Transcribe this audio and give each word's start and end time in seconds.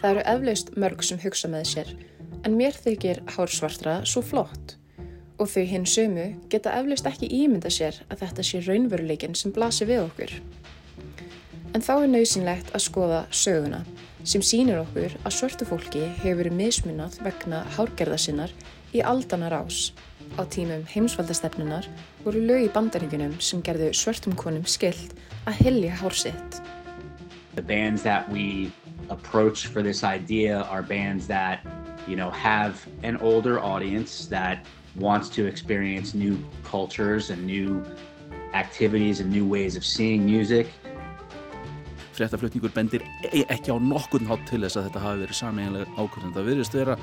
Það 0.00 0.10
eru 0.10 0.24
eflaust 0.32 0.72
mörg 0.76 1.04
sem 1.06 1.20
hugsa 1.22 1.48
með 1.50 1.64
sér, 1.70 1.92
en 2.44 2.56
mér 2.58 2.76
þykir 2.76 3.22
hársvartra 3.36 3.98
svo 4.04 4.22
flott. 4.22 4.76
Og 5.40 5.50
þau 5.52 5.64
hinn 5.68 5.86
sömu 5.88 6.26
geta 6.52 6.74
eflaust 6.78 7.08
ekki 7.08 7.28
ímynda 7.42 7.72
sér 7.72 7.98
að 8.08 8.22
þetta 8.24 8.46
sé 8.48 8.62
raunveruleikin 8.64 9.36
sem 9.36 9.52
blasir 9.52 9.88
við 9.90 10.04
okkur. 10.06 10.36
En 11.74 11.84
þá 11.84 11.92
er 11.96 12.10
nöðsynlegt 12.12 12.72
að 12.72 12.84
skoða 12.86 13.22
söguna 13.34 13.82
sem 14.26 14.42
sínir 14.42 14.80
okkur 14.80 15.12
að 15.22 15.34
svörtu 15.36 15.66
fólki 15.68 16.02
hefur 16.22 16.40
verið 16.40 16.56
mismunað 16.58 17.18
vegna 17.22 17.62
hárgerða 17.76 18.18
sinnar 18.18 18.54
í 18.96 19.02
aldanar 19.04 19.54
ás. 19.60 19.92
Á 20.34 20.42
tímum 20.50 20.82
heimsvaldastefnunar 20.90 21.86
voru 22.24 22.42
lög 22.48 22.66
í 22.66 22.72
bandaríkunum 22.74 23.36
sem 23.38 23.62
gerðu 23.64 23.92
svörtum 23.94 24.34
konum 24.38 24.66
skilt 24.66 25.14
að 25.46 25.62
hilja 25.62 25.94
hársitt. 26.02 26.60
Approach 29.08 29.66
for 29.66 29.82
this 29.82 30.02
idea 30.02 30.62
are 30.62 30.82
bands 30.82 31.26
that, 31.28 31.64
you 32.08 32.16
know, 32.16 32.30
have 32.30 32.86
an 33.02 33.16
older 33.18 33.60
audience 33.60 34.26
that 34.26 34.66
wants 34.98 35.28
to 35.28 35.46
experience 35.46 36.14
new 36.14 36.36
cultures 36.64 37.30
and 37.30 37.46
new 37.46 37.84
activities 38.54 39.20
and 39.20 39.30
new 39.30 39.46
ways 39.46 39.76
of 39.76 39.84
seeing 39.84 40.24
music. 40.24 40.66
Fréttaflutningur 42.16 42.72
bendir 42.72 43.02
e- 43.32 43.44
ekki 43.44 43.70
á 43.70 43.76
nokkurn 43.76 44.26
hátt 44.26 44.46
til 44.48 44.62
þess 44.64 44.78
að 44.80 44.88
þetta 44.88 45.02
hafi 45.04 45.22
verið 45.24 45.38
sameinlega 45.40 45.86
ákvörðun. 46.00 46.32
Það 46.36 46.48
virðist 46.48 46.76
vera 46.78 46.96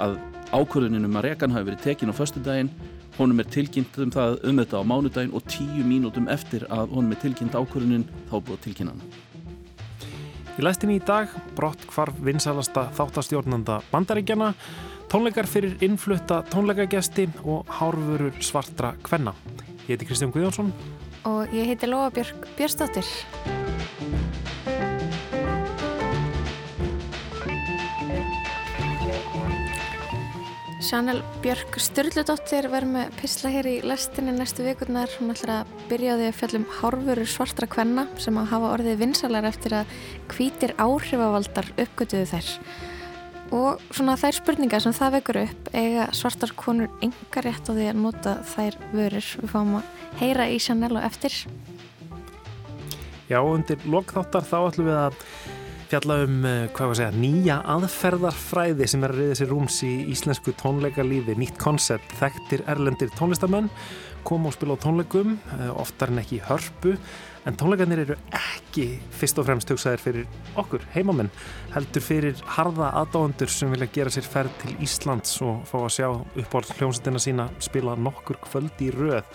að 0.00 0.16
ákvörðuninum 0.56 1.18
að 1.20 1.26
rekan 1.28 1.52
hafi 1.52 1.68
verið 1.68 1.84
tekin 1.84 2.12
á 2.12 2.14
föstudaginn, 2.16 2.72
honum 3.18 3.44
er 3.44 3.50
tilkynnt 3.52 4.00
um 4.00 4.14
það 4.14 4.40
um 4.48 4.62
þetta 4.62 4.80
á 4.80 4.88
mánudaginn 4.88 5.36
og 5.36 5.44
tíu 5.52 5.84
mínútum 5.84 6.32
eftir 6.32 6.64
að 6.72 6.96
honum 6.96 7.12
er 7.12 7.22
tilkynnt 7.26 7.54
ákvörðunin 7.60 8.08
þá 8.32 8.36
búið 8.40 8.64
tilkynnan. 8.70 9.04
Í 10.54 10.62
læstinni 10.62 11.00
í 11.00 11.02
dag 11.02 11.32
brott 11.56 11.82
hvarf 11.90 12.14
vinsalasta 12.22 12.84
þáttastjórnanda 12.94 13.80
bandaríkjana, 13.90 14.52
tónleikar 15.10 15.48
fyrir 15.50 15.74
innflutta 15.82 16.44
tónleikagesti 16.52 17.26
og 17.42 17.66
hárfurur 17.80 18.38
svartra 18.38 18.92
kvenna. 19.02 19.34
Ég 19.88 19.96
heiti 19.96 20.06
Kristján 20.06 20.30
Guðjónsson 20.34 20.70
og 21.26 21.50
ég 21.56 21.72
heiti 21.72 21.90
Lóa 21.90 22.12
Björk 22.14 22.46
Björnsdóttir. 22.54 23.08
Sjanel 30.84 31.22
Björk 31.40 31.78
Sturldudóttir 31.80 32.66
verður 32.68 32.90
með 32.92 33.14
pisla 33.16 33.48
hér 33.54 33.66
í 33.70 33.74
lestinni 33.88 34.34
næstu 34.36 34.66
vikurnar. 34.66 35.08
Hún 35.16 35.32
ætlar 35.32 35.62
að 35.62 35.70
byrja 35.88 36.12
á 36.12 36.18
því 36.18 36.26
að 36.26 36.36
fjallum 36.40 36.66
hárfurur 36.76 37.30
svartra 37.30 37.68
kvenna 37.72 38.04
sem 38.20 38.36
að 38.36 38.50
hafa 38.50 38.72
orðið 38.74 38.98
vinsalar 39.00 39.48
eftir 39.48 39.78
að 39.78 39.94
hvítir 40.34 40.74
áhrifavaldar 40.76 41.70
uppgötuðu 41.86 42.28
þær. 42.34 42.50
Og 43.56 43.80
svona 43.96 44.18
þær 44.20 44.38
spurningar 44.42 44.84
sem 44.84 44.96
það 44.98 45.16
vekur 45.16 45.40
upp 45.46 45.72
eiga 45.72 46.10
svartar 46.20 46.52
konur 46.60 46.92
enga 47.06 47.46
rétt 47.48 47.64
á 47.64 47.72
því 47.72 47.88
að 47.88 48.00
nota 48.04 48.36
þær 48.52 48.80
vörur. 48.92 49.32
Við 49.40 49.54
fáum 49.56 49.76
að 49.80 50.06
heyra 50.20 50.50
í 50.52 50.60
Sjanel 50.60 50.94
og 50.98 51.08
eftir. 51.08 51.40
Já, 53.32 53.40
undir 53.40 53.80
lokþáttar 53.88 54.44
þá 54.44 54.58
ætlum 54.66 54.92
við 54.92 55.00
að 55.06 55.22
fjalla 55.90 56.16
um 56.24 56.40
hvað 56.44 56.80
var 56.80 56.94
að 56.94 56.98
segja, 57.00 57.18
nýja 57.18 57.58
aðferðarfræði 57.74 58.88
sem 58.90 59.04
er 59.04 59.14
að 59.14 59.20
reyða 59.22 59.38
sér 59.40 59.52
rúms 59.52 59.78
í 59.86 59.92
íslensku 60.14 60.54
tónleikalífi, 60.60 61.36
nýtt 61.38 61.60
koncept 61.60 62.16
þekktir 62.20 62.64
erlendir 62.70 63.12
tónlistamenn 63.18 63.70
koma 64.24 64.48
og 64.48 64.56
spila 64.56 64.74
á 64.74 64.80
tónleikum, 64.80 65.36
oftar 65.76 66.12
en 66.12 66.20
ekki 66.22 66.40
hörpu, 66.46 66.94
en 67.44 67.56
tónleikarnir 67.60 68.04
eru 68.06 68.16
ekki 68.32 68.86
fyrst 69.12 69.38
og 69.40 69.46
fremst 69.48 69.70
hugsaðir 69.70 70.00
fyrir 70.00 70.56
okkur, 70.60 70.84
heimamenn, 70.94 71.28
heldur 71.74 72.04
fyrir 72.04 72.40
harða 72.56 72.88
aðdáendur 73.02 73.52
sem 73.52 73.72
vilja 73.74 73.90
gera 73.92 74.14
sér 74.14 74.28
ferð 74.28 74.56
til 74.62 74.78
Íslands 74.84 75.36
og 75.44 75.66
fá 75.68 75.76
að 75.82 75.92
sjá 75.98 76.08
uppáhald 76.14 76.72
hljómsendina 76.78 77.22
sína 77.22 77.48
spila 77.64 77.98
nokkur 78.00 78.40
kvöld 78.46 78.80
í 78.80 78.90
röð. 78.96 79.28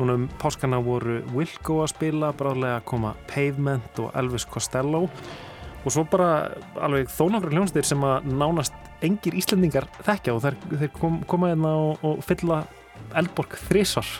Núna 0.00 0.16
um 0.16 0.26
páskana 0.40 0.80
voru 0.80 1.20
Wilco 1.34 1.82
að 1.84 1.92
spila, 1.92 2.32
bráðlega 2.32 2.80
að 2.80 2.88
koma 2.94 3.14
Pavement 3.28 4.00
og 4.00 4.12
Elvis 4.16 4.48
Costello. 4.48 5.04
og 5.04 5.49
svo 5.88 6.04
bara 6.12 6.30
alveg 6.76 7.08
þónafra 7.14 7.52
hljónstir 7.54 7.86
sem 7.88 8.04
að 8.04 8.28
nánast 8.28 8.76
engir 9.04 9.36
Íslendingar 9.40 9.88
þekkja 10.04 10.36
og 10.36 10.42
þeir, 10.44 10.58
þeir 10.74 10.92
kom, 10.98 11.20
koma 11.30 11.52
hérna 11.54 11.72
og, 11.80 12.04
og 12.04 12.24
fylla 12.26 12.64
Eldborg 13.16 13.56
þrísvar 13.70 14.10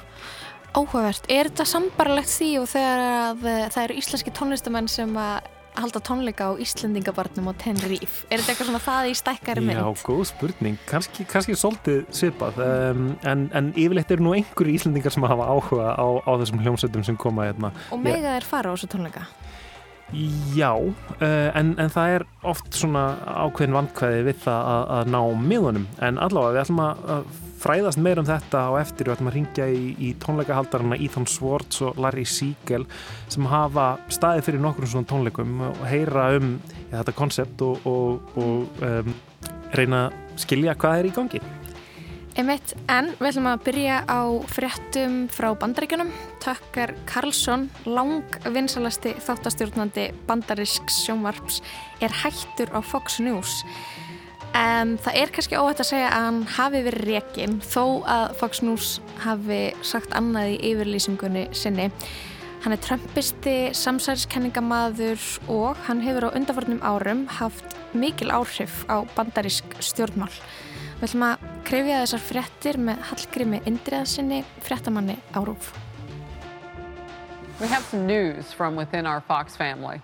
Áhugavert, 0.71 1.27
er 1.29 1.51
þetta 1.51 1.67
sambarlegt 1.67 2.31
því 2.31 2.51
og 2.61 2.69
þegar 2.71 3.01
að, 3.05 3.49
það 3.75 3.81
eru 3.83 3.97
íslenski 3.99 4.33
tónlistamenn 4.39 4.89
sem 4.91 5.17
að 5.19 5.49
halda 5.81 6.01
tónleika 6.03 6.51
á 6.51 6.53
Íslendingabarnum 6.63 7.51
og 7.51 7.59
Tenerife? 7.61 8.25
Er 8.31 8.41
þetta 8.41 8.53
eitthvað 8.53 8.69
svona 8.71 8.83
það 8.85 9.11
í 9.11 9.17
stækkari 9.19 9.65
mynd? 9.65 9.81
Já, 9.81 10.07
góð 10.07 10.23
spurning, 10.31 10.79
kannski, 10.89 11.27
kannski 11.31 11.57
svolítið 11.59 12.01
svipað 12.15 12.59
um, 12.65 13.05
en, 13.27 13.47
en 13.57 13.71
yfirleitt 13.75 14.11
eru 14.15 14.27
nú 14.27 14.35
einhverju 14.39 14.79
Íslendingar 14.79 15.15
sem 15.15 15.27
hafa 15.31 15.47
áhuga 15.51 15.95
á, 15.95 16.07
á 16.27 16.31
þessum 16.43 16.63
hljómsveitum 16.65 17.07
sem 17.07 17.19
koma 17.21 17.49
hérna. 17.51 17.73
Og 17.95 18.03
mega 18.03 18.37
þeir 18.37 18.49
fara 18.51 18.71
á 18.71 18.75
þessu 18.75 18.91
tónleika? 18.95 19.27
Já, 20.57 20.73
uh, 20.75 21.51
en, 21.55 21.75
en 21.79 21.93
það 21.93 22.17
er 22.17 22.25
oft 22.51 22.75
svona 22.75 23.05
ákveðin 23.47 23.77
vandkvæði 23.77 24.25
við 24.27 24.43
það 24.47 24.73
að, 24.73 24.83
að 24.97 25.13
ná 25.15 25.21
miðunum. 25.53 25.87
En 26.03 26.19
allavega 26.19 26.57
við 26.57 26.63
ætlum 26.65 26.83
að 26.87 27.31
fræðast 27.61 28.01
meir 28.01 28.21
um 28.21 28.29
þetta 28.29 28.65
á 28.67 28.73
eftir. 28.81 29.09
Og 29.09 29.17
ætlum 29.17 29.31
að 29.31 29.37
ringja 29.39 29.69
í, 29.71 29.85
í 30.01 30.11
tónleikahaldarana 30.23 30.99
Ethan 30.99 31.29
Swartz 31.31 31.83
og 31.87 32.01
Larry 32.01 32.27
Siegel 32.29 32.87
sem 33.31 33.49
hafa 33.51 33.93
staðið 34.13 34.49
fyrir 34.49 34.65
nokkur 34.65 34.91
svona 34.91 35.11
tónleikum 35.11 35.63
og 35.71 35.85
heyra 35.91 36.31
um 36.41 36.57
ja, 36.91 37.01
þetta 37.01 37.17
konsept 37.19 37.65
og, 37.67 37.87
og, 37.89 38.35
og 38.41 38.85
um, 38.87 39.15
reyna 39.77 40.09
að 40.09 40.21
skilja 40.41 40.77
hvað 40.79 41.01
er 41.01 41.11
í 41.11 41.15
gangi 41.15 41.43
Einmitt, 42.41 42.71
en 42.89 43.11
við 43.19 43.35
ætlum 43.35 43.47
að 43.51 43.65
byrja 43.67 43.97
á 44.09 44.21
fréttum 44.49 45.17
frá 45.29 45.51
bandaríkunum. 45.61 46.09
Tökkar 46.41 46.95
Karlsson, 47.05 47.67
lang 47.85 48.39
vinsalasti 48.55 49.13
þáttastjórnandi 49.27 50.07
bandarísks 50.25 51.03
sjónvarps, 51.05 51.59
er 52.01 52.15
hættur 52.23 52.73
á 52.73 52.81
Fox 52.81 53.19
News. 53.21 53.59
En 54.57 54.95
það 55.05 55.21
er 55.21 55.35
kannski 55.37 55.61
óhætt 55.61 55.85
að 55.85 55.91
segja 55.91 56.09
að 56.09 56.27
hann 56.31 56.41
hafi 56.57 56.83
verið 56.89 57.07
rekin, 57.11 57.59
þó 57.61 57.85
að 58.09 58.33
Fox 58.41 58.65
News 58.65 58.89
hafi 59.21 59.61
sagt 59.85 60.17
annað 60.17 60.55
í 60.55 60.59
yfirlýsingunni 60.73 61.45
sinni. 61.53 61.91
Hann 62.65 62.73
er 62.73 62.81
trömpisti, 62.89 63.59
samsæriskenningamadur 63.77 65.21
og 65.53 65.77
hann 65.91 66.01
hefur 66.09 66.33
á 66.33 66.37
undarfarnum 66.41 66.81
árum 66.81 67.27
haft 67.37 67.77
mikil 67.93 68.33
áhrif 68.33 68.87
á 68.89 69.05
bandarísk 69.13 69.77
stjórnmál. 69.85 70.33
Við 71.01 71.11
ætlum 71.11 71.29
að 71.35 71.50
krefja 71.67 72.01
þessar 72.03 72.23
fréttir 72.25 72.79
með 72.81 73.01
Hallgrími 73.11 73.61
Indriðarsinni, 73.69 74.43
fréttamanni 74.65 75.17
á 75.35 75.41
Rúf. 75.45 75.73
We 77.61 77.67
have 77.67 77.85
some 77.85 78.07
news 78.07 78.53
from 78.53 78.77
within 78.77 79.07
our 79.07 79.21
Fox 79.21 79.57
family. 79.57 80.01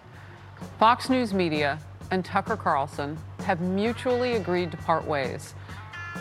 Fox 0.78 1.09
News 1.09 1.33
Media 1.33 1.78
and 2.11 2.25
Tucker 2.25 2.56
Carlson 2.56 3.19
have 3.45 3.61
mutually 3.61 4.34
agreed 4.34 4.71
to 4.71 4.77
part 4.77 5.06
ways. 5.06 5.55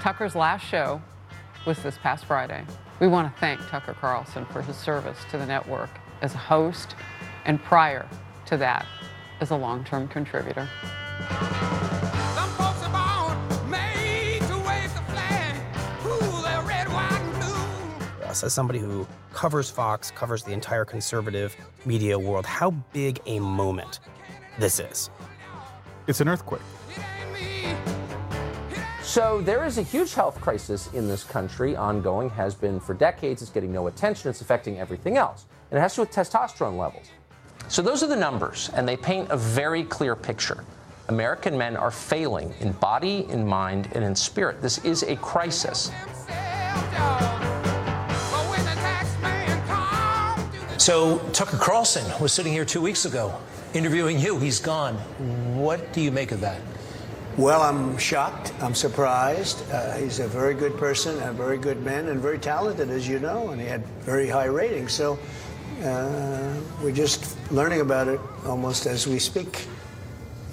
Tucker's 0.01 0.35
last 0.35 0.65
show 0.65 1.01
was 1.65 1.81
this 1.83 1.97
past 1.97 2.25
Friday. 2.25 2.63
We 2.99 3.07
want 3.07 3.33
to 3.33 3.39
thank 3.39 3.59
Tucker 3.67 3.95
Carlson 3.99 4.45
for 4.45 4.61
his 4.61 4.77
service 4.77 5.17
to 5.31 5.37
the 5.37 5.45
network 5.45 5.89
as 6.21 6.33
a 6.33 6.37
host 6.37 6.95
and 7.45 7.61
prior 7.61 8.07
to 8.45 8.57
that 8.57 8.85
as 9.41 9.51
a 9.51 9.55
long-term 9.55 10.07
contributor. 10.07 10.69
As 18.43 18.53
somebody 18.53 18.79
who 18.79 19.07
covers 19.33 19.69
Fox, 19.69 20.11
covers 20.11 20.43
the 20.43 20.51
entire 20.51 20.85
conservative 20.85 21.55
media 21.85 22.17
world, 22.17 22.45
how 22.45 22.71
big 22.91 23.21
a 23.25 23.39
moment 23.39 23.99
this 24.59 24.79
is. 24.79 25.09
It's 26.07 26.21
an 26.21 26.27
earthquake. 26.27 26.61
So 29.01 29.39
there 29.41 29.65
is 29.65 29.77
a 29.77 29.81
huge 29.81 30.13
health 30.13 30.41
crisis 30.41 30.91
in 30.93 31.07
this 31.07 31.23
country, 31.23 31.75
ongoing, 31.75 32.29
has 32.31 32.53
been 32.53 32.79
for 32.79 32.93
decades. 32.93 33.41
It's 33.41 33.51
getting 33.51 33.71
no 33.71 33.87
attention. 33.87 34.29
It's 34.29 34.41
affecting 34.41 34.79
everything 34.79 35.17
else. 35.17 35.45
And 35.71 35.77
it 35.77 35.81
has 35.81 35.93
to 35.93 35.97
do 35.97 36.01
with 36.01 36.11
testosterone 36.11 36.77
levels. 36.77 37.11
So 37.67 37.81
those 37.81 38.03
are 38.03 38.07
the 38.07 38.15
numbers, 38.15 38.69
and 38.75 38.87
they 38.87 38.97
paint 38.97 39.29
a 39.31 39.37
very 39.37 39.83
clear 39.83 40.15
picture. 40.15 40.63
American 41.07 41.57
men 41.57 41.77
are 41.77 41.91
failing 41.91 42.53
in 42.59 42.73
body, 42.73 43.25
in 43.29 43.47
mind, 43.47 43.89
and 43.93 44.03
in 44.03 44.15
spirit. 44.15 44.61
This 44.61 44.79
is 44.79 45.03
a 45.03 45.15
crisis. 45.17 45.91
So 50.85 51.17
Tucker 51.33 51.57
Carlson 51.57 52.05
was 52.21 52.31
sitting 52.31 52.53
here 52.53 52.63
two 52.63 52.79
weeks 52.79 53.05
ago 53.05 53.35
interviewing 53.73 54.19
you. 54.19 54.37
He's 54.37 54.59
gone. 54.59 54.93
What 55.57 55.91
do 55.93 55.99
you 55.99 56.11
make 56.11 56.31
of 56.31 56.41
that? 56.41 56.61
Well, 57.37 57.63
I'm 57.63 57.97
shocked. 57.97 58.53
I'm 58.61 58.75
surprised. 58.75 59.67
Uh, 59.71 59.95
he's 59.95 60.19
a 60.19 60.27
very 60.27 60.53
good 60.53 60.77
person, 60.77 61.19
a 61.23 61.33
very 61.33 61.57
good 61.57 61.81
man, 61.81 62.09
and 62.09 62.19
very 62.21 62.37
talented, 62.37 62.91
as 62.91 63.07
you 63.07 63.17
know, 63.17 63.49
and 63.49 63.59
he 63.59 63.65
had 63.65 63.83
very 64.05 64.29
high 64.29 64.45
ratings. 64.45 64.93
So 64.93 65.17
uh, 65.81 66.53
we're 66.83 66.91
just 66.91 67.35
learning 67.51 67.81
about 67.81 68.07
it 68.07 68.19
almost 68.45 68.85
as 68.85 69.07
we 69.07 69.17
speak. 69.17 69.65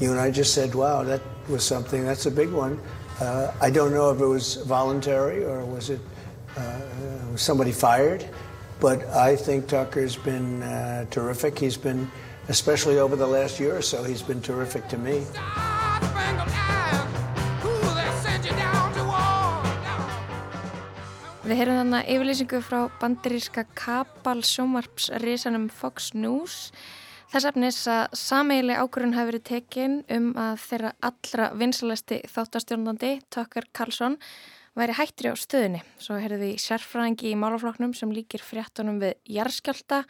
You 0.00 0.12
and 0.12 0.18
I 0.18 0.30
just 0.30 0.54
said, 0.54 0.74
wow, 0.74 1.02
that 1.02 1.20
was 1.46 1.62
something. 1.62 2.06
That's 2.06 2.24
a 2.24 2.30
big 2.30 2.50
one. 2.50 2.80
Uh, 3.20 3.52
I 3.60 3.68
don't 3.68 3.92
know 3.92 4.10
if 4.10 4.18
it 4.18 4.26
was 4.26 4.54
voluntary 4.64 5.44
or 5.44 5.62
was 5.66 5.90
it 5.90 6.00
uh, 6.56 6.80
somebody 7.36 7.70
fired, 7.70 8.26
but 8.82 9.06
I 9.14 9.36
think 9.36 9.68
Tucker's 9.68 10.16
been 10.16 10.60
uh, 10.64 11.04
terrific. 11.08 11.56
He's 11.56 11.76
been, 11.76 12.10
especially 12.48 12.98
over 12.98 13.14
the 13.14 13.26
last 13.26 13.60
year 13.60 13.76
or 13.76 13.82
so, 13.82 14.02
he's 14.02 14.22
been 14.22 14.42
terrific 14.42 14.88
to 14.88 14.98
me. 14.98 15.22
Við 21.42 21.58
heyrum 21.58 21.78
þannig 21.78 22.10
yfirlýsingu 22.10 22.58
frá 22.64 22.80
bandiríska 22.98 23.64
Kapal 23.78 24.42
sjómarpsrisanum 24.46 25.68
Fox 25.70 26.10
News. 26.14 26.72
Þess 27.30 27.48
efnis 27.50 27.78
að 27.90 28.16
sameigileg 28.18 28.82
ákvörðun 28.82 29.14
hafi 29.16 29.30
verið 29.30 29.44
tekinn 29.50 29.96
um 30.16 30.32
að 30.38 30.58
þeirra 30.66 30.92
allra 31.06 31.50
vinsalasti 31.58 32.18
þáttastjórnandi, 32.34 33.12
Tucker 33.30 33.68
Carlson, 33.74 34.18
væri 34.78 34.96
hættri 34.96 35.32
á 35.32 35.36
stöðunni. 35.36 35.82
Svo 36.00 36.16
heyrðum 36.20 36.44
við 36.46 36.62
sérfræðingi 36.62 37.32
í 37.32 37.38
málafloknum 37.38 37.92
sem 37.96 38.12
líkir 38.14 38.44
fréttunum 38.44 39.00
við 39.02 39.18
jarðskjálta. 39.36 40.02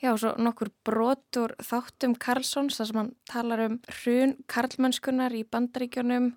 Já, 0.00 0.14
svo 0.16 0.32
nokkur 0.40 0.70
brotur 0.86 1.52
þáttum 1.60 2.14
Carlsons, 2.16 2.78
þar 2.80 2.88
sem 2.88 2.98
hann 3.02 3.10
talar 3.28 3.64
um 3.66 3.78
hrun 4.00 4.38
karlmennskunar 4.48 5.34
í 5.36 5.44
bandaríkjónum, 5.44 6.30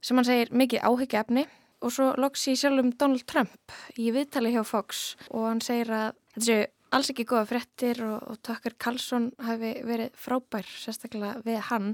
sem 0.00 0.20
hann 0.20 0.28
segir 0.28 0.52
mikið 0.54 0.86
áhyggjaefni 0.86 1.48
og 1.82 1.92
svo 1.92 2.12
loks 2.20 2.46
í 2.48 2.54
sjálfum 2.56 2.92
Donald 2.94 3.26
Trump 3.28 3.74
í 3.98 4.08
viðtali 4.14 4.54
hjá 4.54 4.62
Fox 4.64 5.16
og 5.28 5.48
hann 5.50 5.60
segir 5.64 5.90
að 5.92 6.06
þetta 6.36 6.46
séu 6.46 6.64
alls 6.96 7.10
ekki 7.12 7.26
góða 7.28 7.48
fréttir 7.50 8.00
og, 8.06 8.22
og 8.30 8.38
Tucker 8.46 8.76
Carlson 8.78 9.32
hafi 9.42 9.74
verið 9.84 10.14
frábær 10.16 10.68
sérstaklega 10.70 11.42
við 11.44 11.58
hann. 11.68 11.90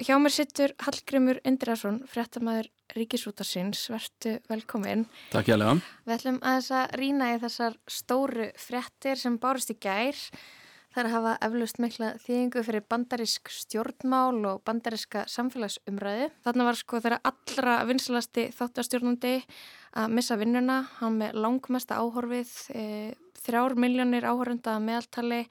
Hjá 0.00 0.16
mér 0.18 0.34
sittur 0.34 0.72
Hallgrimur 0.82 1.38
Indirason, 1.46 2.00
fréttamaður 2.10 2.72
Ríkisútarsins, 2.94 3.88
verðtu 3.90 4.36
velkomin. 4.50 5.06
Takk 5.32 5.48
hjá 5.50 5.56
lega. 5.58 5.78
Við 6.06 6.14
ætlum 6.14 6.36
að 6.46 6.58
þess 6.60 6.74
að 6.78 6.92
rýna 7.00 7.30
í 7.32 7.40
þessar 7.42 7.78
stóru 7.90 8.50
fréttir 8.60 9.18
sem 9.18 9.38
bárust 9.42 9.72
í 9.74 9.78
gær. 9.82 10.20
Það 10.94 11.00
er 11.02 11.08
að 11.08 11.14
hafa 11.16 11.30
eflust 11.42 11.80
mikla 11.82 12.08
þýðingu 12.22 12.62
fyrir 12.62 12.84
bandarísk 12.86 13.50
stjórnmál 13.50 14.44
og 14.46 14.60
bandaríska 14.62 15.24
samfélagsumræði. 15.26 16.28
Þarna 16.46 16.66
var 16.68 16.78
sko 16.78 17.00
þeirra 17.02 17.18
allra 17.26 17.72
vinsalasti 17.88 18.44
þáttastjórnandi 18.54 19.32
að 19.98 20.14
missa 20.14 20.38
vinnuna. 20.38 20.84
Hann 21.00 21.18
með 21.18 21.40
langmesta 21.42 21.98
áhorfið, 21.98 22.52
e, 22.78 22.84
þrjár 23.42 23.74
miljónir 23.74 24.22
áhorfunda 24.22 24.76
meðaltali 24.78 25.48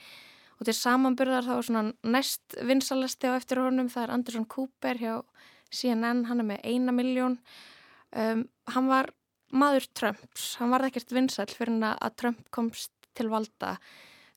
og 0.61 0.63
til 0.69 0.77
samanburðar 0.79 1.43
þá 1.43 1.53
er 1.57 1.67
svona 1.67 1.83
næst 2.07 2.55
vinsalasti 2.63 3.27
á 3.27 3.35
eftir 3.35 3.59
honum. 3.59 3.91
Það 3.91 4.07
er 4.07 4.15
Anderson 4.15 4.47
Cooper 4.47 4.95
hjá 4.95 5.17
CNN, 5.73 6.25
hann 6.29 6.43
er 6.43 6.49
með 6.53 6.65
eina 6.69 6.95
miljón. 6.95 7.37
Um, 8.13 8.47
hann 8.73 8.89
var 8.91 9.11
maður 9.53 9.87
Trumps, 9.97 10.55
hann 10.59 10.73
var 10.73 10.85
ekkert 10.87 11.13
vinsal 11.13 11.47
fyrir 11.49 11.77
að 11.91 12.17
Trump 12.19 12.49
komst 12.53 12.93
til 13.13 13.29
valda 13.29 13.77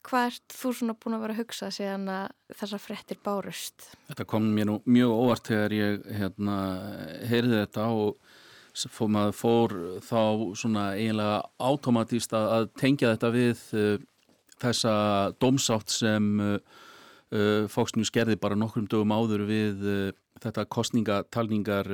hvað 0.07 0.31
ert 0.31 0.55
þú 0.55 0.73
svona 0.79 0.97
búin 1.01 1.17
að 1.17 1.23
vera 1.25 1.35
að 1.35 1.41
hugsa 1.43 1.69
síðan 1.75 2.09
að 2.13 2.57
þessar 2.61 2.83
frettir 2.83 3.21
bárust? 3.25 3.87
Þetta 4.11 4.27
kom 4.31 4.49
mér 4.55 4.69
nú 4.69 4.77
mjög 4.87 5.15
óvart 5.15 5.51
þegar 5.51 5.77
ég 5.77 6.11
hérna, 6.21 6.57
heyrði 7.27 7.63
þetta 7.65 7.87
og 7.97 8.21
fór, 8.77 9.11
maður 9.17 9.39
fór 9.41 9.77
þá 10.07 10.21
svona 10.61 10.85
eiginlega 10.99 11.41
átomatíst 11.59 12.37
að 12.39 12.69
tengja 12.79 13.15
þetta 13.15 13.33
við 13.35 13.65
uh, 13.75 13.97
þessa 14.63 14.95
domsátt 15.43 15.93
sem 15.93 16.29
uh, 16.45 16.59
uh, 17.33 17.65
Fox 17.73 17.97
News 17.97 18.13
gerði 18.15 18.39
bara 18.41 18.59
nokkrum 18.59 18.89
dögum 18.91 19.17
áður 19.17 19.47
við 19.49 19.89
þetta 20.43 20.67
kostningatalningar 20.69 21.89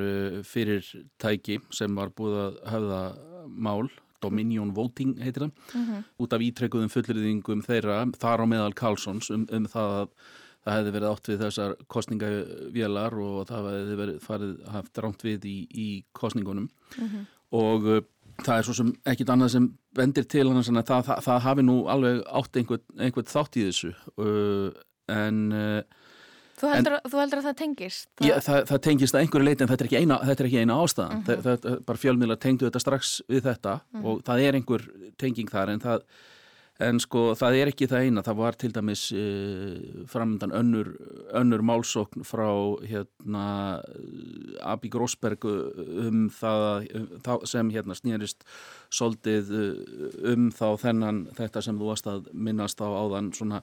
fyrir 0.44 0.86
tæki 1.22 1.60
sem 1.70 1.94
var 1.94 2.10
búið 2.16 2.38
að 2.42 2.56
höfða 2.72 3.02
mál 3.46 3.90
Dominion 4.22 4.70
Voting 4.74 5.16
heitir 5.18 5.46
það, 5.46 5.50
mm 5.74 5.82
-hmm. 5.82 6.04
út 6.18 6.32
af 6.32 6.44
ítrekkuðum 6.46 6.92
fullriðingum 6.92 7.62
þeirra, 7.66 7.98
þar 8.18 8.42
á 8.42 8.46
meðal 8.46 8.74
Karlssons 8.74 9.30
um, 9.30 9.46
um 9.50 9.66
það 9.66 9.98
að 10.00 10.08
það 10.62 10.76
hefði 10.78 10.94
verið 10.94 11.10
átt 11.10 11.28
við 11.28 11.42
þessar 11.42 11.76
kostningavélar 11.90 13.14
og 13.18 13.46
það 13.48 13.68
hefði 13.72 13.96
verið 14.00 14.18
farið 14.22 14.52
haft 14.74 14.98
ránt 15.02 15.24
við 15.26 15.46
í, 15.50 15.56
í 15.74 15.88
kostningunum 16.14 16.68
mm 16.68 17.08
-hmm. 17.08 17.24
og 17.58 17.88
uh, 17.96 18.02
það 18.42 18.58
er 18.58 18.68
svo 18.68 18.74
sem 18.74 18.92
ekkit 19.04 19.32
annað 19.34 19.54
sem 19.56 19.66
vendir 19.98 20.24
til 20.24 20.46
hann 20.48 20.62
að 20.62 20.86
það, 20.86 21.02
það, 21.08 21.18
það 21.26 21.44
hafi 21.46 21.62
nú 21.62 21.76
alveg 21.88 22.22
átt 22.26 22.56
einhvern, 22.56 22.86
einhvern 22.98 23.32
þátt 23.34 23.58
í 23.58 23.66
þessu 23.66 23.92
uh, 24.18 24.70
en 25.08 25.52
uh, 25.52 25.82
Þú 26.62 26.68
heldur, 26.70 26.94
en, 26.94 27.10
þú 27.10 27.18
heldur 27.18 27.40
að 27.40 27.46
það 27.48 27.54
tengist? 27.58 28.08
Það... 28.14 28.26
Já, 28.28 28.34
það, 28.46 28.58
það 28.68 28.82
tengist 28.86 29.16
að 29.16 29.24
einhverju 29.24 29.46
leiti 29.48 29.64
en 29.64 29.70
þetta 29.72 29.82
er 29.82 29.88
ekki 29.88 30.02
eina, 30.02 30.18
er 30.22 30.46
ekki 30.46 30.60
eina 30.62 30.76
ástæðan. 30.78 31.22
Uh 31.22 31.32
-huh. 31.32 31.46
það, 31.46 31.80
bara 31.88 32.02
fjölmiðlar 32.02 32.38
tengdu 32.38 32.68
þetta 32.68 32.82
strax 32.84 33.14
við 33.28 33.48
þetta 33.48 33.72
uh 33.72 33.80
-huh. 33.96 34.04
og 34.06 34.22
það 34.22 34.42
er 34.44 34.54
einhver 34.54 34.84
tenging 35.18 35.50
þar 35.50 35.72
en 35.72 35.82
það, 35.82 36.04
en 36.78 37.00
sko 37.00 37.34
það 37.34 37.56
er 37.58 37.70
ekki 37.72 37.88
það 37.90 38.04
eina. 38.06 38.22
Það 38.22 38.36
var 38.36 38.54
til 38.54 38.70
dæmis 38.72 39.02
uh, 39.10 40.06
framöndan 40.06 40.54
önnur, 40.54 40.92
önnur 41.34 41.62
málsókn 41.62 42.22
frá 42.22 42.78
hérna 42.86 43.82
Abi 44.62 44.88
Grósberg 44.88 45.44
um 45.44 46.30
það 46.30 46.86
um, 46.94 47.42
sem 47.44 47.70
hérna 47.70 47.94
snýrist 47.94 48.46
soldið 48.90 49.50
um 50.22 50.50
þá 50.50 50.78
þennan 50.78 51.26
þetta 51.34 51.60
sem 51.60 51.78
þú 51.78 51.90
varst 51.90 52.06
að 52.06 52.30
minnast 52.32 52.78
á 52.78 52.86
áðan 52.86 53.34
svona 53.34 53.62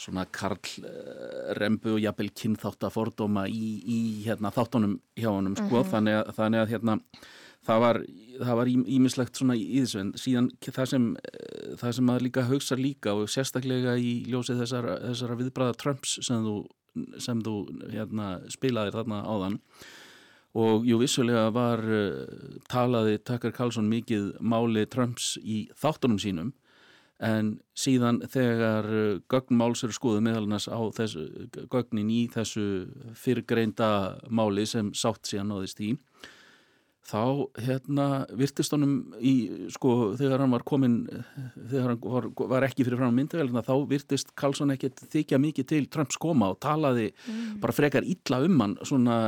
svona 0.00 0.24
karlrembu 0.34 1.94
og 1.94 2.02
jafnvel 2.02 2.30
kynþáttafordóma 2.40 3.46
í, 3.48 3.70
í 3.84 3.98
hérna, 4.26 4.52
þáttunum 4.54 4.98
hjá 5.18 5.30
honum 5.30 5.56
sko. 5.56 5.70
mm 5.70 5.82
-hmm. 5.82 5.90
þannig 5.92 6.14
að, 6.18 6.32
þannig 6.38 6.60
að 6.60 6.70
hérna, 6.72 6.98
það 7.64 7.80
var, 7.80 8.00
var 8.60 8.68
ímislegt 8.68 9.36
svona 9.36 9.56
í 9.56 9.80
þessu 9.80 10.00
en 10.00 10.12
síðan 10.20 10.50
það 10.60 10.86
sem, 10.92 11.10
það 11.80 11.92
sem 11.92 12.04
maður 12.04 12.26
líka 12.26 12.46
haugsar 12.48 12.78
líka 12.78 13.14
og 13.14 13.28
sérstaklega 13.28 13.96
í 13.96 14.24
ljósið 14.28 14.64
þessara, 14.64 14.98
þessara 15.08 15.38
viðbræða 15.40 15.78
Trumps 15.80 16.18
sem 16.22 16.44
þú, 16.44 16.56
sem 17.18 17.40
þú 17.42 17.56
hérna, 17.92 18.40
spilaðir 18.52 18.98
þarna 18.98 19.22
áðan 19.24 19.60
og 20.54 20.84
jú 20.86 21.00
vissulega 21.00 21.48
var 21.54 21.82
uh, 21.82 22.26
talaði 22.70 23.18
Tucker 23.26 23.54
Carlson 23.54 23.88
mikið 23.90 24.34
máli 24.40 24.86
Trumps 24.86 25.34
í 25.42 25.68
þáttunum 25.80 26.20
sínum 26.22 26.52
en 27.22 27.54
síðan 27.78 28.22
þegar 28.30 28.88
uh, 28.90 29.20
gögnmáls 29.30 29.84
eru 29.86 29.94
skoðuð 29.94 30.24
meðalannast 30.26 30.72
á 30.72 30.80
þessu, 30.96 31.28
gögnin 31.70 32.10
í 32.10 32.24
þessu 32.32 32.64
fyrrgreinda 33.18 33.90
máli 34.28 34.66
sem 34.66 34.90
sátt 34.96 35.30
síðan 35.30 35.52
náðist 35.54 35.82
í 35.84 35.94
þá 37.04 37.48
hérna 37.60 38.06
virtist 38.32 38.72
honum 38.72 39.12
í 39.20 39.34
sko 39.72 40.14
þegar 40.16 40.44
hann 40.44 40.54
var 40.54 40.64
komin 40.66 40.96
þegar 41.54 41.90
hann 41.90 42.00
var, 42.00 42.28
var 42.54 42.66
ekki 42.66 42.86
fyrir 42.86 43.00
fram 43.00 43.16
myndavelina 43.16 43.64
þá 43.64 43.74
virtist 43.90 44.32
Karlsson 44.38 44.72
ekkert 44.72 45.04
þykja 45.12 45.40
mikið 45.42 45.68
til 45.68 45.88
Trumps 45.92 46.18
koma 46.20 46.54
og 46.54 46.62
talaði 46.64 47.10
mm. 47.12 47.58
bara 47.62 47.76
frekar 47.76 48.08
illa 48.08 48.40
um 48.46 48.62
hann 48.64 48.76
svona, 48.88 49.18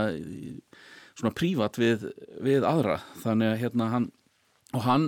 svona 1.12 1.34
prívat 1.36 1.76
við, 1.80 2.08
við 2.44 2.64
aðra 2.64 3.02
þannig 3.22 3.52
að 3.52 3.60
hérna 3.66 3.90
hann 3.92 4.08
og 4.76 4.82
hann, 4.84 5.06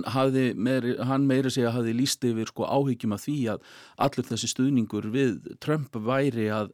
meiri, 0.57 0.95
hann 1.05 1.27
meiri 1.29 1.51
segja 1.53 1.73
hafði 1.75 1.95
líst 1.97 2.25
yfir 2.25 2.49
sko 2.49 2.65
áhyggjum 2.65 3.13
af 3.15 3.25
því 3.27 3.39
að 3.53 3.67
allur 4.05 4.29
þessi 4.31 4.49
stuðningur 4.53 5.09
við 5.13 5.51
Trump 5.63 5.93
væri 5.93 6.49
að, 6.53 6.71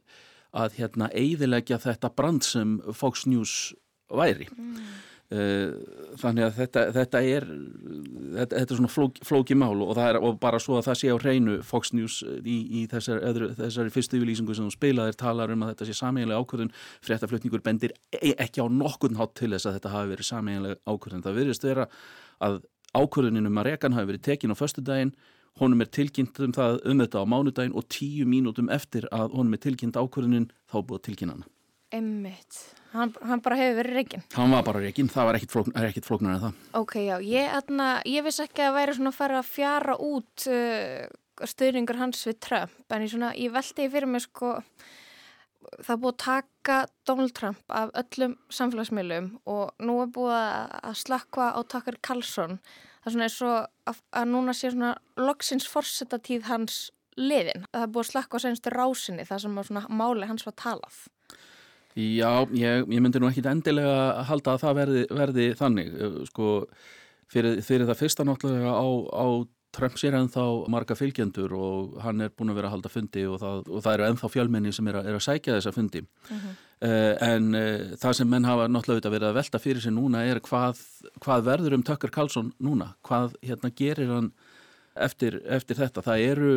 að 0.56 0.78
hérna 0.80 1.10
eiðilegja 1.12 1.80
þetta 1.82 2.12
brand 2.16 2.46
sem 2.46 2.78
Fox 2.96 3.26
News 3.28 3.74
væri. 4.08 4.48
Mm. 4.56 4.80
þannig 6.22 6.44
að 6.46 6.52
þetta, 6.54 6.82
þetta 6.94 7.20
er 7.26 7.46
þetta, 7.50 8.58
þetta 8.60 8.74
er 8.74 8.78
svona 8.78 8.90
flók, 8.92 9.16
flóki 9.26 9.56
mál 9.58 9.80
og, 9.82 9.98
er, 9.98 10.18
og 10.22 10.36
bara 10.38 10.60
svo 10.62 10.76
að 10.78 10.86
það 10.86 10.98
sé 11.00 11.10
á 11.10 11.16
hreinu 11.18 11.56
Fox 11.66 11.90
News 11.96 12.20
í, 12.22 12.56
í 12.78 12.84
þessari, 12.92 13.24
öðru, 13.26 13.48
þessari 13.58 13.94
fyrstu 13.94 14.20
yfirlýsingu 14.20 14.54
sem 14.54 14.68
þú 14.68 14.76
spilaðir 14.76 15.18
talar 15.18 15.50
um 15.50 15.64
að 15.66 15.72
þetta 15.72 15.88
sé 15.88 15.96
sameiginlega 15.98 16.44
ákvörðun. 16.44 16.72
Fréttaflutningur 17.08 17.64
bendir 17.66 17.96
e, 18.14 18.36
ekki 18.36 18.62
á 18.62 18.66
nokkurn 18.70 19.18
hátt 19.18 19.34
til 19.40 19.50
þess 19.50 19.66
að 19.66 19.80
þetta 19.80 19.94
hafi 19.96 20.12
verið 20.14 20.30
sameiginlega 20.30 20.78
ákvörðun. 20.86 21.26
Það 21.26 21.38
virðist 21.40 21.66
vera 21.66 21.88
að 22.46 22.62
ákvörðuninum 22.96 23.60
að 23.60 23.68
rekan 23.70 23.96
hafi 23.96 24.10
verið 24.12 24.24
tekin 24.30 24.54
á 24.54 24.56
förstu 24.56 24.84
daginn 24.84 25.12
honum 25.60 25.82
er 25.84 25.90
tilkynnt 25.92 26.38
um 26.44 26.54
það 26.54 26.80
um 26.84 27.02
þetta 27.02 27.22
á 27.22 27.24
mánudaginn 27.32 27.76
og 27.76 27.86
tíu 27.92 28.26
mínútum 28.28 28.70
eftir 28.72 29.06
að 29.14 29.36
honum 29.36 29.56
er 29.56 29.62
tilkynnt 29.64 29.96
ákvörðunin 29.96 30.50
þá 30.68 30.80
búið 30.88 31.04
tilkynna 31.08 31.36
hana. 31.36 31.48
Emmitt, 31.96 32.58
hann, 32.92 33.12
hann 33.22 33.40
bara 33.44 33.56
hefur 33.60 33.78
verið 33.78 33.94
reygin 33.94 34.24
Hann 34.34 34.50
var 34.50 34.64
bara 34.66 34.80
reygin, 34.82 35.08
það 35.08 35.28
var 35.28 35.36
ekkit, 35.38 35.52
flókn, 35.54 35.74
ekkit 35.78 36.08
flóknar 36.08 36.34
en 36.34 36.42
það. 36.42 36.64
Ok, 36.80 36.96
já, 37.04 37.14
ég, 37.22 37.52
atna, 37.54 37.86
ég 38.10 38.26
vissi 38.26 38.42
ekki 38.42 38.64
að 38.66 38.74
væri 38.80 38.96
svona 38.96 39.12
að 39.12 39.20
fara 39.20 39.38
að 39.38 39.52
fjara 39.52 39.94
út 40.02 40.48
uh, 40.50 41.06
stöðningur 41.46 42.00
hans 42.00 42.26
við 42.26 42.40
Trump 42.48 42.96
en 42.96 43.06
ég, 43.06 43.12
svona, 43.14 43.32
ég 43.38 43.54
veldi 43.54 43.88
fyrir 43.92 44.10
mig 44.10 44.26
sko 44.26 44.56
það 45.84 46.02
búið 46.02 46.12
að 46.12 46.20
taka 46.24 46.80
Donald 47.08 47.34
Trump 47.36 47.72
af 47.72 47.94
öllum 48.02 48.36
samfélagsmiðlum 48.52 49.30
og 49.50 49.72
nú 49.82 50.00
er 50.02 50.12
búið 50.14 50.36
að 50.36 51.00
slakka 51.02 51.52
á 51.54 51.60
Tucker 51.64 51.98
Carlson 52.02 52.60
það 53.06 53.10
er 53.10 53.14
svona 53.14 53.26
eins 53.28 53.40
og 53.46 53.56
að, 53.90 54.02
að 54.18 54.30
núna 54.32 54.54
sé 54.56 54.72
svona 54.72 54.94
loksins 55.20 55.68
forsetatíð 55.70 56.48
hans 56.50 56.78
liðin. 57.16 57.66
Það 57.72 57.84
er 57.84 57.92
búið 57.92 58.04
að 58.04 58.10
slakka 58.10 58.40
á 58.40 58.44
senstu 58.44 58.72
rásinni 58.74 59.26
þar 59.28 59.42
sem 59.44 59.60
svona 59.68 59.84
máli 59.88 60.28
hans 60.28 60.46
var 60.46 60.56
talað. 60.58 60.98
Já, 61.96 62.44
ég, 62.52 62.84
ég 62.92 63.00
myndi 63.00 63.22
nú 63.22 63.30
ekki 63.30 63.46
endilega 63.48 64.24
halda 64.28 64.56
að 64.56 64.64
það 64.66 64.78
verði, 64.80 65.04
verði 65.16 65.46
þannig 65.56 65.94
sko, 66.28 66.48
fyrir, 67.32 67.62
fyrir 67.64 67.88
það 67.88 68.00
fyrsta 68.02 68.26
náttúrulega 68.28 68.74
á, 68.76 68.86
á 69.16 69.26
Trump 69.76 69.98
sér 70.00 70.16
ennþá 70.18 70.44
marga 70.72 70.96
fylgjendur 70.98 71.54
og 71.56 71.98
hann 72.04 72.24
er 72.24 72.32
búin 72.34 72.52
að 72.52 72.60
vera 72.60 72.70
að 72.70 72.76
halda 72.76 72.92
fundi 72.92 73.26
og 73.28 73.38
það, 73.42 73.62
og 73.68 73.84
það 73.84 73.98
eru 73.98 74.08
ennþá 74.08 74.32
fjölmenni 74.32 74.72
sem 74.74 74.90
er 74.90 75.00
að, 75.00 75.10
er 75.10 75.18
að 75.18 75.26
sækja 75.28 75.58
þessa 75.58 75.74
fundi 75.76 76.02
uh 76.02 76.34
-huh. 76.34 76.58
uh, 76.88 77.14
en 77.28 77.54
uh, 77.54 77.96
það 78.02 78.18
sem 78.20 78.30
menn 78.30 78.48
hafa 78.48 78.68
náttúrulega 78.68 79.14
verið 79.14 79.30
að 79.30 79.38
velta 79.40 79.62
fyrir 79.62 79.82
sig 79.82 79.92
núna 79.92 80.24
er 80.24 80.40
hvað, 80.40 80.82
hvað 81.20 81.48
verður 81.52 81.78
um 81.78 81.82
Tucker 81.82 82.10
Carlson 82.10 82.52
núna, 82.60 82.94
hvað 83.02 83.36
hérna 83.42 83.70
gerir 83.70 84.12
hann 84.12 84.32
eftir, 84.96 85.40
eftir 85.48 85.78
þetta. 85.78 86.02
Það 86.04 86.24
eru, 86.30 86.52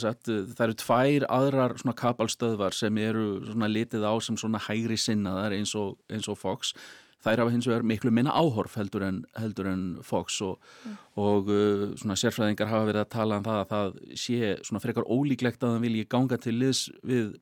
sagt, 0.00 0.30
það 0.30 0.64
eru 0.66 0.76
tvær 0.80 1.26
aðrar 1.28 1.76
kapalstöðvar 1.98 2.76
sem 2.76 2.98
eru 2.98 3.40
litið 3.68 4.06
á 4.06 4.14
sem 4.20 4.36
hægri 4.68 4.98
sinnaðar 5.00 5.56
eins 5.56 5.74
og, 5.78 5.98
eins 6.10 6.28
og 6.28 6.38
Fox. 6.38 6.74
Þær 7.22 7.44
hafa 7.44 7.54
hins 7.54 7.68
vegar 7.70 7.86
miklu 7.86 8.10
minna 8.14 8.34
áhorf 8.34 8.74
heldur 8.80 9.04
en, 9.06 9.22
heldur 9.38 9.68
en 9.70 9.84
Fox 10.06 10.40
og, 10.42 10.58
mm. 10.82 10.98
og 11.22 11.52
uh, 11.52 11.86
svona 12.00 12.18
sérfræðingar 12.18 12.72
hafa 12.72 12.88
verið 12.90 13.04
að 13.04 13.12
tala 13.14 13.38
um 13.38 13.46
það 13.46 13.62
að 13.62 13.72
það 13.72 13.96
sé 14.24 14.52
svona 14.66 14.82
frekar 14.82 15.06
ólíklegt 15.06 15.62
að 15.62 15.76
það 15.76 15.86
vilji 15.86 16.10
ganga 16.16 16.40
til 16.42 16.58
liðs 16.58 16.84
við 17.06 17.32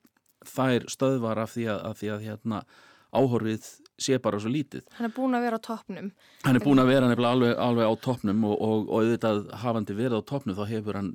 þær 0.50 0.86
stöðvar 0.92 1.42
af 1.42 1.54
því 1.56 1.66
að, 1.72 1.82
af 1.90 2.00
því 2.00 2.14
að 2.14 2.24
hérna 2.28 2.62
áhorfið 3.10 3.66
sé 4.00 4.16
bara 4.22 4.38
svo 4.40 4.50
lítið. 4.52 4.84
Hann 4.96 5.08
er 5.08 5.12
búin 5.14 5.34
að 5.36 5.44
vera 5.46 5.58
á 5.58 5.62
toppnum. 5.66 6.10
Hann 6.44 6.56
er 6.56 6.64
búin 6.64 6.80
að 6.80 6.92
vera 6.92 7.08
nefnilega 7.10 7.36
alveg, 7.36 7.54
alveg 7.66 7.90
á 7.90 7.94
toppnum 8.06 8.44
og, 8.48 8.54
og, 8.54 8.84
og 8.86 9.02
auðvitað 9.02 9.40
hafandi 9.64 9.96
verið 9.98 10.22
á 10.22 10.28
toppnum 10.30 10.58
þá 10.58 10.64
hefur 10.70 10.98
hann, 11.00 11.10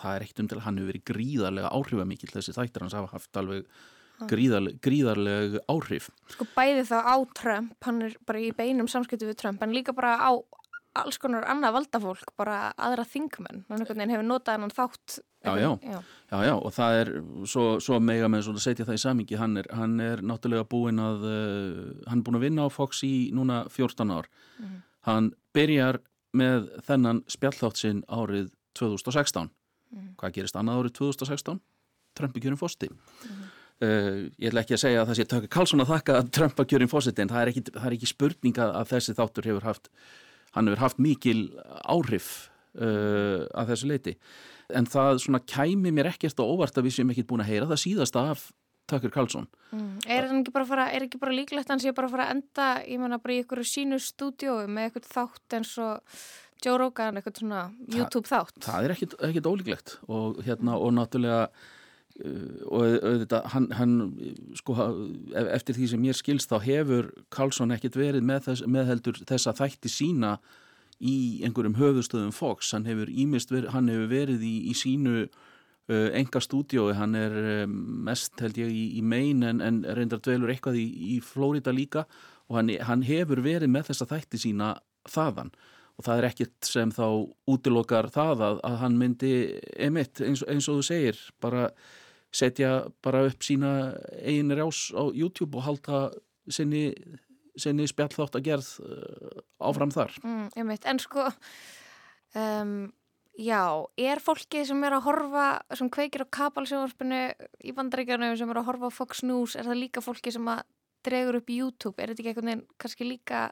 það 0.00 0.16
er 0.16 0.26
eitt 0.26 0.42
um 0.42 0.50
til 0.50 0.58
að 0.58 0.64
hann 0.66 0.80
hefur 0.80 0.92
verið 0.92 1.06
gríðarlega 1.12 1.72
áhrifamikil 1.78 2.32
þessi 2.32 2.56
þættir 2.56 2.86
hans 2.86 2.96
hafa 2.98 3.12
haft 3.14 3.40
alveg 3.40 3.68
gríðarlega, 4.30 4.78
gríðarlega 4.84 5.62
áhrif. 5.72 6.10
Sko 6.34 6.46
bæði 6.56 6.86
þá 6.88 6.98
á 7.02 7.16
Trump, 7.34 7.76
hann 7.84 8.02
er 8.02 8.16
bara 8.26 8.40
í 8.40 8.52
beinum 8.56 8.88
samskiptu 8.88 9.26
við 9.26 9.40
Trump, 9.42 9.62
en 9.62 9.74
líka 9.74 9.92
bara 9.96 10.16
á 10.18 10.32
alls 10.94 11.18
konar 11.18 11.46
annað 11.48 11.78
valdafólk, 11.78 12.32
bara 12.36 12.72
aðra 12.76 13.04
þingmenn. 13.08 13.64
Hann 13.68 14.10
hefur 14.12 14.26
notað 14.26 14.60
hann 14.60 14.74
þátt 14.74 15.22
Já 15.42 15.58
já, 15.58 15.78
já, 15.82 16.02
já, 16.30 16.44
já, 16.44 16.54
og 16.54 16.70
það 16.70 16.96
er 17.00 17.08
svo, 17.50 17.64
svo 17.82 17.98
mega 17.98 18.28
með 18.30 18.52
að 18.52 18.60
setja 18.62 18.84
það 18.86 18.94
í 18.94 19.00
samingi, 19.02 19.38
hann 19.40 19.58
er, 19.58 19.66
hann 19.74 19.96
er 20.00 20.22
náttúrulega 20.22 20.68
búin 20.70 21.02
að, 21.02 21.24
uh, 21.26 21.88
hann 22.06 22.20
er 22.20 22.26
búin 22.28 22.38
að 22.38 22.44
vinna 22.44 22.66
á 22.66 22.70
Fox 22.70 23.02
í 23.02 23.32
núna 23.34 23.64
14 23.66 24.12
ár. 24.14 24.28
Mm 24.58 24.66
-hmm. 24.66 24.82
Hann 25.08 25.32
byrjar 25.52 25.98
með 26.32 26.68
þennan 26.86 27.24
spjallþátt 27.26 27.76
sinn 27.76 28.04
árið 28.06 28.52
2016. 28.78 29.50
Mm 29.50 29.98
-hmm. 29.98 30.14
Hvað 30.16 30.32
gerist 30.32 30.56
annað 30.56 30.78
árið 30.78 30.92
2016? 30.92 31.60
Trump 32.14 32.36
í 32.36 32.40
kjörum 32.40 32.58
fósti. 32.58 32.88
Mm 32.88 32.96
-hmm. 32.96 33.51
Uh, 33.82 34.22
ég 34.38 34.48
ætla 34.50 34.64
ekki 34.64 34.76
að 34.78 34.82
segja 34.84 35.02
að 35.02 35.10
það 35.10 35.18
sé 35.18 35.28
Tökka 35.32 35.52
Karlsson 35.56 35.84
að 35.84 35.92
þakka 35.96 36.16
að 36.20 36.32
Trump 36.38 36.62
að 36.62 36.70
kjörum 36.72 36.92
fósti, 36.92 37.14
en 37.18 37.32
það 37.32 37.42
er, 37.42 37.52
ekki, 37.52 37.64
það 37.74 37.90
er 37.90 37.98
ekki 37.98 38.12
spurninga 38.12 38.70
að 38.78 38.88
þessi 38.94 39.18
þáttur 39.18 39.50
hefur 39.50 39.68
haft, 39.68 39.92
hann 40.56 40.70
hefur 40.70 40.84
haft 40.84 41.02
mikil 41.02 41.38
áhrif 41.82 42.32
uh, 42.78 43.44
að 43.52 43.74
þessu 43.74 43.92
leiti 43.92 44.16
en 44.76 44.88
það 44.88 45.22
svona 45.26 45.42
kæmi 45.44 45.92
mér 45.94 46.10
ekkert 46.12 46.40
á 46.40 46.44
óvart 46.44 46.76
að 46.78 46.88
við 46.88 46.98
séum 46.98 47.12
ekki 47.12 47.26
búin 47.28 47.44
að 47.44 47.52
heyra 47.52 47.70
það 47.70 47.82
síðast 47.84 48.18
af 48.20 48.46
Tucker 48.90 49.12
Carlson. 49.14 49.46
Mm. 49.72 49.90
Er 50.10 50.26
það 50.26 50.38
ekki 50.40 50.54
bara, 50.54 50.68
fara, 50.68 50.86
er 50.92 51.06
ekki 51.06 51.20
bara 51.22 51.34
líklegt 51.36 51.68
að 51.68 51.74
hann 51.74 51.82
sé 51.84 51.92
bara 51.96 52.08
að 52.08 52.16
fara 52.16 52.28
að 52.28 52.32
enda 52.36 52.68
í, 52.84 52.96
manna, 53.00 53.18
bara 53.22 53.36
í 53.36 53.42
ykkur 53.44 53.62
sínu 53.66 53.98
stúdiói 54.02 54.64
með 54.66 54.88
eitthvað 54.88 55.12
þátt 55.12 55.58
eins 55.58 55.74
og 55.80 56.16
Joe 56.62 56.78
Rogan, 56.78 57.18
eitthvað 57.18 57.40
svona 57.40 57.62
YouTube 57.90 58.28
Þa, 58.28 58.42
þátt? 58.42 58.66
Það 58.66 58.88
er 58.88 58.96
ekkert, 58.96 59.48
ólíklegt 59.48 59.94
og 60.08 60.42
hérna 60.46 60.76
og 60.78 60.92
náttúrulega 60.98 61.46
og 62.70 62.82
auðvitað 63.02 63.46
hann, 63.54 63.68
hann 63.74 63.94
sko 64.58 64.76
eftir 65.52 65.78
því 65.78 65.88
sem 65.90 66.04
ég 66.06 66.18
skilst 66.18 66.52
þá 66.52 66.58
hefur 66.62 67.08
Carlson 67.34 67.74
ekkert 67.74 67.98
verið 67.98 68.26
með, 68.26 68.44
þess, 68.48 68.66
með 68.70 68.92
heldur 68.92 69.22
þessa 69.26 69.54
þætti 69.58 69.90
sína 69.90 70.36
í 71.02 71.42
einhverjum 71.42 71.80
höfustöðum 71.80 72.34
Fox, 72.36 72.70
hann 72.76 72.86
hefur, 72.86 73.10
verið, 73.10 73.72
hann 73.74 73.90
hefur 73.90 74.12
verið 74.12 74.44
í, 74.46 74.54
í 74.70 74.76
sínu 74.78 75.26
enga 75.90 76.40
stúdiói, 76.40 76.94
hann 76.94 77.16
er 77.18 77.66
mest 77.66 78.38
held 78.40 78.58
ég 78.60 78.70
í, 78.70 78.84
í 78.98 79.02
Maine 79.02 79.50
en, 79.50 79.60
en 79.60 79.82
reyndar 79.96 80.22
dvelur 80.22 80.52
eitthvað 80.52 80.78
í, 80.80 80.86
í 81.16 81.20
Florida 81.24 81.74
líka. 81.74 82.06
Og 82.50 82.58
hann, 82.58 82.70
hann 82.86 83.02
hefur 83.06 83.42
verið 83.42 83.70
með 83.72 83.90
þessa 83.90 84.08
þætti 84.12 84.40
sína 84.44 84.74
þaðan. 85.10 85.52
Og 85.98 86.06
það 86.06 86.20
er 86.20 86.28
ekkert 86.30 86.68
sem 86.68 86.92
þá 86.94 87.06
útilokar 87.50 88.08
það 88.12 88.46
að, 88.46 88.62
að 88.68 88.78
hann 88.84 89.00
myndi 89.00 89.32
emitt 89.76 90.22
eins, 90.24 90.44
eins 90.48 90.70
og 90.70 90.80
þú 90.80 90.86
segir 90.86 91.20
bara 91.42 91.66
setja 92.32 92.88
bara 93.04 93.26
upp 93.28 93.44
sína 93.44 93.92
einir 94.20 94.62
ás 94.64 94.88
á 94.96 95.02
YouTube 95.12 95.58
og 95.58 95.66
halda 95.68 96.06
sinni 96.48 96.90
sinni 97.58 97.86
spjallþátt 97.88 98.38
að 98.38 98.46
gerð 98.46 98.68
uh, 98.80 99.42
áfram 99.68 99.92
þar. 99.92 100.14
Mm, 100.24 100.70
En 100.88 101.00
sko 101.02 101.26
um, 102.38 102.76
já, 103.36 103.62
er 104.00 104.22
fólki 104.24 104.64
sem 104.68 104.80
er 104.86 104.96
að 104.96 105.06
horfa, 105.08 105.46
sem 105.76 105.90
kveikir 105.92 106.24
á 106.24 106.32
kabalsjónvarpinu 106.38 107.22
í 107.60 107.74
bandaríkjanu 107.76 108.32
sem 108.40 108.52
er 108.52 108.62
að 108.62 108.70
horfa 108.70 108.92
á 108.92 108.96
Fox 108.96 109.22
News, 109.26 109.56
er 109.56 109.68
það 109.68 109.82
líka 109.82 110.04
fólki 110.04 110.32
sem 110.32 110.48
að 110.48 110.64
dregur 111.02 111.40
upp 111.40 111.50
YouTube, 111.50 111.98
er 111.98 112.12
þetta 112.12 112.22
ekki 112.22 112.32
einhvern 112.32 112.50
veginn 112.52 112.66
kannski 112.80 113.08
líka 113.08 113.46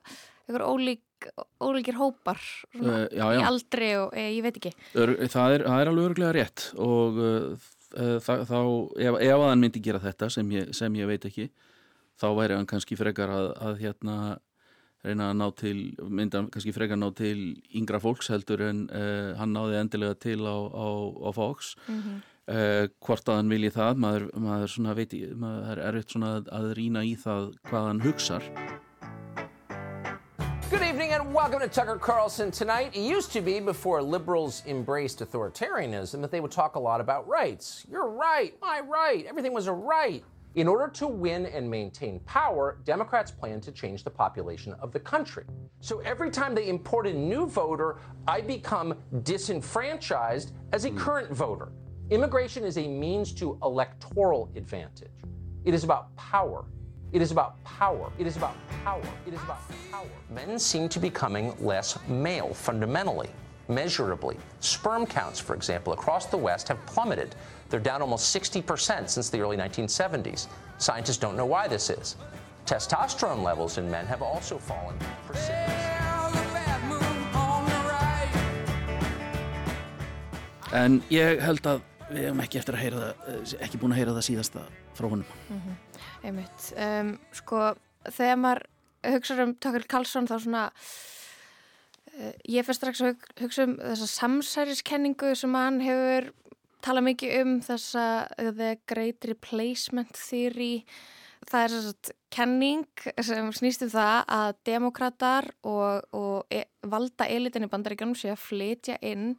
einhver 0.47 0.67
ólík 0.67 1.07
ólíkir 1.61 1.99
hópar 1.99 2.41
svona, 2.41 3.03
uh, 3.03 3.09
já, 3.13 3.25
já. 3.35 3.41
í 3.43 3.45
aldri 3.45 3.91
og 4.01 4.15
e, 4.17 4.23
ég 4.39 4.45
veit 4.47 4.57
ekki. 4.57 4.73
Það 4.95 5.11
er, 5.59 5.65
það 5.67 5.83
er 5.83 5.91
alveg 5.91 6.07
örglega 6.09 6.33
rétt 6.39 6.65
og 6.81 7.21
uh, 7.21 7.69
það, 7.97 8.44
þá 8.50 8.61
ef, 9.09 9.18
ef 9.20 9.35
að 9.35 9.49
hann 9.49 9.64
myndi 9.64 9.82
gera 9.85 10.02
þetta 10.02 10.30
sem 10.30 10.54
ég, 10.54 10.70
sem 10.76 10.94
ég 10.99 11.11
veit 11.11 11.25
ekki 11.26 11.50
þá 12.20 12.28
væri 12.37 12.56
hann 12.59 12.68
kannski 12.68 12.99
frekar 12.99 13.32
að, 13.32 13.50
að 13.61 13.82
hérna 13.85 14.16
reyna 15.04 15.30
að 15.30 15.38
ná 15.40 15.47
til, 15.56 15.76
mynda 16.12 16.42
kannski 16.52 16.75
frekar 16.76 16.99
að 16.99 17.04
ná 17.04 17.09
til 17.16 17.38
yngra 17.80 18.00
fólks 18.02 18.28
heldur 18.32 18.66
en 18.66 18.82
uh, 18.92 19.32
hann 19.38 19.54
náði 19.56 19.78
endilega 19.80 20.18
til 20.20 20.42
á, 20.44 20.56
á, 20.56 20.88
á 21.25 21.30
Fox 21.32 21.73
mm 21.87 22.02
-hmm. 22.02 22.20
uh, 22.52 22.85
hvort 23.00 23.28
að 23.28 23.40
hann 23.40 23.54
vilji 23.54 23.73
það 23.78 24.04
maður, 24.04 24.28
maður 24.37 24.68
svona 24.75 24.94
veit, 24.94 25.16
maður 25.37 25.73
er 25.73 25.82
erfitt 25.88 26.11
svona 26.11 26.37
að, 26.44 26.73
rýna 26.76 27.04
í 27.04 27.16
það 27.16 27.52
hvað 27.64 27.87
hann 27.88 28.00
and 28.00 28.89
welcome 31.33 31.61
to 31.61 31.69
Tucker 31.69 31.97
Carlson 31.97 32.51
tonight. 32.51 32.91
It 32.93 33.03
used 33.03 33.31
to 33.33 33.41
be 33.41 33.61
before 33.61 34.03
liberals 34.03 34.65
embraced 34.67 35.21
authoritarianism 35.21 36.21
that 36.23 36.33
they 36.33 36.41
would 36.41 36.51
talk 36.51 36.75
a 36.75 36.79
lot 36.81 37.01
about 37.01 37.29
rights. 37.29 37.87
You're 37.89 38.09
right, 38.09 38.53
my 38.61 38.81
right, 38.81 39.25
everything 39.27 39.53
was 39.53 39.69
a 39.69 39.73
right. 39.73 40.25
In 40.57 40.67
order 40.67 40.93
to 40.95 41.07
win 41.07 41.47
and 41.47 41.71
maintain 41.71 42.19
power, 42.21 42.79
Democrats 42.85 43.31
plan 43.31 43.61
to 43.61 43.71
change 43.71 44.03
the 44.03 44.11
population 44.11 44.75
of 44.81 44.91
the 44.91 44.99
country. 44.99 45.45
So 45.79 46.01
every 46.01 46.31
time 46.31 46.53
they 46.53 46.69
import 46.69 47.07
a 47.07 47.13
new 47.13 47.47
voter, 47.47 47.99
I 48.27 48.41
become 48.41 48.97
disenfranchised 49.23 50.51
as 50.73 50.85
a 50.85 50.91
hmm. 50.91 50.99
current 50.99 51.33
voter. 51.33 51.71
Immigration 52.11 52.65
is 52.65 52.77
a 52.77 52.89
means 52.89 53.33
to 53.35 53.57
electoral 53.63 54.51
advantage. 54.57 55.13
It 55.65 55.75
is 55.75 55.85
about 55.85 56.15
power. 56.17 56.65
It 57.12 57.21
is 57.21 57.33
about 57.33 57.62
power. 57.64 58.12
It 58.19 58.26
is 58.29 58.37
about 58.37 58.55
power. 58.85 59.02
It 59.26 59.35
is 59.35 59.43
about 59.43 59.59
power. 59.90 60.07
Men 60.31 60.59
seem 60.61 60.88
to 60.90 61.00
be 61.00 61.09
becoming 61.09 61.52
less 61.59 61.99
male 62.07 62.55
fundamentally, 62.55 63.31
measurably. 63.69 64.37
Sperm 64.61 65.07
counts, 65.07 65.40
for 65.40 65.57
example, 65.57 65.93
across 65.93 66.26
the 66.26 66.37
West 66.37 66.69
have 66.69 66.79
plummeted 66.87 67.35
they're 67.69 67.81
down 67.81 68.00
almost 68.00 68.35
60% 68.35 69.09
since 69.09 69.29
the 69.29 69.40
early 69.40 69.57
1970s. 69.57 70.47
Scientists 70.79 71.17
don't 71.17 71.37
know 71.37 71.47
why 71.47 71.67
this 71.67 71.90
is. 71.90 72.17
Testosterone 72.64 73.43
levels 73.43 73.79
in 73.79 73.90
men 73.90 74.07
have 74.07 74.23
also 74.23 74.59
fallen 74.59 74.97
En 80.73 81.02
ég 81.11 81.40
held 81.43 81.67
að 81.67 81.81
við 82.12 82.26
hefum 82.29 82.43
ekki 82.45 82.59
eftir 82.61 82.76
að 82.76 82.83
heyra 82.85 82.99
það, 83.00 83.23
eh, 83.26 83.55
ekki 83.67 83.79
búin 83.83 83.90
að 83.90 83.99
heyra 83.99 84.12
það 84.14 84.26
síðasta 84.29 84.61
frá 84.95 85.09
honum. 85.11 85.26
Mm 85.49 85.57
-hmm. 85.59 85.89
Einmitt. 86.27 86.67
Um, 86.77 87.15
sko, 87.37 87.71
þegar 88.09 88.41
maður 88.41 88.62
hugsaður 89.15 89.47
um 89.47 89.55
Tökkel 89.62 89.87
Karlsson 89.89 90.29
þá 90.29 90.35
svona, 90.43 90.65
uh, 92.12 92.35
ég 92.45 92.67
fyrir 92.67 92.79
strax 92.79 93.05
að 93.05 93.31
hugsa 93.41 93.69
um 93.69 93.79
þessa 93.81 94.11
samsæriskenningu 94.17 95.33
sem 95.39 95.57
hann 95.57 95.81
hefur 95.85 96.31
tala 96.85 97.05
mikið 97.05 97.41
um 97.43 97.57
þessa 97.65 98.05
the 98.37 98.75
great 98.89 99.25
replacement 99.29 100.17
theory 100.17 100.85
það 101.49 101.65
er 101.65 101.75
svona 101.75 102.12
kenning 102.31 103.05
sem 103.25 103.50
snýst 103.57 103.85
um 103.87 103.93
það 103.93 104.19
að 104.37 104.53
demokrater 104.69 105.49
og, 105.67 106.07
og 106.17 106.53
e, 106.53 106.65
valda 106.87 107.29
elitin 107.29 107.67
í 107.67 107.71
bandaríkjum 107.73 108.15
sé 108.19 108.33
að 108.35 108.45
flytja 108.45 108.97
uh, 109.00 109.11
inn 109.12 109.35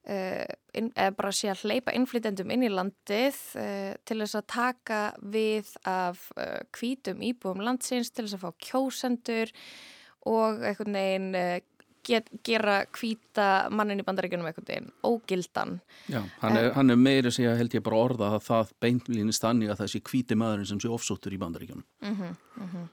eða 0.00 1.10
bara 1.12 1.30
sé 1.34 1.50
að 1.52 1.66
hleypa 1.66 1.92
innflytendum 1.92 2.50
inn 2.50 2.64
í 2.64 2.70
landið 2.72 3.36
uh, 3.60 3.92
til 4.08 4.18
þess 4.22 4.38
að 4.38 4.46
taka 4.54 5.00
við 5.20 5.74
af 5.84 6.30
kvítum 6.72 7.20
íbúum 7.20 7.60
landsins 7.60 8.10
til 8.10 8.24
þess 8.24 8.38
að 8.38 8.46
fá 8.46 8.50
kjósendur 8.70 9.52
og 10.30 10.64
einhvern 10.64 10.96
veginn 10.96 11.60
get, 12.06 12.30
gera 12.46 12.84
kvíta 12.92 13.48
mannin 13.74 14.00
í 14.00 14.06
bandaríkjunum 14.06 14.48
einhvern 14.48 14.68
veginn, 14.68 14.88
ógildan. 15.06 15.76
Já, 16.10 16.22
hann 16.42 16.56
er, 16.58 16.70
hann 16.76 16.92
er 16.92 17.00
meiri 17.00 17.32
sig 17.34 17.48
að 17.48 17.60
held 17.60 17.76
ég 17.76 17.84
bara 17.86 18.00
orða 18.00 18.30
að 18.36 18.46
það 18.46 18.72
beinlýnist 18.84 19.44
þannig 19.44 19.72
að 19.72 19.82
það 19.82 19.92
sé 19.94 20.02
kvíti 20.10 20.38
maðurinn 20.38 20.70
sem 20.70 20.80
sé 20.82 20.90
ofsóttur 20.92 21.36
í 21.36 21.40
bandaríkjunum. 21.42 21.86
Mm 22.06 22.16
-hmm, 22.16 22.40
mm 22.56 22.72
-hmm. 22.72 22.88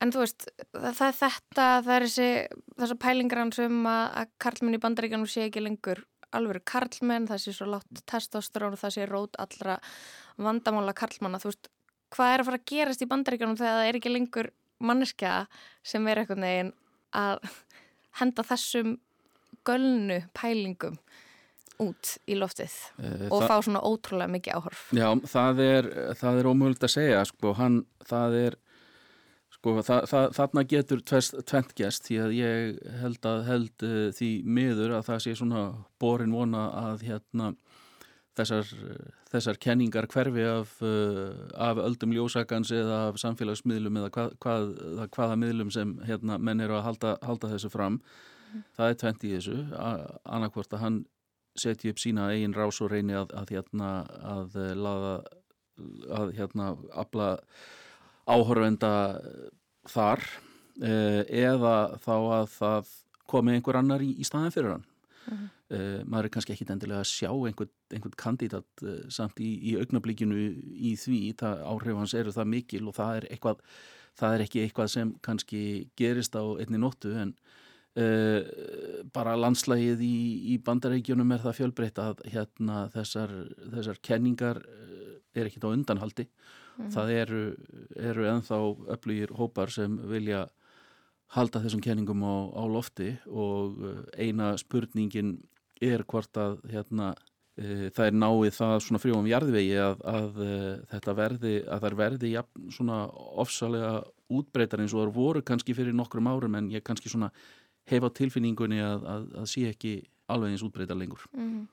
En 0.00 0.12
þú 0.12 0.18
veist, 0.18 0.48
það, 0.72 1.06
er 1.06 1.16
þetta, 1.16 1.64
það 1.84 1.94
er 1.94 2.02
þessi, 2.02 2.30
þessa 2.80 2.94
pælingar 2.96 3.38
hans 3.38 3.58
um 3.58 3.86
að, 3.86 4.04
að 4.20 4.30
karlmenn 4.38 4.74
í 4.74 4.80
bandaríkjunum 4.84 5.26
sé 5.28 5.44
ekki 5.44 5.60
lengur 5.60 6.04
alveg 6.36 6.64
karlmenn, 6.68 7.28
það 7.30 7.42
sé 7.44 7.54
svo 7.56 7.68
látt 7.72 8.02
testosterón 8.10 8.76
og 8.76 8.82
það 8.82 8.96
sé 8.96 9.06
rót 9.10 9.38
allra 9.42 9.78
vandamála 10.40 10.94
karlmanna, 10.96 11.40
þú 11.42 11.52
veist, 11.52 11.70
hvað 12.14 12.34
er 12.34 12.42
að 12.42 12.50
fara 12.50 12.60
að 12.60 12.68
gerast 12.72 13.04
í 13.04 13.10
bandaríkjunum 13.10 13.58
þegar 13.60 13.78
það 13.78 13.88
er 13.88 14.00
ekki 14.00 14.14
lengur 14.14 14.50
manneskja 14.80 15.34
sem 15.86 16.06
er 16.08 16.22
eitthvað 16.22 16.44
neginn 16.44 16.72
að 17.16 17.42
henda 18.20 18.46
þessum 18.46 18.96
gölnu 19.66 20.22
pælingum 20.36 20.96
út 21.80 22.16
í 22.28 22.36
loftið 22.36 22.74
Eh, 23.00 23.28
og 23.32 23.46
fá 23.48 23.56
svona 23.64 23.82
ótrúlega 23.84 24.30
mikið 24.34 24.58
áhorf. 24.58 24.82
Já, 24.96 25.08
það 25.32 25.62
er, 25.64 25.88
er 26.12 26.48
ómögulegt 26.48 26.84
að 26.84 26.94
segja, 26.96 27.22
sko, 27.28 27.54
hann, 27.56 27.80
það 28.08 28.36
er, 28.40 28.56
sko, 29.60 29.74
það, 29.84 30.06
það, 30.10 30.26
þarna 30.38 30.64
getur 30.72 31.02
tvent 31.06 31.74
gest 31.78 32.08
því 32.08 32.20
að 32.24 32.36
ég 32.38 32.80
held 33.02 33.28
að 33.30 33.42
held 33.48 33.84
uh, 33.86 33.98
því 34.16 34.30
miður 34.44 34.96
að 34.98 35.06
það 35.10 35.22
sé 35.26 35.36
svona 35.38 35.64
borin 36.00 36.34
vona 36.34 36.66
að 36.80 37.04
hérna 37.10 37.52
þessar, 38.38 38.72
þessar 39.30 39.60
kenningar 39.60 40.08
hverfi 40.10 40.48
af, 40.48 40.74
uh, 40.80 41.30
af 41.60 41.80
öldum 41.84 42.16
ljósakans 42.16 42.72
eða 42.72 43.06
af 43.10 43.20
samfélagsmiðlum 43.20 44.00
eða 44.00 44.12
hvað, 44.16 44.34
hvað, 44.42 44.74
hvaða 45.16 45.38
miðlum 45.44 45.72
sem 45.74 45.96
hérna 46.08 46.40
menn 46.40 46.64
eru 46.64 46.78
að 46.78 46.86
halda, 46.88 47.14
halda 47.26 47.54
þessu 47.54 47.72
fram. 47.72 48.02
Það 48.74 48.88
er 48.88 48.96
tvent 48.98 49.24
í 49.24 49.28
þessu, 49.36 49.56
annarkvort 49.78 50.72
að 50.74 50.80
hann 50.82 51.02
setji 51.58 51.90
upp 51.92 52.00
sína 52.00 52.30
eigin 52.32 52.54
rás 52.54 52.80
og 52.82 52.90
reyni 52.92 53.16
að, 53.18 53.34
að 53.36 53.52
hérna 53.56 53.90
að 54.22 54.56
eh, 54.60 54.72
laða 54.78 55.14
að 56.12 56.32
hérna 56.36 56.72
afla 56.98 57.28
áhorfenda 58.28 58.92
þar 59.88 60.24
eh, 60.82 61.22
eða 61.46 61.76
þá 62.02 62.14
að 62.16 62.50
það 62.56 62.92
komi 63.30 63.54
einhver 63.54 63.78
annar 63.78 64.02
í, 64.02 64.12
í 64.18 64.26
staðin 64.26 64.54
fyrir 64.54 64.76
hann. 64.76 64.86
Mhm. 65.30 65.48
uh, 65.76 65.98
maður 66.08 66.26
er 66.26 66.32
kannski 66.34 66.54
ekki 66.54 66.64
endilega 66.72 67.02
að 67.04 67.10
sjá 67.10 67.28
einhvern, 67.30 67.68
einhvern 67.92 68.14
kandidat 68.18 68.82
uh, 68.82 69.02
samt 69.12 69.38
í, 69.38 69.50
í 69.70 69.74
augnablíkinu 69.78 70.38
í 70.90 70.94
því. 70.98 71.18
Það 71.38 71.60
áhrif 71.70 71.98
hans 72.00 72.14
eru 72.16 72.32
það 72.34 72.48
mikil 72.54 72.80
og 72.88 72.96
það 72.96 73.18
er 73.18 73.26
eitthvað 73.28 73.60
það 74.18 74.34
er 74.34 74.44
ekki 74.44 74.62
eitthvað 74.64 74.92
sem 74.94 75.12
kannski 75.24 75.62
gerist 75.98 76.36
á 76.36 76.42
einni 76.60 76.80
nóttu 76.80 77.12
en 77.20 77.34
uh, 78.00 78.40
bara 79.14 79.36
landslægið 79.38 80.02
í, 80.04 80.16
í 80.54 80.58
bandarækjunum 80.66 81.36
er 81.36 81.44
það 81.44 81.58
fjölbreytt 81.60 82.00
að 82.02 82.24
hérna 82.32 82.86
þessar, 82.94 83.34
þessar 83.76 84.00
kenningar 84.06 84.62
uh, 84.64 85.14
er 85.36 85.50
ekkit 85.50 85.66
á 85.66 85.72
undanhaldi 85.72 86.26
Mhm. 86.80 86.92
það 86.94 87.12
eru, 87.16 87.42
eru 87.96 88.26
ennþá 88.30 88.60
öflugir 88.96 89.34
hópar 89.36 89.70
sem 89.70 89.98
vilja 90.08 90.48
halda 91.36 91.62
þessum 91.62 91.82
kenningum 91.82 92.22
á, 92.26 92.36
á 92.58 92.64
lofti 92.66 93.12
og 93.28 93.78
uh, 93.78 93.98
eina 94.18 94.56
spurningin 94.58 95.36
er 95.80 96.02
hvort 96.02 96.34
að 96.36 96.58
hérna, 96.72 97.12
uh, 97.14 97.86
það 97.94 98.06
er 98.06 98.16
náið 98.18 98.56
það 98.56 98.76
svona 98.86 99.02
frjóum 99.02 99.28
jarðvegi 99.30 99.76
að, 99.78 100.02
að 100.10 100.40
uh, 100.42 100.72
þetta 100.90 101.16
verði, 101.20 101.54
að 101.68 101.84
það 101.84 101.98
verði 102.02 102.32
ja, 102.34 102.44
svona 102.74 103.04
ofsalega 103.44 103.92
útbreytar 104.30 104.82
eins 104.82 104.94
og 104.94 105.04
það 105.04 105.14
voru 105.20 105.42
kannski 105.46 105.76
fyrir 105.76 105.94
nokkrum 105.94 106.30
árum 106.30 106.58
en 106.58 106.70
ég 106.74 106.82
kannski 106.86 107.10
svona 107.12 107.30
hefa 107.90 108.10
tilfinningunni 108.14 108.82
að, 108.82 109.06
að, 109.06 109.28
að 109.42 109.50
sé 109.50 109.68
ekki 109.70 109.94
alveg 110.30 110.54
eins 110.54 110.64
útbreytar 110.66 110.98
lengur. 110.98 111.22
Mm. 111.34 111.66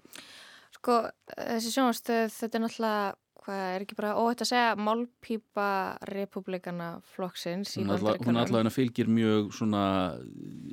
Sko, 0.77 0.99
þessi 1.33 1.73
sjónastöð, 1.73 2.33
þetta 2.35 2.57
er 2.57 2.63
náttúrulega, 2.63 3.13
hvað 3.47 3.63
er 3.73 3.85
ekki 3.85 3.97
bara 3.97 4.13
óhætt 4.19 4.43
að 4.43 4.49
segja, 4.51 4.75
málpípa 4.83 5.69
republikana 6.11 6.89
flokksins 7.15 7.75
í 7.77 7.83
Hún 7.83 7.93
allavega, 7.95 8.27
hún 8.27 8.39
allavega 8.41 8.73
fylgir 8.73 9.11
mjög 9.11 9.53
svona 9.55 9.83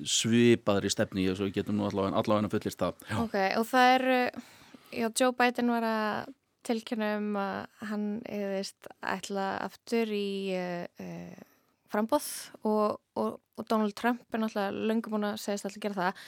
svipaðri 0.09 0.91
stefni 0.93 1.29
og 1.31 1.39
svo 1.39 1.51
getum 1.55 1.79
nú 1.79 1.87
allavega, 1.89 2.19
allavega 2.21 2.51
fullist 2.53 2.83
það. 2.83 3.05
Já. 3.11 3.19
Ok, 3.23 3.37
og 3.61 3.69
það 3.71 3.93
eru, 3.99 4.19
já, 4.91 5.07
Joe 5.21 5.37
Biden 5.39 5.75
var 5.75 5.89
að 5.89 6.35
tilkynna 6.65 7.11
um 7.21 7.39
að 7.39 7.89
hann 7.91 8.07
eðist 8.33 8.91
ætla 9.05 9.49
aftur 9.67 10.11
í 10.17 10.29
uh, 10.57 11.41
frambóð 11.93 12.29
og, 12.65 13.01
og, 13.21 13.39
og 13.55 13.71
Donald 13.71 13.95
Trump 13.99 14.25
er 14.33 14.43
náttúrulega 14.43 14.87
löngum 14.91 15.17
búin 15.17 15.29
að 15.31 15.41
segist 15.45 15.69
alltaf 15.69 15.85
gera 15.85 16.01
það. 16.01 16.23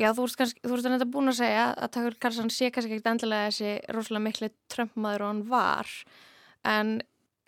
Já, 0.00 0.08
þú 0.16 0.24
ert 0.24 0.38
kannski, 0.40 0.62
þú 0.64 0.76
ert 0.76 0.86
ennþá 0.88 1.06
búin 1.12 1.28
að 1.28 1.38
segja 1.42 1.64
að 1.74 1.90
Tucker 1.96 2.14
Carlson 2.24 2.50
sé 2.54 2.70
kannski 2.72 2.96
ekkert 2.96 3.10
endilega 3.10 3.50
þessi 3.50 3.72
rosalega 3.92 4.24
miklu 4.24 4.48
Trump-maður 4.72 5.24
og 5.26 5.32
hann 5.32 5.42
var, 5.50 5.90
en 6.70 6.92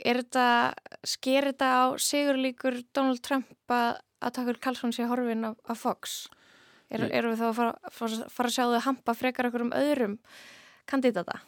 er 0.03 0.21
þetta, 0.21 0.47
sker 1.15 1.49
þetta 1.49 1.71
á 1.73 1.83
sigurlíkur 2.03 2.83
Donald 2.93 3.23
Trump 3.25 3.73
að, 3.73 4.03
að 4.21 4.35
Tucker 4.37 4.61
Carlson 4.67 4.93
sé 4.93 5.09
horfin 5.09 5.49
af, 5.49 5.57
af 5.65 5.81
Fox? 5.81 6.19
Er, 6.93 7.07
erum 7.09 7.33
við 7.33 7.41
þá 7.41 7.47
að 7.49 7.57
fara, 7.57 7.93
fara, 7.97 8.29
fara 8.35 8.51
að 8.51 8.57
sjá 8.59 8.65
þau 8.69 8.85
hampa 8.91 9.17
frekar 9.17 9.49
okkur 9.49 9.65
um 9.65 9.75
öðrum 9.79 10.19
kandidata? 10.91 11.39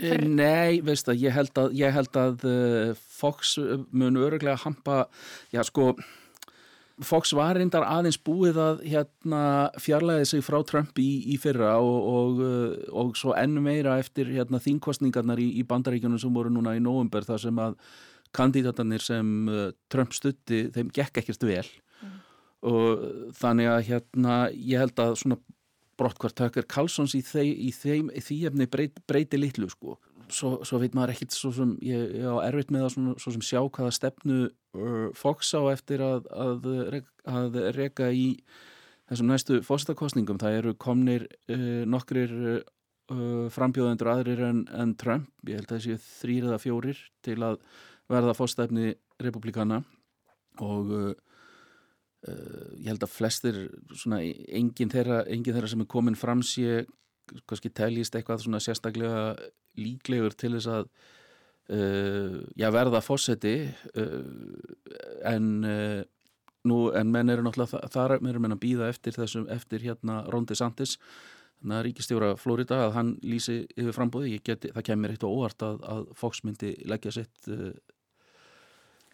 Eh, 0.00 0.20
Nei, 0.24 0.80
veist 0.84 1.08
það, 1.08 1.22
ég 1.24 1.36
held 1.36 1.60
að, 1.60 1.74
ég 1.80 1.94
held 1.96 2.20
að 2.20 2.44
uh, 2.48 2.92
Fox 3.16 3.56
mun 3.96 4.20
öruglega 4.20 4.60
hampa, 4.60 5.06
já 5.54 5.64
sko, 5.64 5.94
Fox 7.06 7.32
var 7.36 7.56
reyndar 7.56 7.86
aðeins 7.88 8.18
búið 8.20 8.58
að 8.60 8.82
hérna 8.90 9.42
fjarlæði 9.80 10.26
sig 10.28 10.44
frá 10.44 10.58
Trump 10.68 10.98
í, 11.00 11.08
í 11.32 11.38
fyrra 11.40 11.76
og, 11.80 11.98
og, 12.14 12.40
uh, 12.44 12.74
og 13.02 13.12
svo 13.18 13.34
enn 13.38 13.56
meira 13.64 13.98
eftir 14.02 14.30
hérna 14.32 14.60
þínkostningarnar 14.62 15.40
í, 15.40 15.50
í 15.60 15.66
bandaríkjunum 15.68 16.20
sem 16.20 16.34
voru 16.34 16.52
núna 16.52 16.76
í 16.76 16.82
nóvumber 16.84 17.24
þar 17.28 17.44
sem 17.46 17.62
að 17.62 17.78
kandidatarnir 18.36 19.02
sem 19.04 19.30
uh, 19.48 19.70
Trump 19.92 20.12
stutti, 20.16 20.66
þeim 20.74 20.92
gekk 20.94 21.22
ekkert 21.22 21.48
vel 21.48 21.68
og 22.60 23.32
þannig 23.40 23.70
að 23.72 23.86
hérna 23.88 24.34
ég 24.52 24.82
held 24.82 25.00
að 25.00 25.14
svona 25.22 25.38
brottkvart 26.00 26.36
Tucker 26.38 26.66
Carlsons 26.68 27.14
í, 27.16 27.22
þei, 27.24 27.48
í, 27.48 27.70
þeim, 27.76 28.10
í 28.16 28.22
því 28.24 28.38
efni 28.50 28.66
breyt, 28.70 29.00
breyti 29.08 29.40
litlu 29.40 29.68
sko. 29.72 29.98
Svo, 30.30 30.60
svo 30.66 30.78
veit 30.82 30.94
maður 30.94 31.14
ekkit 31.14 31.34
svo 31.34 31.50
sem, 31.54 31.76
ég, 31.84 32.16
ég 32.20 32.26
á 32.26 32.38
erfitt 32.46 32.72
með 32.74 32.86
að 32.86 32.92
svona, 32.94 33.14
svo 33.22 33.32
sem 33.34 33.44
sjá 33.44 33.60
hvaða 33.62 33.94
stefnu 33.96 34.40
uh, 34.48 35.06
Fox 35.18 35.52
á 35.58 35.62
eftir 35.72 36.04
að, 36.06 36.28
að, 36.30 36.68
að 37.30 37.58
reka 37.76 38.10
í 38.14 38.26
þessum 39.10 39.30
næstu 39.32 39.60
fórstakostningum. 39.66 40.38
Það 40.40 40.58
eru 40.60 40.74
komnir 40.78 41.26
uh, 41.50 41.82
nokkrir 41.90 42.34
uh, 42.40 43.46
frambjóðendur 43.54 44.12
aðrir 44.12 44.44
en, 44.46 44.66
en 44.70 44.94
Trump, 45.00 45.32
ég 45.48 45.58
held 45.58 45.72
að 45.72 45.80
þessi 45.80 46.20
þrýr 46.20 46.50
eða 46.50 46.60
fjórir 46.62 47.02
til 47.26 47.40
að 47.42 47.58
verða 48.10 48.36
fórstæfni 48.38 48.94
republikana 49.22 49.82
og 50.62 50.94
uh, 50.94 51.10
Uh, 52.20 52.76
ég 52.76 52.90
held 52.90 53.04
að 53.06 53.12
flestir 53.14 53.58
svona 53.96 54.18
engin 54.20 54.90
þeirra, 54.92 55.22
engin 55.32 55.54
þeirra 55.56 55.70
sem 55.72 55.80
er 55.80 55.86
komin 55.88 56.18
fram 56.20 56.42
sé 56.44 56.82
kannski 57.48 57.70
teljist 57.74 58.14
eitthvað 58.18 58.44
svona 58.44 58.60
sérstaklega 58.62 59.24
líklegur 59.80 60.34
til 60.38 60.52
þess 60.56 60.70
að 60.74 60.86
uh, 61.72 62.38
já, 62.58 62.68
verða 62.74 63.02
fósetti 63.04 63.54
uh, 63.94 64.22
en 65.30 65.50
uh, 65.64 66.00
nú, 66.68 66.78
en 66.96 67.12
menn 67.12 67.30
eru 67.32 67.44
náttúrulega 67.46 67.78
þa- 67.78 67.92
þar 67.94 68.16
eru 68.20 68.42
menn 68.42 68.56
að 68.56 68.62
býða 68.64 68.88
eftir 68.92 69.16
þessum 69.16 69.46
eftir 69.54 69.84
hérna 69.86 70.24
Ron 70.32 70.48
DeSantis 70.50 70.96
þannig 71.60 71.76
að 71.76 71.86
ríkistjóra 71.86 72.28
Florida 72.40 72.82
að 72.86 72.94
hann 72.96 73.08
lýsi 73.20 73.58
yfir 73.76 73.92
frambúði, 73.92 74.34
ég 74.38 74.44
geti, 74.48 74.70
það 74.72 74.86
kemur 74.90 75.12
eitt 75.12 75.24
og 75.28 75.34
óvart 75.38 75.64
að, 75.66 75.80
að 75.92 76.06
Fox 76.16 76.40
myndi 76.48 76.70
leggja 76.88 77.12
sitt 77.18 77.50
uh, 77.52 77.72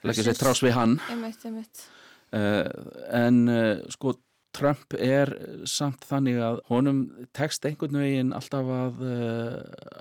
leggja 0.07 0.29
sitt 0.29 0.38
trás 0.38 0.61
við 0.62 0.76
hann. 0.76 0.92
Einmitt, 1.11 1.42
einmitt. 1.48 1.81
Uh, 2.31 2.62
en 3.18 3.40
uh, 3.50 3.83
sko 3.90 4.14
Trump 4.57 4.97
er 4.99 5.33
samt 5.69 6.07
þannig 6.09 6.40
að 6.42 6.61
honum 6.71 7.05
tekst 7.37 7.66
einhvern 7.69 8.01
veginn 8.01 8.35
alltaf 8.37 8.71
að 8.73 9.03
uh, 9.05 9.59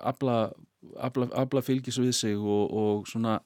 afla, 0.08 0.38
afla, 0.96 1.30
afla 1.36 1.64
fylgis 1.66 2.00
við 2.02 2.14
sig 2.16 2.40
og, 2.40 2.72
og 2.72 3.10
svona 3.12 3.40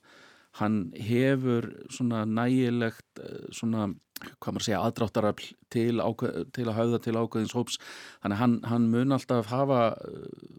hann 0.59 0.91
hefur 0.97 1.69
svona 1.93 2.23
nægilegt 2.25 3.21
uh, 3.21 3.49
svona, 3.53 3.89
hvað 4.39 4.53
maður 4.53 4.61
að 4.61 4.67
segja, 4.67 4.79
aðdráttarafl 4.83 5.49
til, 5.71 6.01
til 6.55 6.65
að 6.67 6.77
hafa 6.77 7.01
til 7.05 7.15
ákveðins 7.17 7.55
hóps. 7.55 7.77
Þannig 8.23 8.35
að 8.35 8.41
hann, 8.43 8.55
hann 8.71 8.87
mun 8.93 9.15
alltaf 9.15 9.51
hafa 9.51 9.83
uh, 9.93 10.49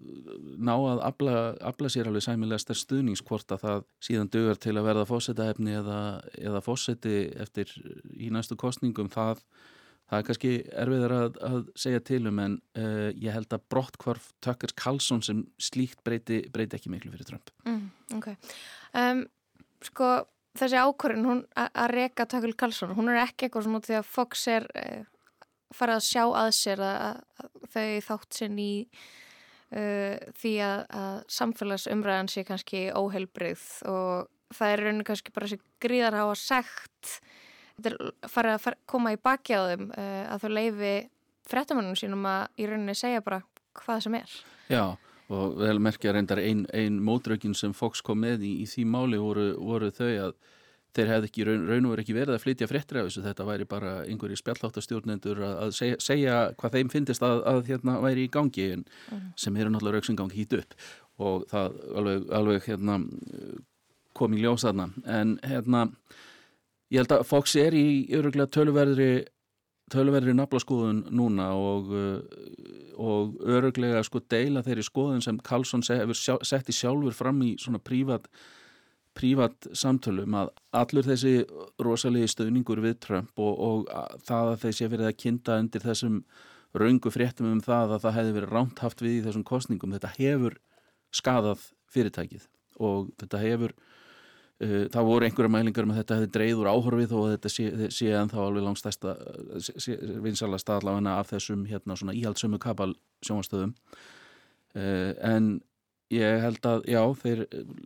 ná 0.61 0.75
að 0.77 1.03
afla, 1.11 1.35
afla 1.73 1.91
sér 1.93 2.11
alveg 2.11 2.27
sæmilega 2.27 2.63
stærst 2.63 2.87
stuðnings 2.89 3.25
hvort 3.27 3.53
að 3.55 3.67
það 3.67 3.85
síðan 4.07 4.33
dögur 4.35 4.63
til 4.63 4.77
að 4.77 4.89
verða 4.91 5.11
fósetaefni 5.11 5.77
eða, 5.83 6.01
eða 6.39 6.65
fóseti 6.65 7.19
eftir 7.43 7.75
í 8.17 8.33
næstu 8.35 8.59
kostningum 8.61 9.11
það 9.13 9.45
Það 10.11 10.19
er 10.19 10.27
kannski 10.27 10.53
erfiðar 10.83 11.13
að, 11.15 11.37
að 11.47 11.59
segja 11.79 12.01
til 12.03 12.25
um 12.27 12.41
en 12.43 12.57
uh, 12.81 13.11
ég 13.15 13.31
held 13.31 13.55
að 13.55 13.67
brottkvarf 13.71 14.33
Tucker 14.43 14.75
Carlson 14.75 15.23
sem 15.23 15.45
slíkt 15.63 16.03
breyti, 16.07 16.41
breyti 16.51 16.81
ekki 16.81 16.91
miklu 16.91 17.13
fyrir 17.15 17.29
Trump. 17.29 17.53
Mm, 17.69 17.85
ok. 18.19 18.27
Um, 18.99 19.23
sko, 19.87 20.11
þessi 20.59 20.83
ákvörðin 20.83 21.45
að 21.55 21.95
reka 21.95 22.27
Tucker 22.27 22.57
Carlson, 22.59 22.97
hún 22.99 23.13
er 23.13 23.23
ekki 23.23 23.47
eitthvað 23.47 23.69
svona 23.69 23.83
því 23.87 24.01
að 24.01 24.11
Fox 24.11 24.45
er 24.51 24.67
uh, 24.75 25.07
fara 25.79 26.01
að 26.01 26.07
sjá 26.09 26.25
að 26.27 26.51
sér 26.59 26.83
að, 26.83 27.23
að 27.39 27.71
þau 27.71 27.89
þátt 28.09 28.41
sinn 28.41 28.59
í 28.59 28.73
uh, 28.91 30.17
því 30.43 30.55
að, 30.67 30.85
að 31.03 31.17
samfélagsumræðan 31.39 32.33
sé 32.33 32.45
kannski 32.49 32.89
óheilbreyð 32.99 33.69
og 33.91 34.57
það 34.57 34.75
er 34.75 34.85
rauninu 34.85 35.07
kannski 35.07 35.35
bara 35.35 35.47
þessi 35.47 35.63
gríðar 35.83 36.19
á 36.19 36.27
að 36.27 36.39
segt 36.43 37.15
farið 38.31 38.57
að 38.57 38.65
fara, 38.65 38.81
koma 38.91 39.15
í 39.15 39.21
baki 39.21 39.57
á 39.57 39.63
þeim 39.73 39.89
uh, 39.91 40.25
að 40.35 40.45
þau 40.45 40.51
leifi 40.57 40.95
frettamannum 41.51 41.99
sínum 41.99 42.27
að 42.31 42.61
í 42.61 42.69
rauninni 42.71 42.97
segja 42.99 43.25
bara 43.25 43.43
hvað 43.81 44.05
sem 44.07 44.17
er. 44.21 44.37
Já, 44.71 44.85
og 45.31 45.59
vel 45.61 45.79
merkja 45.83 46.15
reyndar 46.15 46.43
einn 46.43 46.65
ein 46.75 47.01
mótrökin 47.03 47.57
sem 47.57 47.75
Fox 47.77 48.03
kom 48.07 48.23
með 48.25 48.47
í, 48.47 48.55
í 48.65 48.71
því 48.71 48.87
máli 48.91 49.21
voru, 49.23 49.53
voru 49.59 49.91
þau 49.95 50.11
að 50.29 50.35
þeir 50.97 51.11
hefði 51.13 51.29
ekki 51.31 51.45
raun, 51.47 51.67
raun 51.69 51.87
og 51.87 51.93
verið 51.95 52.05
ekki 52.05 52.17
verið 52.17 52.35
að 52.35 52.45
flytja 52.45 52.69
fréttir 52.71 52.99
af 52.99 53.09
þessu, 53.09 53.23
þetta 53.23 53.47
væri 53.47 53.67
bara 53.71 53.93
einhverji 54.11 54.41
spjallháttastjórnendur 54.41 55.43
að, 55.47 55.53
að 55.65 55.75
segja, 55.77 55.99
segja 56.03 56.39
hvað 56.59 56.77
þeim 56.77 56.91
finnist 56.91 57.27
að, 57.27 57.43
að 57.47 57.61
hérna 57.71 57.99
væri 58.03 58.27
í 58.27 58.33
gangi 58.33 58.67
en 58.75 58.83
mm. 58.83 59.29
sem 59.39 59.61
eru 59.61 59.71
náttúrulega 59.71 60.01
rauksingang 60.01 60.35
hít 60.35 60.57
upp 60.59 60.75
og 61.21 61.47
það 61.51 61.79
alveg, 62.01 62.27
alveg 62.41 62.67
hérna, 62.67 62.99
kom 64.19 64.35
í 64.35 64.43
ljósaðna 64.43 64.89
en 65.21 65.37
hérna 65.47 65.87
ég 66.91 67.03
held 67.03 67.13
að 67.15 67.27
Fox 67.29 67.57
er 67.61 67.77
í 67.77 67.87
öruglega 68.17 68.51
töluverðri 68.57 69.13
töluverðri 69.91 70.37
naflaskoðun 70.39 71.03
núna 71.19 71.49
og, 71.59 71.91
og 73.01 73.37
öruglega 73.43 74.05
sko 74.07 74.23
deila 74.31 74.63
þeirri 74.67 74.85
skoðun 74.87 75.25
sem 75.25 75.41
Karlsson 75.43 75.83
hefur 75.83 76.19
sett 76.47 76.71
í 76.71 76.77
sjálfur 76.77 77.17
fram 77.17 77.43
í 77.43 77.57
svona 77.59 77.83
prívat 77.83 78.29
prívat 79.19 79.67
samtölum 79.75 80.37
að 80.39 80.53
allur 80.79 81.09
þessi 81.09 81.33
rosalegi 81.83 82.31
stöðningur 82.31 82.79
við 82.85 83.01
Trump 83.03 83.43
og, 83.43 83.59
og 83.59 84.21
það 84.27 84.53
að 84.53 84.61
þessi 84.69 84.91
verið 84.93 85.09
að 85.09 85.19
kynnta 85.25 85.59
undir 85.59 85.83
þessum 85.83 86.21
raungu 86.79 87.11
fréttum 87.11 87.51
um 87.51 87.63
það 87.65 87.97
að 87.97 88.05
það 88.05 88.17
hefði 88.21 88.37
verið 88.37 88.55
ránt 88.55 88.83
haft 88.85 89.03
við 89.03 89.17
í 89.17 89.25
þessum 89.25 89.47
kostningum, 89.49 89.97
þetta 89.97 90.13
hefur 90.15 90.61
skadað 91.11 91.67
fyrirtækið 91.91 92.47
og 92.79 93.11
þetta 93.19 93.43
hefur 93.43 93.75
uh, 93.75 93.90
það 94.61 95.07
voru 95.09 95.25
einhverja 95.27 95.53
mælingar 95.55 95.87
um 95.87 95.95
að 95.95 96.03
þetta 96.03 96.19
hefði 96.19 96.33
dreyður 96.35 96.69
áhorfið 96.69 97.17
og 97.17 97.29
þetta 97.35 97.53
sé, 97.53 97.67
sé 97.97 98.11
en 98.13 98.29
þá 98.29 98.39
alveg 98.45 98.67
langstæsta 98.67 99.17
vinsala 100.21 100.61
staðláðana 100.61 101.17
af 101.21 101.31
þessum 101.33 101.65
hérna 101.71 101.97
svona 101.97 102.17
íhaldsömu 102.19 102.61
kapal 102.61 102.93
sjónastöðum 103.25 103.73
uh, 104.77 105.13
en 105.25 105.59
Ég 106.11 106.41
held 106.43 106.65
að, 106.67 106.89
já, 106.91 107.01
þeir 107.23 107.41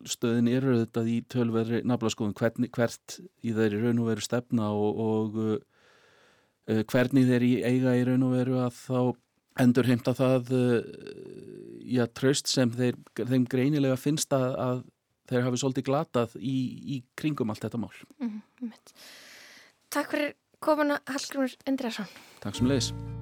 stöðin 0.08 0.46
eru 0.48 0.78
þetta 0.78 1.02
í 1.12 1.18
tölverri 1.28 1.82
naflaskoðum 1.84 2.32
hvert 2.72 3.18
í 3.44 3.52
þeirri 3.52 3.82
raun 3.82 4.00
og 4.00 4.08
veru 4.08 4.24
stefna 4.24 4.70
og, 4.72 5.02
og 5.04 6.86
hvernig 6.88 7.28
þeir 7.28 7.44
í 7.44 7.50
eiga 7.60 7.92
í 7.98 8.06
raun 8.08 8.24
og 8.24 8.32
veru 8.38 8.56
að 8.64 8.78
þá 8.78 9.60
endur 9.60 9.90
heimta 9.90 10.14
það 10.16 10.54
já, 11.84 12.06
tröst 12.16 12.48
sem 12.48 12.72
þeir, 12.72 12.96
þeim 13.20 13.44
greinilega 13.44 14.00
finnst 14.00 14.32
að 14.32 14.86
þeir 15.30 15.46
hafi 15.48 15.60
svolítið 15.62 15.88
glatað 15.88 16.36
í, 16.38 16.56
í 16.96 17.02
kringum 17.18 17.50
allt 17.50 17.64
þetta 17.66 17.80
mál. 17.80 17.92
Mm 18.18 18.40
-hmm. 18.60 18.72
Takk 19.90 20.10
fyrir 20.10 20.34
komuna 20.60 21.00
Hallgrimur 21.06 21.56
Indriðarsson. 21.66 22.08
Takk 22.40 22.56
sem 22.56 22.66
leiðis. 22.66 23.13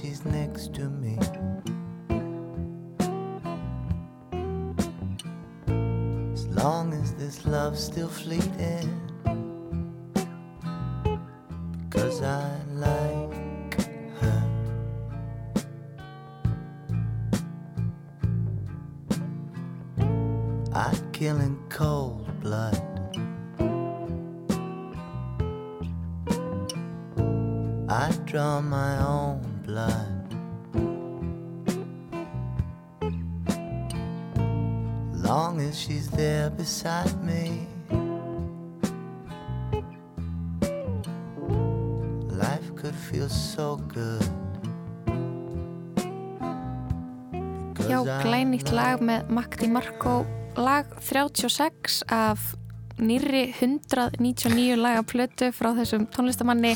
She's 0.00 0.24
next 0.24 0.74
to 0.74 0.88
me. 0.88 1.18
As 6.32 6.46
long 6.48 6.92
as 6.92 7.14
this 7.14 7.46
love's 7.46 7.84
still 7.84 8.08
fleeting. 8.08 9.00
Because 11.88 12.22
I 12.22 12.50
like 12.74 12.95
so 43.56 43.80
good. 43.88 44.24
Já, 47.88 48.02
glænýtt 48.20 48.72
lag 48.74 49.00
með 49.00 49.30
Magdi 49.32 49.68
Marko, 49.72 50.26
lag 50.60 50.90
36 51.00 52.02
af 52.12 52.42
nýri 53.00 53.46
199 53.54 54.76
lagaplötu 54.80 55.48
frá 55.56 55.70
þessum 55.76 56.04
tónlistamanni 56.12 56.74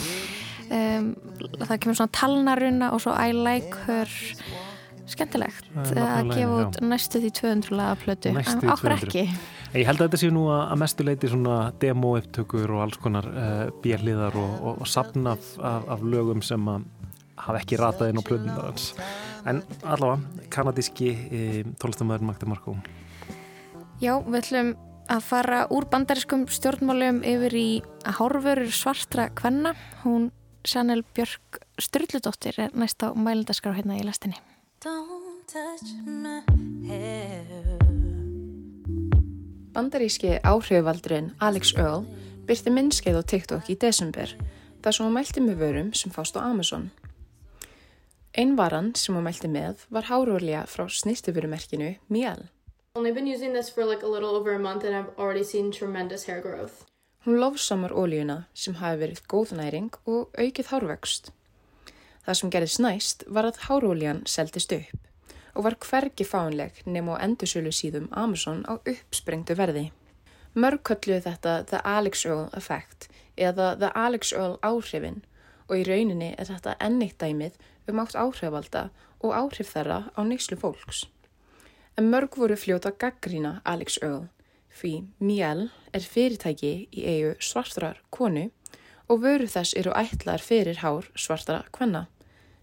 um, 0.68 1.12
það 1.64 1.76
kemur 1.82 1.98
svona 1.98 2.14
talnaruna 2.16 2.90
og 2.94 3.02
svo 3.04 3.16
I 3.16 3.32
like 3.36 3.84
her 3.88 4.12
skemmtilegt 5.12 5.70
að 5.76 6.32
gefa 6.34 6.60
út 6.60 6.78
næstu 6.84 7.22
því 7.22 7.32
200 7.40 7.76
laga 7.78 7.96
plötu 8.00 8.32
en 8.32 8.70
okkur 8.74 8.94
ekki. 8.96 9.24
Ég 9.74 9.86
held 9.86 10.00
að 10.00 10.08
þetta 10.08 10.20
séu 10.22 10.34
nú 10.34 10.46
að 10.50 10.76
mestu 10.82 11.06
leiti 11.06 11.30
svona 11.30 11.58
demo-upptökur 11.82 12.72
og 12.74 12.84
alls 12.86 12.98
konar 13.02 13.28
uh, 13.30 13.66
björliðar 13.84 14.38
og, 14.38 14.54
og, 14.60 14.80
og 14.82 14.90
sapna 14.90 15.36
af, 15.36 15.52
af, 15.58 15.90
af 15.96 16.06
lögum 16.06 16.42
sem 16.42 16.70
að 16.72 16.88
hafa 17.40 17.60
ekki 17.62 17.78
ratað 17.80 18.12
inn 18.12 18.20
á 18.20 18.24
plötunarans 18.26 18.90
en 19.48 19.62
allavega, 19.88 20.44
kanadíski 20.52 21.10
e, 21.10 21.40
tólastamöður 21.80 22.26
Magda 22.28 22.48
Markó. 22.50 22.76
Já, 24.00 24.18
við 24.26 24.38
ætlum 24.42 24.74
að 25.10 25.24
fara 25.26 25.62
úr 25.72 25.86
bandariskum 25.90 26.46
stjórnmálum 26.50 27.22
yfir 27.26 27.56
í 27.56 27.68
að 28.04 28.20
hárfurur 28.20 28.74
svartra 28.74 29.28
kvenna. 29.36 29.74
Hún 30.04 30.30
Sannel 30.66 31.02
Björk 31.16 31.62
Sturldudóttir 31.80 32.60
er 32.60 32.76
næst 32.76 33.00
á 33.00 33.16
mælindaskrá 33.16 33.72
hérna 33.76 33.96
í 33.96 34.04
lastinni. 34.04 34.36
Bandaríski 39.72 40.38
áhrifvaldurinn 40.40 41.34
Alex 41.36 41.74
Earl 41.76 42.06
byrti 42.48 42.72
minnskeið 42.72 43.18
á 43.20 43.22
TikTok 43.32 43.68
í 43.68 43.76
desember 43.76 44.32
þar 44.80 44.96
sem 44.96 45.04
hún 45.04 45.12
mælti 45.18 45.42
með 45.44 45.60
vörum 45.60 45.90
sem 45.92 46.08
fást 46.14 46.32
á 46.40 46.48
Amazon. 46.48 46.88
Einn 48.32 48.56
varan 48.56 48.94
sem 48.96 49.12
hún 49.12 49.28
mælti 49.28 49.52
með 49.52 49.84
var 49.92 50.08
hárúrlega 50.08 50.64
frá 50.64 50.88
snýstufurumerkinu 50.88 51.98
Miel. 52.08 52.48
I've 52.96 53.12
been 53.12 53.28
using 53.28 53.52
this 53.52 53.68
for 53.68 53.84
like 53.84 54.00
a 54.02 54.08
little 54.08 54.32
over 54.32 54.54
a 54.54 54.58
month 54.58 54.88
and 54.88 54.96
I've 54.96 55.12
already 55.20 55.44
seen 55.44 55.70
tremendous 55.70 56.24
hair 56.24 56.40
growth. 56.40 56.86
Hún 57.26 57.36
lofsamar 57.36 57.92
ólíuna 57.92 58.46
sem 58.54 58.80
hafi 58.80 59.04
verið 59.04 59.20
góð 59.28 59.52
næring 59.60 59.92
og 60.06 60.32
aukið 60.40 60.72
hárvöxt. 60.72 61.36
Það 62.24 62.38
sem 62.38 62.50
gerðist 62.54 62.82
næst 62.84 63.24
var 63.26 63.48
að 63.48 63.60
hárólían 63.66 64.24
seldist 64.28 64.72
upp 64.76 65.06
og 65.58 65.64
var 65.66 65.76
hvergi 65.82 66.24
fánleg 66.24 66.82
nefn 66.86 67.10
á 67.10 67.22
endursölu 67.26 67.72
síðum 67.74 68.06
Amazon 68.14 68.62
á 68.70 68.78
uppsprengtu 68.78 69.56
verði. 69.58 69.88
Mörg 70.54 70.84
kölluð 70.86 71.26
þetta 71.26 71.54
The 71.70 71.80
Alex 71.84 72.24
Earl 72.26 72.48
Effect 72.56 73.08
eða 73.36 73.72
The 73.80 73.90
Alex 73.94 74.32
Earl 74.32 74.58
áhrifin 74.62 75.22
og 75.68 75.76
í 75.78 75.86
rauninni 75.88 76.32
er 76.38 76.50
þetta 76.50 76.76
ennitt 76.80 77.18
dæmið 77.18 77.58
um 77.90 78.02
átt 78.02 78.18
áhrifvalda 78.18 78.88
og 79.20 79.34
áhrif 79.34 79.72
þeirra 79.74 80.02
á 80.14 80.20
neyslu 80.22 80.58
fólks. 80.60 81.06
En 81.98 82.10
mörg 82.12 82.38
voru 82.38 82.56
fljóta 82.56 82.94
gaggrína 82.94 83.58
Alex 83.64 83.98
Earl 84.02 84.28
Því 84.70 84.92
Miel 85.18 85.68
er 85.92 86.04
fyrirtæki 86.06 86.72
í 86.94 87.04
eigu 87.04 87.34
svartrar 87.42 87.98
konu 88.14 88.48
og 89.10 89.24
vöru 89.24 89.50
þess 89.50 89.74
eru 89.74 89.92
ætlar 89.98 90.42
fyrir 90.42 90.80
hár 90.84 91.10
svartara 91.18 91.66
kvenna 91.74 92.06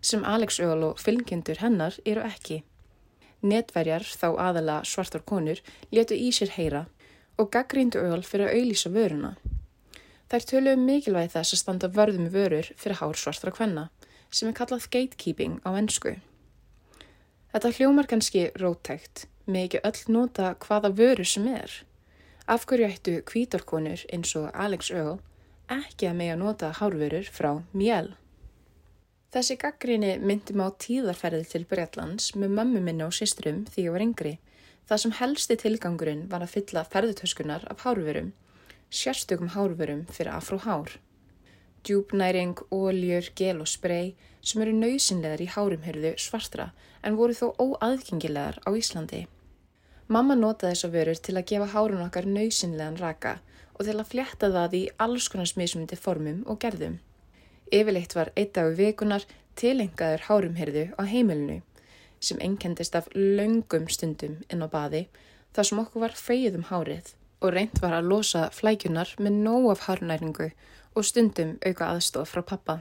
sem 0.02 0.24
Alex 0.24 0.60
Earl 0.60 0.84
og 0.92 1.00
fylgjendur 1.02 1.60
hennar 1.60 1.98
eru 2.06 2.24
ekki. 2.24 2.62
Netverjar, 3.42 4.06
þá 4.06 4.30
aðala 4.40 4.78
svartar 4.86 5.24
konur, 5.28 5.60
letu 5.92 6.16
í 6.16 6.30
sér 6.34 6.54
heyra 6.56 6.86
og 7.38 7.52
gaggríndu 7.54 8.02
Earl 8.02 8.24
fyrir 8.26 8.48
að 8.48 8.60
auðlýsa 8.60 8.92
vöruna. 8.94 9.34
Þær 10.32 10.48
töluðu 10.52 10.78
um 10.78 10.88
mikilvægi 10.88 11.34
þess 11.36 11.56
að 11.56 11.62
standa 11.62 11.90
vörðum 11.98 12.32
vörur 12.34 12.72
fyrir 12.76 13.00
hár 13.02 13.20
svartra 13.20 13.54
kvenna, 13.54 13.90
sem 14.32 14.50
er 14.50 14.58
kallað 14.58 14.90
gatekeeping 14.92 15.60
á 15.64 15.70
ennsku. 15.78 16.18
Þetta 17.54 17.74
hljómar 17.78 18.10
kannski 18.10 18.50
rótækt, 18.60 19.28
með 19.46 19.68
ekki 19.68 19.84
öll 19.88 20.16
nota 20.18 20.56
hvaða 20.66 20.92
vöru 20.98 21.26
sem 21.26 21.48
er. 21.48 21.72
Af 22.48 22.66
hverju 22.68 22.90
ættu 22.90 23.16
kvítorkonur 23.28 24.04
eins 24.14 24.34
og 24.40 24.50
Alex 24.54 24.92
Earl 24.92 25.20
ekki 25.72 26.08
að 26.08 26.18
mega 26.22 26.36
nota 26.40 26.72
hárvörur 26.80 27.28
frá 27.34 27.50
mjell? 27.74 28.14
Þessi 29.36 29.58
gaggrinni 29.60 30.14
myndi 30.24 30.56
má 30.56 30.70
tíðarferði 30.80 31.48
til 31.52 31.66
Breitlands 31.68 32.30
með 32.40 32.54
mömmu 32.60 32.82
minna 32.86 33.10
og 33.10 33.16
systrum 33.18 33.66
því 33.68 33.84
ég 33.88 33.96
var 33.96 34.06
yngri. 34.06 34.32
Það 34.88 35.02
sem 35.04 35.16
helsti 35.20 35.58
tilgangurinn 35.60 36.22
var 36.32 36.46
að 36.46 36.54
fylla 36.54 36.86
ferðutöskunar 36.88 37.66
af 37.68 37.84
hárvörum, 37.84 38.32
sérstökum 38.90 39.52
hárvörum 39.52 40.06
fyrir 40.08 40.32
afró 40.32 40.62
hár. 40.64 40.96
Djúbnæring, 41.84 42.56
óljur, 42.72 43.28
gel 43.36 43.60
og 43.60 43.68
sprei 43.68 44.16
sem 44.42 44.64
eru 44.64 44.74
nöysinlegar 44.76 45.44
í 45.44 45.50
hárumhyrðu 45.52 46.14
svartra 46.24 46.72
en 47.04 47.20
voru 47.20 47.36
þó 47.36 47.52
óaðgengilegar 47.60 48.62
á 48.64 48.70
Íslandi. 48.72 49.26
Mamma 50.08 50.40
notaði 50.40 50.78
þessa 50.78 50.94
vörur 50.96 51.20
til 51.20 51.36
að 51.36 51.48
gefa 51.52 51.68
hárun 51.76 52.06
okkar 52.08 52.32
nöysinlegan 52.32 53.00
raka 53.04 53.38
og 53.78 53.86
til 53.86 53.98
að 53.98 54.10
fletta 54.12 54.50
það 54.54 54.76
í 54.78 54.84
alls 55.04 55.28
konar 55.30 55.50
smismundi 55.50 55.98
formum 56.00 56.42
og 56.50 56.60
gerðum. 56.64 56.98
Yfirleitt 57.72 58.16
var 58.16 58.32
eitt 58.36 58.56
dagu 58.56 58.74
vikunar 58.78 59.26
tilengaður 59.60 60.26
hárumhyrðu 60.28 60.86
á 60.98 61.02
heimilinu 61.06 61.62
sem 62.20 62.40
ennkendist 62.42 62.96
af 62.98 63.10
laungum 63.14 63.86
stundum 63.94 64.40
inn 64.50 64.66
á 64.66 64.68
baði 64.72 65.06
þar 65.54 65.70
sem 65.70 65.82
okkur 65.84 66.06
var 66.08 66.18
feið 66.18 66.58
um 66.60 66.68
hárið 66.72 67.14
og 67.42 67.54
reynd 67.54 67.82
var 67.84 67.94
að 68.00 68.10
losa 68.12 68.48
flækjunar 68.54 69.14
með 69.22 69.40
nóg 69.46 69.70
af 69.76 69.86
hárnæringu 69.86 70.50
og 70.98 71.06
stundum 71.06 71.58
auka 71.62 71.92
aðstof 71.94 72.34
frá 72.34 72.42
pappa. 72.42 72.80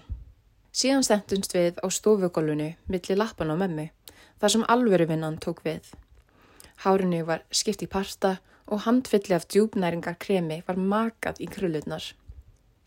Síðan 0.73 1.05
stemtumst 1.05 1.53
við 1.57 1.77
á 1.81 1.87
stofugólunu 1.93 2.73
millir 2.89 3.21
lappan 3.21 3.53
á 3.53 3.57
mömmu 3.57 3.91
þar 4.41 4.53
sem 4.53 4.65
alveruvinnan 4.69 5.39
tók 5.41 5.63
við. 5.65 5.85
Hárinu 6.85 7.23
var 7.29 7.45
skipt 7.51 7.85
í 7.85 7.89
parta 7.89 8.37
og 8.37 8.56
handfylli 8.75 9.35
af 9.37 9.47
djúbnæringar 9.47 10.17
kremi 10.19 10.63
var 10.67 10.79
makað 10.79 11.39
í 11.39 11.47
krullutnar. 11.51 12.09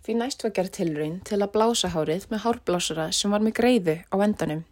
Því 0.03 0.15
næst 0.19 0.43
var 0.43 0.51
gerð 0.57 0.73
tilraun 0.75 1.17
til 1.27 1.39
að 1.39 1.53
blása 1.53 1.91
hárið 1.93 2.27
með 2.31 2.43
hárblásara 2.43 3.07
sem 3.15 3.31
var 3.31 3.43
með 3.45 3.55
greiðu 3.59 3.95
á 4.11 4.15
endanum, 4.25 4.65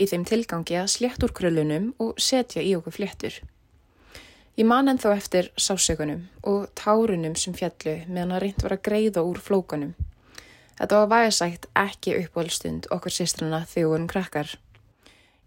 í 0.00 0.06
þeim 0.08 0.24
tilgangi 0.28 0.78
að 0.80 0.92
slétt 0.94 1.24
úr 1.24 1.34
krullunum 1.36 1.92
og 2.00 2.20
setja 2.22 2.64
í 2.64 2.74
okkur 2.78 2.96
fléttur. 2.96 3.40
Ég 4.58 4.66
man 4.66 4.88
en 4.90 4.98
þá 4.98 5.10
eftir 5.12 5.50
sásökunum 5.54 6.24
og 6.42 6.64
tárunum 6.74 7.36
sem 7.38 7.54
fjallu 7.54 7.98
meðan 8.08 8.32
að 8.34 8.42
reynd 8.44 8.64
var 8.64 8.74
að 8.74 8.84
greiða 8.88 9.22
úr 9.22 9.38
flókanum. 9.38 9.92
Þetta 10.78 11.02
var 11.02 11.12
vægasætt 11.12 11.68
ekki 11.78 12.16
uppvöldstund 12.22 12.88
okkur 12.94 13.14
sýstrana 13.14 13.64
þegar 13.66 13.92
vorum 13.92 14.08
krakkar. 14.10 14.56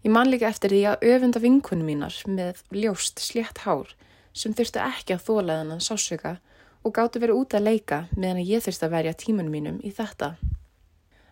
Ég 0.04 0.12
man 0.12 0.30
líka 0.30 0.48
eftir 0.48 0.72
því 0.72 0.82
að 0.92 1.04
öfunda 1.12 1.42
vinkunum 1.42 1.90
mínar 1.90 2.16
með 2.26 2.64
ljóst 2.74 3.20
slétt 3.20 3.66
hár 3.66 3.92
sem 4.32 4.54
þurfti 4.56 4.80
ekki 4.82 5.16
að 5.16 5.24
þóla 5.26 5.58
þennan 5.60 5.84
sásöka 5.84 6.36
og 6.82 6.94
gáttu 6.96 7.20
verið 7.22 7.38
út 7.42 7.54
að 7.56 7.66
leika 7.68 7.98
meðan 8.16 8.42
ég 8.42 8.64
þurfti 8.64 8.86
að 8.88 8.94
verja 8.96 9.18
tímunum 9.18 9.54
mínum 9.54 9.80
í 9.84 9.92
þetta. 9.94 10.34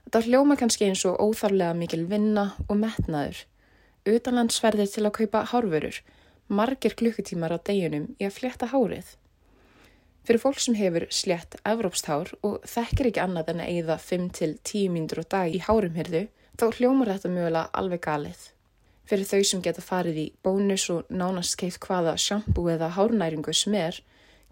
Þetta 0.04 0.24
hljóma 0.26 0.56
kannski 0.58 0.88
eins 0.88 1.04
og 1.06 1.20
óþarlega 1.22 1.76
mikil 1.78 2.04
vinna 2.10 2.50
og 2.66 2.76
metnaður. 2.80 3.44
Utanlandsferðir 4.10 4.90
til 4.90 5.04
að 5.06 5.16
kaupa 5.20 5.44
hárvörur, 5.52 6.00
margir 6.48 6.96
klukkutímar 6.98 7.54
á 7.54 7.58
deginum 7.62 8.08
í 8.18 8.26
að 8.26 8.36
fletta 8.38 8.70
hárið. 8.72 9.16
Fyrir 10.26 10.42
fólk 10.42 10.60
sem 10.60 10.76
hefur 10.76 11.06
slett 11.14 11.56
evrópsthár 11.66 12.32
og 12.46 12.60
þekkir 12.68 13.10
ekki 13.10 13.22
annað 13.22 13.54
en 13.54 13.62
að 13.64 13.70
eigða 13.74 13.96
5-10 14.02 14.90
mínútur 14.92 15.22
á 15.22 15.30
dag 15.36 15.54
í 15.54 15.62
hárumhyrðu, 15.64 16.26
þá 16.58 16.66
hljómar 16.76 17.14
þetta 17.14 17.32
mögulega 17.32 17.70
alveg 17.80 18.02
galið. 18.04 18.42
Fyrir 19.10 19.26
þau 19.26 19.40
sem 19.48 19.62
geta 19.64 19.82
farið 19.82 20.18
í 20.22 20.24
bónus 20.46 20.84
og 20.94 21.08
nánast 21.10 21.56
keitt 21.58 21.80
hvaða 21.82 22.12
sjampu 22.14 22.62
eða 22.70 22.92
hárnæringu 22.94 23.50
sem 23.58 23.74
er, 23.74 23.96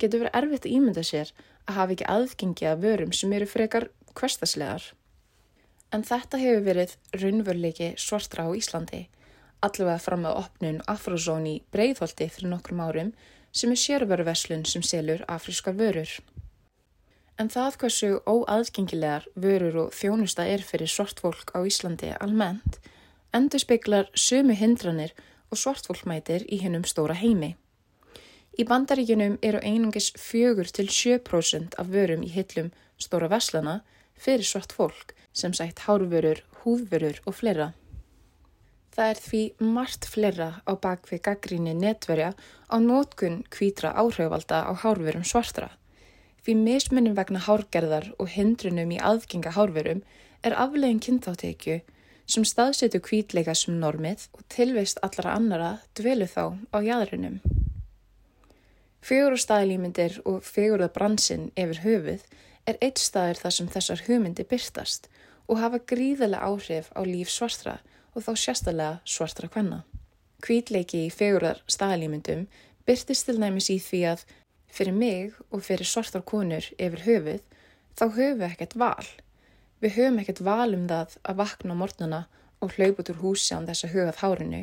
getur 0.02 0.24
verið 0.24 0.34
erfitt 0.40 0.66
að 0.66 0.74
ímynda 0.74 1.04
sér 1.06 1.30
að 1.68 1.76
hafa 1.76 1.94
ekki 1.94 2.08
aðgengi 2.14 2.66
að 2.66 2.82
vörum 2.86 3.12
sem 3.14 3.36
eru 3.38 3.46
frekar 3.46 3.86
hverstaslegar. 4.18 4.88
En 5.94 6.02
þetta 6.10 6.42
hefur 6.42 6.66
verið 6.66 6.96
raunveruleiki 7.22 7.92
svartra 8.02 8.48
á 8.48 8.52
Íslandi, 8.58 9.04
allavega 9.62 10.02
fram 10.02 10.26
að 10.26 10.42
opnun 10.42 10.82
Afrozón 10.90 11.46
í 11.46 11.54
Breiðholti 11.70 12.26
fyrir 12.26 12.50
nokkrum 12.56 12.82
árum 12.82 13.14
sem 13.54 13.70
er 13.70 13.82
sérvöruverslun 13.86 14.66
sem 14.66 14.82
selur 14.82 15.22
afrískar 15.30 15.78
vörur. 15.78 16.18
En 17.38 17.46
það 17.46 17.82
hversu 17.84 18.14
óaðgengilegar 18.26 19.30
vörur 19.38 19.84
og 19.86 19.94
þjónusta 19.94 20.50
er 20.50 20.66
fyrir 20.66 20.90
svart 20.90 21.22
fólk 21.22 21.54
á 21.54 21.62
Íslandi 21.62 22.16
almennt 22.18 22.82
endur 23.34 23.62
speklar 23.62 24.08
sömu 24.14 24.56
hindranir 24.56 25.14
og 25.50 25.60
svartfólkmætir 25.60 26.44
í 26.48 26.60
hennum 26.62 26.84
stóra 26.88 27.16
heimi. 27.16 27.54
Í 28.58 28.64
bandaríkunum 28.66 29.36
eru 29.42 29.60
einungis 29.62 30.10
fjögur 30.18 30.68
til 30.74 30.88
7% 30.90 31.76
af 31.78 31.90
vörum 31.92 32.24
í 32.26 32.30
hillum 32.32 32.72
stóra 32.98 33.28
veslana 33.30 33.80
fyrir 34.18 34.46
svart 34.46 34.72
fólk 34.74 35.14
sem 35.32 35.52
sætt 35.54 35.84
hárvörur, 35.86 36.40
húðvörur 36.62 37.20
og 37.24 37.36
fleira. 37.38 37.72
Það 38.98 39.10
er 39.12 39.20
því 39.22 39.42
margt 39.76 40.08
fleira 40.10 40.48
á 40.66 40.72
bakvið 40.74 41.20
gaggríni 41.28 41.74
netverja 41.78 42.32
á 42.66 42.76
nótkun 42.82 43.44
kvítra 43.54 43.92
áhrifvalda 43.94 44.64
á 44.66 44.72
hárvörum 44.74 45.22
svartra. 45.22 45.68
Því 46.42 46.56
mismunum 46.64 47.14
vegna 47.14 47.44
hárgerðar 47.44 48.08
og 48.18 48.32
hindrunum 48.34 48.90
í 48.90 48.98
aðgenga 48.98 49.54
hárvörum 49.54 50.02
er 50.42 50.56
aflegin 50.58 50.98
kynþáttekju 51.04 51.78
sem 52.28 52.44
staðsetu 52.44 53.00
kvítleika 53.00 53.54
sem 53.56 53.78
normið 53.80 54.26
og 54.36 54.44
tilvist 54.52 55.00
allra 55.02 55.34
annara 55.38 55.70
dvelu 55.96 56.28
þá 56.28 56.44
á 56.76 56.78
jæðrinum. 56.84 57.38
Fegurustæðilímyndir 59.08 60.18
og 60.28 60.42
fegurðabransin 60.44 61.48
yfir 61.56 61.82
höfuð 61.84 62.24
er 62.68 62.80
eitt 62.84 63.00
staðir 63.00 63.40
þar 63.40 63.54
sem 63.56 63.70
þessar 63.72 64.02
hugmyndi 64.08 64.44
byrtast 64.48 65.08
og 65.48 65.62
hafa 65.62 65.80
gríðilega 65.80 66.44
áhrif 66.44 66.90
á 66.92 67.00
líf 67.08 67.30
svartra 67.32 67.78
og 68.12 68.26
þá 68.26 68.32
sérstaklega 68.36 68.98
svartra 69.08 69.48
hvenna. 69.48 69.84
Kvítleiki 70.44 71.06
í 71.06 71.14
fegurðar 71.14 71.62
staðilímyndum 71.70 72.44
byrtist 72.86 73.28
til 73.28 73.38
næmis 73.40 73.70
í 73.72 73.78
því 73.80 74.02
að 74.12 74.26
fyrir 74.68 74.94
mig 74.94 75.38
og 75.48 75.64
fyrir 75.64 75.88
svartar 75.88 76.26
konur 76.28 76.68
yfir 76.76 77.06
höfuð 77.06 77.40
þá 77.96 78.04
höfu 78.18 78.46
ekkert 78.50 78.76
val 78.76 79.08
Við 79.78 79.94
höfum 79.94 80.18
ekkert 80.22 80.40
val 80.42 80.74
um 80.74 80.88
það 80.90 81.14
að 81.22 81.38
vakna 81.38 81.74
á 81.74 81.80
mornuna 81.80 82.20
og 82.58 82.74
hlaupa 82.74 83.04
út 83.04 83.12
úr 83.12 83.20
húsi 83.22 83.54
án 83.54 83.68
þess 83.68 83.86
að 83.86 83.92
hugað 83.94 84.22
hárinu, 84.22 84.62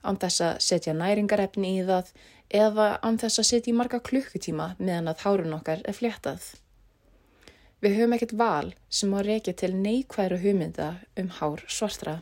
án 0.00 0.20
þess 0.22 0.44
að 0.46 0.62
setja 0.64 0.94
næringarefni 0.96 1.74
í 1.80 1.82
það 1.88 2.12
eða 2.48 2.86
án 3.04 3.18
þess 3.20 3.42
að 3.42 3.48
setja 3.50 3.72
í 3.72 3.76
marga 3.76 4.00
klukkutíma 4.00 4.70
meðan 4.78 5.12
að 5.12 5.24
hárun 5.26 5.56
okkar 5.58 5.82
er 5.84 5.96
fléttað. 5.98 6.46
Við 7.84 7.98
höfum 7.98 8.14
ekkert 8.16 8.32
val 8.40 8.70
sem 8.88 9.12
á 9.14 9.20
reykja 9.22 9.54
til 9.54 9.74
neikværu 9.76 10.38
hugmynda 10.42 10.88
um 11.20 11.28
hár 11.36 11.60
svartra. 11.68 12.16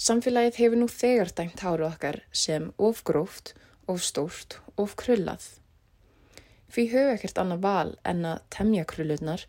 Samfélagið 0.00 0.56
hefur 0.58 0.80
nú 0.80 0.88
þegar 0.90 1.30
dæmt 1.36 1.60
háru 1.62 1.86
okkar 1.86 2.18
sem 2.32 2.72
ofgróft, 2.82 3.52
ofstórt, 3.86 4.58
ofkrullað. 4.80 5.44
Við 6.74 6.96
höfum 6.96 7.12
ekkert 7.14 7.38
annað 7.38 7.62
val 7.62 7.92
en 8.02 8.24
að 8.32 8.42
temja 8.56 8.88
krullunar 8.90 9.44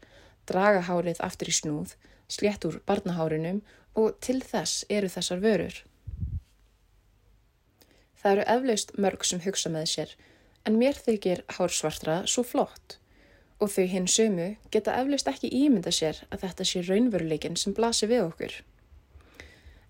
draga 0.50 0.84
hárið 0.90 1.22
aftur 1.26 1.52
í 1.52 1.56
snúð, 1.56 1.96
slétt 2.28 2.66
úr 2.68 2.80
barnahárunum 2.88 3.62
og 3.96 4.18
til 4.24 4.42
þess 4.44 4.86
eru 4.90 5.10
þessar 5.12 5.44
vörur. 5.44 5.80
Það 8.20 8.32
eru 8.32 8.46
eflaust 8.56 8.96
mörg 8.98 9.26
sem 9.26 9.42
hugsa 9.46 9.70
með 9.70 9.90
sér, 9.92 10.14
en 10.66 10.80
mér 10.82 10.98
þykir 10.98 11.44
hársvartra 11.58 12.24
svo 12.30 12.44
flott 12.44 13.00
og 13.62 13.72
þau 13.72 13.86
hinn 13.88 14.08
sömu 14.12 14.48
geta 14.74 14.96
eflaust 15.00 15.30
ekki 15.32 15.52
ímynda 15.54 15.94
sér 15.94 16.18
að 16.28 16.42
þetta 16.44 16.66
sé 16.68 16.82
raunveruleikin 16.84 17.56
sem 17.60 17.76
blasir 17.76 18.12
við 18.12 18.26
okkur. 18.26 18.56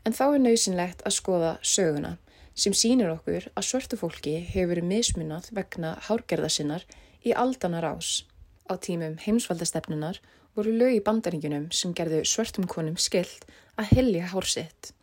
En 0.05 0.13
þá 0.13 0.25
er 0.27 0.43
nöysinlegt 0.43 1.01
að 1.07 1.17
skoða 1.17 1.55
söguna 1.65 2.15
sem 2.55 2.75
sínir 2.77 3.09
okkur 3.11 3.49
að 3.51 3.67
svörtu 3.67 3.97
fólki 3.99 4.35
hefur 4.51 4.75
verið 4.75 4.89
mismunat 4.91 5.49
vegna 5.55 5.95
hárgerða 6.07 6.51
sinnar 6.53 6.85
í 7.25 7.33
aldana 7.33 7.81
rás. 7.83 8.23
Á 8.69 8.77
tímum 8.77 9.17
heimsvaldastefnunar 9.25 10.21
voru 10.55 10.71
lög 10.79 10.97
í 10.97 11.03
bandaríkunum 11.03 11.67
sem 11.75 11.93
gerðu 11.93 12.23
svörtum 12.27 12.67
konum 12.71 12.95
skilt 12.97 13.43
að 13.79 13.91
helja 13.97 14.29
hársitt. 14.31 14.93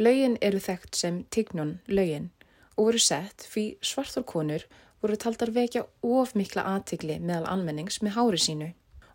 Lögin 0.00 0.38
eru 0.42 0.58
þekkt 0.58 0.96
sem 0.98 1.20
Tignon 1.30 1.78
lögin 1.86 2.30
og 2.74 2.88
voru 2.88 3.02
sett 3.02 3.44
fyrir 3.46 3.76
svartur 3.84 4.24
konur 4.26 4.64
voru 5.04 5.18
taldar 5.20 5.52
vekja 5.54 5.84
of 6.02 6.32
mikla 6.34 6.64
aðtigli 6.74 7.20
meðal 7.20 7.46
almennings 7.52 8.00
með 8.02 8.16
hári 8.16 8.40
sínu 8.40 8.70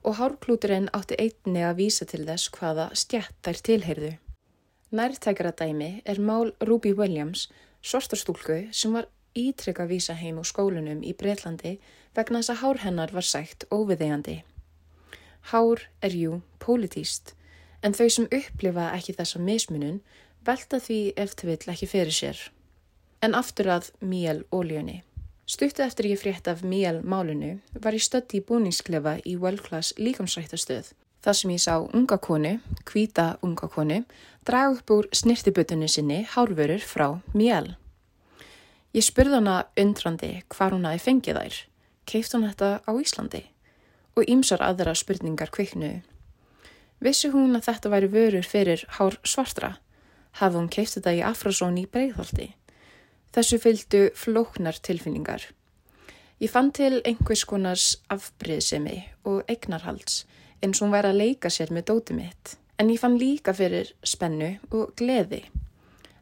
og 0.06 0.16
hárklúturinn 0.20 0.88
átti 0.96 1.18
einni 1.20 1.64
að 1.66 1.80
vísa 1.82 2.06
til 2.08 2.22
þess 2.28 2.52
hvaða 2.56 2.90
stjætt 2.96 3.36
þær 3.44 3.62
tilheyrðu. 3.68 4.12
Nærtækara 4.96 5.52
dæmi 5.52 5.90
er 6.06 6.22
mál 6.24 6.54
Ruby 6.66 6.94
Williams, 6.98 7.50
svartarstúlku 7.82 8.62
sem 8.72 8.96
var 8.96 9.10
ítrykka 9.38 9.84
að 9.84 9.92
vísa 9.96 10.16
heim 10.18 10.40
úr 10.40 10.48
skólunum 10.48 11.04
í 11.04 11.12
Breitlandi 11.18 11.76
vegna 12.16 12.40
þess 12.40 12.56
að 12.56 12.62
hár 12.64 12.82
hennar 12.86 13.14
var 13.14 13.28
sætt 13.28 13.68
óviðeigandi. 13.70 14.40
Hár 15.50 15.82
er 16.06 16.14
jú 16.14 16.42
pólitíst, 16.62 17.34
en 17.82 17.96
þau 17.98 18.10
sem 18.14 18.28
upplifa 18.30 18.92
ekki 18.94 19.16
þessa 19.18 19.40
mismunun 19.42 19.96
velta 20.46 20.78
því 20.78 21.00
eftir 21.18 21.50
vill 21.50 21.74
ekki 21.74 21.88
fyrir 21.90 22.14
sér. 22.14 22.42
En 23.26 23.34
aftur 23.34 23.72
að 23.74 23.90
Míel 24.06 24.44
ólíunni. 24.54 25.02
Stuttu 25.50 25.82
eftir 25.82 26.12
ég 26.12 26.22
frétt 26.22 26.48
af 26.48 26.62
Míel 26.62 27.02
málunu 27.02 27.56
var 27.74 27.98
ég 27.98 28.06
stödd 28.06 28.38
í 28.38 28.44
búningsklefa 28.46 29.18
í 29.26 29.36
World 29.42 29.66
Class 29.66 29.96
líkamsrættastöð. 29.98 30.94
Það 31.26 31.40
sem 31.42 31.56
ég 31.56 31.64
sá 31.66 31.74
unga 31.82 32.20
konu, 32.22 32.60
hvita 32.86 33.40
unga 33.42 33.68
konu, 33.74 34.04
draga 34.46 34.78
upp 34.78 34.94
úr 34.94 35.10
snirtibutunni 35.12 35.90
sinni 35.90 36.22
hárvörur 36.30 36.86
frá 36.86 37.10
Míel. 37.34 37.74
Ég 38.94 39.02
spurði 39.02 39.42
hana 39.42 39.64
undrandi 39.78 40.36
hvar 40.54 40.78
hún 40.78 40.86
hafi 40.86 41.10
fengið 41.10 41.42
þær. 41.42 41.64
Keift 42.06 42.38
hún 42.38 42.46
þetta 42.46 42.78
á 42.86 42.92
Íslandi? 42.94 43.48
Og 44.20 44.28
ímsar 44.28 44.60
aðra 44.60 44.92
spurningar 45.00 45.48
kviknuðu. 45.56 46.02
Vissi 47.00 47.30
hún 47.32 47.56
að 47.56 47.70
þetta 47.70 47.92
væri 47.94 48.10
vörur 48.12 48.44
fyrir 48.44 48.82
hár 48.98 49.16
svartra? 49.24 49.78
Hafði 50.42 50.60
hún 50.60 50.68
keift 50.76 50.98
þetta 50.98 51.14
í 51.16 51.22
Afrasón 51.24 51.78
í 51.80 51.86
Breitholti? 51.88 52.50
Þessu 53.32 53.62
fylgdu 53.64 54.02
flóknar 54.20 54.76
tilfinningar. 54.84 55.46
Ég 56.44 56.52
fann 56.52 56.74
til 56.76 57.00
einhvers 57.08 57.46
konars 57.48 57.88
afbreyðsemi 58.12 58.98
og 59.24 59.48
eignarhalds 59.48 60.26
eins 60.60 60.82
og 60.82 60.90
hún 60.90 60.96
væri 60.98 61.14
að 61.14 61.22
leika 61.24 61.52
sér 61.54 61.72
með 61.72 61.88
dóti 61.94 62.20
mitt. 62.20 62.58
En 62.76 62.92
ég 62.92 63.00
fann 63.00 63.16
líka 63.20 63.56
fyrir 63.56 63.94
spennu 64.04 64.58
og 64.76 64.92
gleði. 65.00 65.46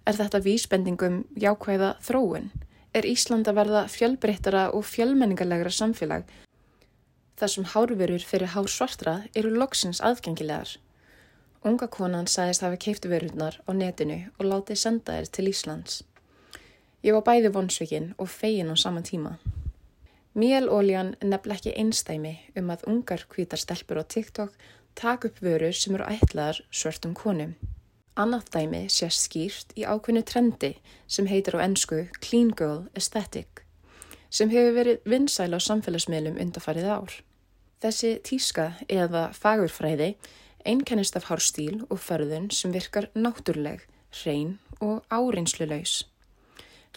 Er 0.06 0.18
þetta 0.22 0.46
vísbendingum 0.46 1.24
jákvæða 1.34 1.96
þróun? 2.06 2.52
Er 2.94 3.10
Ísland 3.10 3.50
að 3.50 3.64
verða 3.64 3.88
fjölbreyttara 3.90 4.70
og 4.78 4.86
fjölmenningarlegra 4.86 5.74
samfélag? 5.74 6.30
Það 7.38 7.52
sem 7.54 7.66
hárverur 7.70 8.24
fyrir 8.26 8.50
hár 8.56 8.70
svartra 8.74 9.12
eru 9.38 9.52
loksins 9.54 10.00
aðgengilegar. 10.02 10.72
Unga 11.62 11.86
konan 11.94 12.26
sagðist 12.26 12.64
hafa 12.66 12.80
keiftu 12.82 13.12
verurnar 13.12 13.60
á 13.70 13.72
netinu 13.78 14.18
og 14.40 14.48
látið 14.50 14.80
senda 14.82 15.20
þér 15.20 15.30
til 15.36 15.46
Íslands. 15.52 16.00
Ég 17.06 17.14
var 17.14 17.26
bæði 17.28 17.52
vonsvikinn 17.54 18.08
og 18.18 18.32
fegin 18.34 18.74
á 18.74 18.76
sama 18.76 19.04
tíma. 19.06 19.36
Mélóljan 20.34 21.14
nefnileg 21.22 21.60
ekki 21.60 21.76
einstæmi 21.78 22.34
um 22.58 22.74
að 22.74 22.88
ungar 22.90 23.28
kvítar 23.30 23.62
stelpur 23.62 24.02
á 24.02 24.04
TikTok 24.06 24.58
tak 24.98 25.30
upp 25.30 25.38
vörur 25.42 25.78
sem 25.78 25.94
eru 25.94 26.10
ætlaðar 26.10 26.64
svörtum 26.72 27.14
konum. 27.14 27.54
Annað 28.18 28.50
dæmi 28.58 28.84
sést 28.90 29.28
skýrt 29.28 29.78
í 29.78 29.86
ákveðnu 29.86 30.26
trendi 30.26 30.74
sem 31.06 31.30
heitir 31.30 31.58
á 31.58 31.62
ennsku 31.62 32.08
Clean 32.18 32.50
Girl 32.50 32.88
Aesthetic 32.98 33.57
sem 34.30 34.52
hefur 34.52 34.76
verið 34.76 35.08
vinsæl 35.08 35.54
á 35.56 35.60
samfélagsmiðlum 35.64 36.40
undarfarið 36.42 36.90
ár. 36.92 37.14
Þessi 37.82 38.18
tíska 38.26 38.72
eða 38.90 39.30
fagurfræði 39.38 40.16
einkennist 40.68 41.16
af 41.16 41.30
hárstíl 41.30 41.86
og 41.90 42.00
förðun 42.02 42.50
sem 42.52 42.74
virkar 42.74 43.10
náttúrleg, 43.16 43.86
hrein 44.12 44.58
og 44.82 45.06
áreinslulegs. 45.10 46.04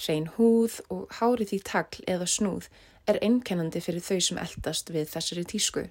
Hrein 0.00 0.26
húð 0.36 0.80
og 0.90 1.06
hárið 1.20 1.54
í 1.58 1.60
tagl 1.62 2.02
eða 2.08 2.26
snúð 2.26 2.70
er 3.06 3.20
einkennandi 3.22 3.82
fyrir 3.84 4.02
þau 4.02 4.20
sem 4.20 4.40
eldast 4.40 4.90
við 4.90 5.10
þessari 5.12 5.44
tísku 5.44 5.86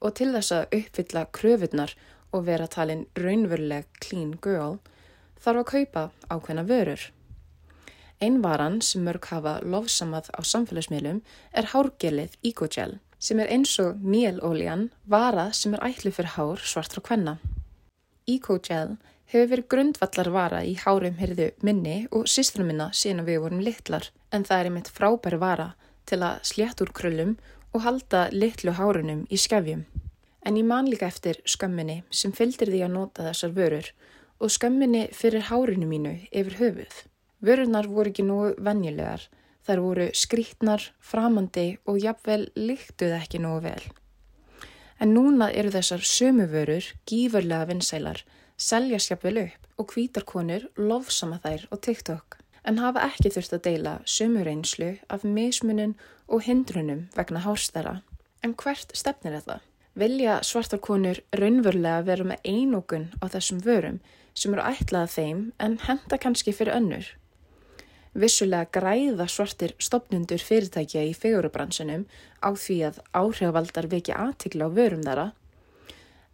og 0.00 0.12
til 0.18 0.32
þess 0.34 0.52
að 0.52 0.76
uppfylla 0.80 1.24
kröfunnar 1.32 1.94
og 2.36 2.46
vera 2.48 2.68
talin 2.68 3.06
raunveruleg 3.16 3.86
clean 4.02 4.34
girl 4.44 4.78
þarf 5.40 5.62
að 5.62 5.70
kaupa 5.72 6.02
ákveðna 6.28 6.66
vörur. 6.68 7.00
Einn 8.20 8.40
varan 8.40 8.78
sem 8.80 9.02
mörg 9.04 9.26
hafa 9.28 9.58
lofsamað 9.60 10.30
á 10.32 10.40
samfélagsmiðlum 10.40 11.18
er 11.52 11.68
hárgelið 11.72 12.38
Ecogel 12.42 12.96
sem 13.18 13.40
er 13.40 13.50
eins 13.52 13.74
og 13.82 14.00
mélóljan 14.00 14.88
vara 15.04 15.50
sem 15.52 15.74
er 15.76 15.84
ætlu 15.84 16.12
fyrir 16.16 16.32
hár 16.36 16.62
svartra 16.64 17.02
kvenna. 17.04 17.36
Ecogel 18.26 18.96
hefur 19.32 19.50
verið 19.50 19.68
grundvallar 19.72 20.30
vara 20.32 20.62
í 20.64 20.76
hárum 20.80 21.18
hirðu 21.20 21.50
minni 21.66 21.96
og 22.10 22.28
sýstrum 22.30 22.70
minna 22.70 22.88
síðan 22.94 23.26
við 23.26 23.42
vorum 23.44 23.60
litlar 23.66 24.08
en 24.32 24.46
það 24.48 24.60
er 24.60 24.70
einmitt 24.70 24.92
frábær 24.96 25.36
vara 25.42 25.68
til 26.06 26.22
að 26.22 26.40
slétt 26.50 26.80
úr 26.84 26.92
kröllum 26.96 27.34
og 27.74 27.84
halda 27.84 28.28
litlu 28.32 28.72
hárunum 28.78 29.26
í 29.28 29.36
skefjum. 29.40 29.84
En 30.46 30.56
ég 30.56 30.64
man 30.64 30.88
líka 30.88 31.10
eftir 31.10 31.42
skömminni 31.44 31.98
sem 32.10 32.32
fylgdir 32.32 32.70
því 32.70 32.84
að 32.86 32.94
nota 32.94 33.26
þessar 33.26 33.52
vörur 33.58 33.92
og 34.38 34.52
skömminni 34.54 35.08
fyrir 35.12 35.48
hárinu 35.50 35.90
mínu 35.90 36.14
yfir 36.30 36.58
höfuð. 36.62 36.96
Vörurnar 37.46 37.86
voru 37.86 38.10
ekki 38.10 38.24
nógu 38.26 38.54
venjulegar, 38.66 39.22
þær 39.66 39.82
voru 39.84 40.06
skrítnar, 40.14 40.82
framandi 40.98 41.76
og 41.86 42.00
jafnvel 42.02 42.48
líktuð 42.58 43.14
ekki 43.20 43.40
nógu 43.42 43.68
vel. 43.68 43.84
En 44.98 45.12
núna 45.14 45.50
eru 45.52 45.70
þessar 45.74 46.02
sömu 46.02 46.48
vörur 46.50 46.88
gífurlega 47.06 47.68
vinsælar, 47.70 48.24
seljast 48.56 49.12
jafnvel 49.12 49.44
upp 49.44 49.70
og 49.80 49.92
hvítarkonur 49.92 50.66
lofsama 50.80 51.38
þær 51.44 51.68
á 51.70 51.74
TikTok 51.76 52.40
en 52.66 52.80
hafa 52.82 53.04
ekki 53.12 53.30
þurft 53.30 53.54
að 53.54 53.64
deila 53.68 53.94
sömu 54.10 54.42
reynslu 54.42 54.96
af 55.12 55.22
mismunum 55.22 55.94
og 56.26 56.42
hindrunum 56.48 57.06
vegna 57.14 57.44
hárstæra. 57.44 58.00
En 58.42 58.56
hvert 58.58 58.90
stefnir 58.96 59.36
þetta? 59.38 59.60
vilja 59.96 60.40
svartarkonur 60.44 61.22
raunverulega 61.40 62.04
vera 62.04 62.26
með 62.28 62.48
einókun 62.52 63.06
á 63.22 63.24
þessum 63.32 63.62
vörum 63.64 64.00
sem 64.36 64.52
eru 64.52 64.64
ætlaða 64.68 65.12
þeim 65.14 65.38
en 65.62 65.78
henda 65.86 66.18
kannski 66.20 66.52
fyrir 66.52 66.76
önnur. 66.76 67.06
Vissulega 68.16 68.70
græða 68.72 69.26
svartir 69.28 69.74
stopnundur 69.82 70.40
fyrirtækja 70.40 71.02
í 71.04 71.12
fegurubransunum 71.12 72.06
á 72.40 72.48
því 72.56 72.76
að 72.88 73.00
áhrifavaldar 73.12 73.88
veki 73.92 74.14
aðtikla 74.16 74.68
á 74.68 74.76
vörum 74.78 75.02
þara, 75.04 75.26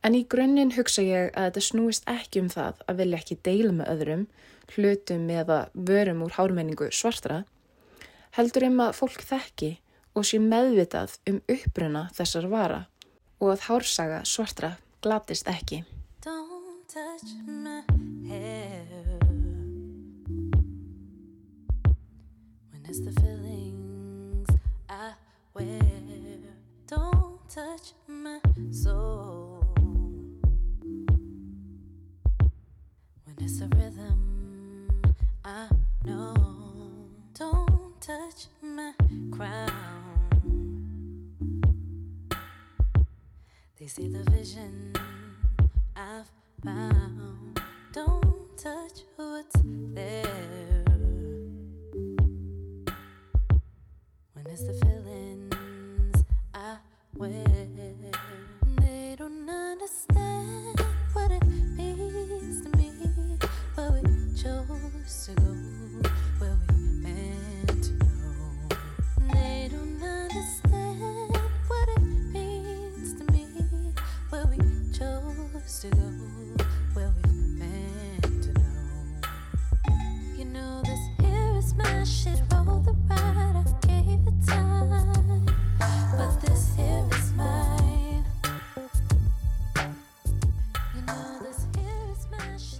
en 0.06 0.14
í 0.14 0.22
grunninn 0.30 0.74
hugsa 0.76 1.02
ég 1.02 1.32
að 1.34 1.48
þetta 1.48 1.64
snúist 1.66 2.06
ekki 2.10 2.42
um 2.44 2.50
það 2.52 2.84
að 2.86 3.02
vilja 3.02 3.18
ekki 3.18 3.38
deila 3.48 3.72
með 3.80 3.90
öðrum, 3.96 4.24
hlutum 4.74 5.26
eða 5.30 5.58
vörum 5.74 6.22
úr 6.26 6.36
hármenningu 6.38 6.90
svartra, 6.94 7.42
heldur 8.38 8.68
um 8.70 8.78
að 8.86 8.94
fólk 9.00 9.26
þekki 9.26 9.72
og 10.14 10.28
sé 10.28 10.38
meðvitað 10.38 11.18
um 11.30 11.40
uppruna 11.50 12.06
þessar 12.14 12.46
vara 12.52 12.80
og 13.42 13.56
að 13.56 13.66
hársaga 13.66 14.22
svartra 14.28 14.76
glatist 15.02 15.50
ekki. 15.50 15.82
Don't 16.22 16.86
touch 16.86 17.34
my 17.42 17.82
hair 18.30 18.71
It's 22.94 23.00
the 23.00 23.20
feelings 23.22 24.46
I 24.86 25.12
wear 25.54 25.80
Don't 26.86 27.38
touch 27.48 27.94
my 28.06 28.38
soul 28.70 29.64
When 33.24 33.36
it's 33.40 33.62
a 33.62 33.68
rhythm 33.68 34.90
I 35.42 35.68
know 36.04 36.34
Don't 37.32 37.98
touch 37.98 38.48
my 38.60 38.92
crown 39.30 39.72
They 43.78 43.86
see 43.86 44.08
the 44.08 44.30
vision 44.30 44.92
I've 45.96 46.30
found. 46.62 47.58
Don't 47.90 48.58
touch 48.58 49.00
what's 49.16 49.56
there. 49.64 50.81
When 54.44 54.54
it's 54.54 54.64
the 54.64 54.74
feelings 54.74 56.24
I 56.52 56.76
wear, 57.16 57.30
they 58.80 59.14
don't 59.16 59.48
understand 59.48 60.80
what 61.12 61.30
it 61.30 61.46
means 61.46 62.62
to 62.62 62.76
me. 62.76 62.90
But 63.76 63.92
we 63.92 64.34
chose 64.34 65.26
to 65.26 65.34
go. 65.40 65.51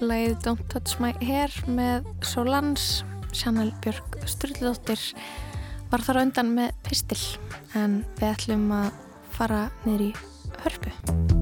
Leið 0.03 0.35
Don't 0.43 0.65
Touch 0.73 0.99
My 1.03 1.13
Hair 1.23 1.53
með 1.71 2.09
Solans, 2.27 3.05
Chanel 3.31 3.71
Björk 3.85 4.19
Sturldóttir 4.27 5.05
var 5.93 6.03
þar 6.03 6.25
undan 6.25 6.51
með 6.57 6.75
pistil 6.89 7.21
en 7.79 8.01
við 8.19 8.33
ætlum 8.33 8.67
að 8.83 8.91
fara 9.37 9.63
niður 9.87 10.11
í 10.11 10.13
hörpu. 10.65 11.42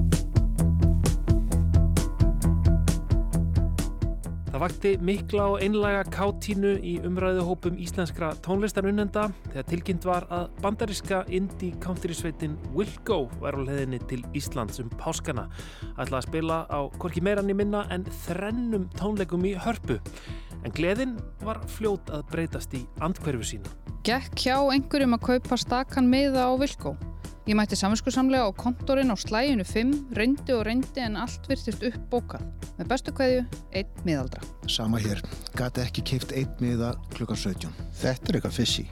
Það 4.61 4.69
vakti 4.69 4.89
mikla 5.01 5.45
og 5.49 5.63
einlaga 5.65 6.01
kátínu 6.13 6.75
í 6.85 6.91
umræðuhópum 7.01 7.79
íslenskra 7.81 8.27
tónlistarunnenda 8.45 9.23
þegar 9.47 9.65
tilkynnt 9.71 10.05
var 10.05 10.27
að 10.29 10.51
bandariska 10.61 11.23
indie 11.33 11.73
countrysveitin 11.81 12.53
Wilco 12.75 13.23
var 13.41 13.57
á 13.57 13.65
leðinni 13.65 13.97
til 14.05 14.21
Íslands 14.37 14.77
um 14.83 14.93
páskana. 15.01 15.47
ætlaði 15.97 16.19
að 16.19 16.27
spila 16.27 16.59
á 16.69 16.79
korki 17.01 17.25
meirann 17.25 17.49
í 17.49 17.57
minna 17.57 17.87
en 17.89 18.05
þrennum 18.27 18.85
tónleikum 19.01 19.49
í 19.49 19.57
hörpu. 19.57 19.97
En 20.61 20.77
gleðin 20.77 21.17
var 21.41 21.57
fljót 21.65 22.13
að 22.13 22.29
breytast 22.29 22.77
í 22.77 22.85
andkverfu 23.01 23.55
sína. 23.55 23.73
Gekk 24.05 24.45
hjá 24.45 24.59
einhverjum 24.61 25.17
að 25.17 25.25
kaupa 25.25 25.57
stakan 25.57 26.05
miða 26.05 26.45
á 26.45 26.53
Wilco. 26.53 26.93
Ég 27.49 27.55
mætti 27.57 27.73
saminskuðsamlega 27.73 28.45
á 28.45 28.53
kontorinn 28.53 29.09
á 29.09 29.17
slæginu 29.17 29.63
5, 29.65 29.93
reyndi 30.13 30.53
og 30.53 30.61
reyndi 30.67 31.01
en 31.01 31.15
allt 31.17 31.47
virtist 31.49 31.81
uppbókað. 31.87 32.43
Með 32.77 32.91
bestu 32.91 33.13
kveðju, 33.17 33.45
einn 33.79 34.03
miðaldra. 34.05 34.43
Sama 34.69 35.01
hér, 35.01 35.23
gæti 35.57 35.81
ekki 35.81 36.03
keift 36.11 36.35
einn 36.37 36.53
miða 36.61 36.93
klukkan 37.15 37.39
17. 37.41 37.73
Þetta 37.97 38.29
er 38.29 38.37
eitthvað 38.37 38.59
fissi. 38.59 38.85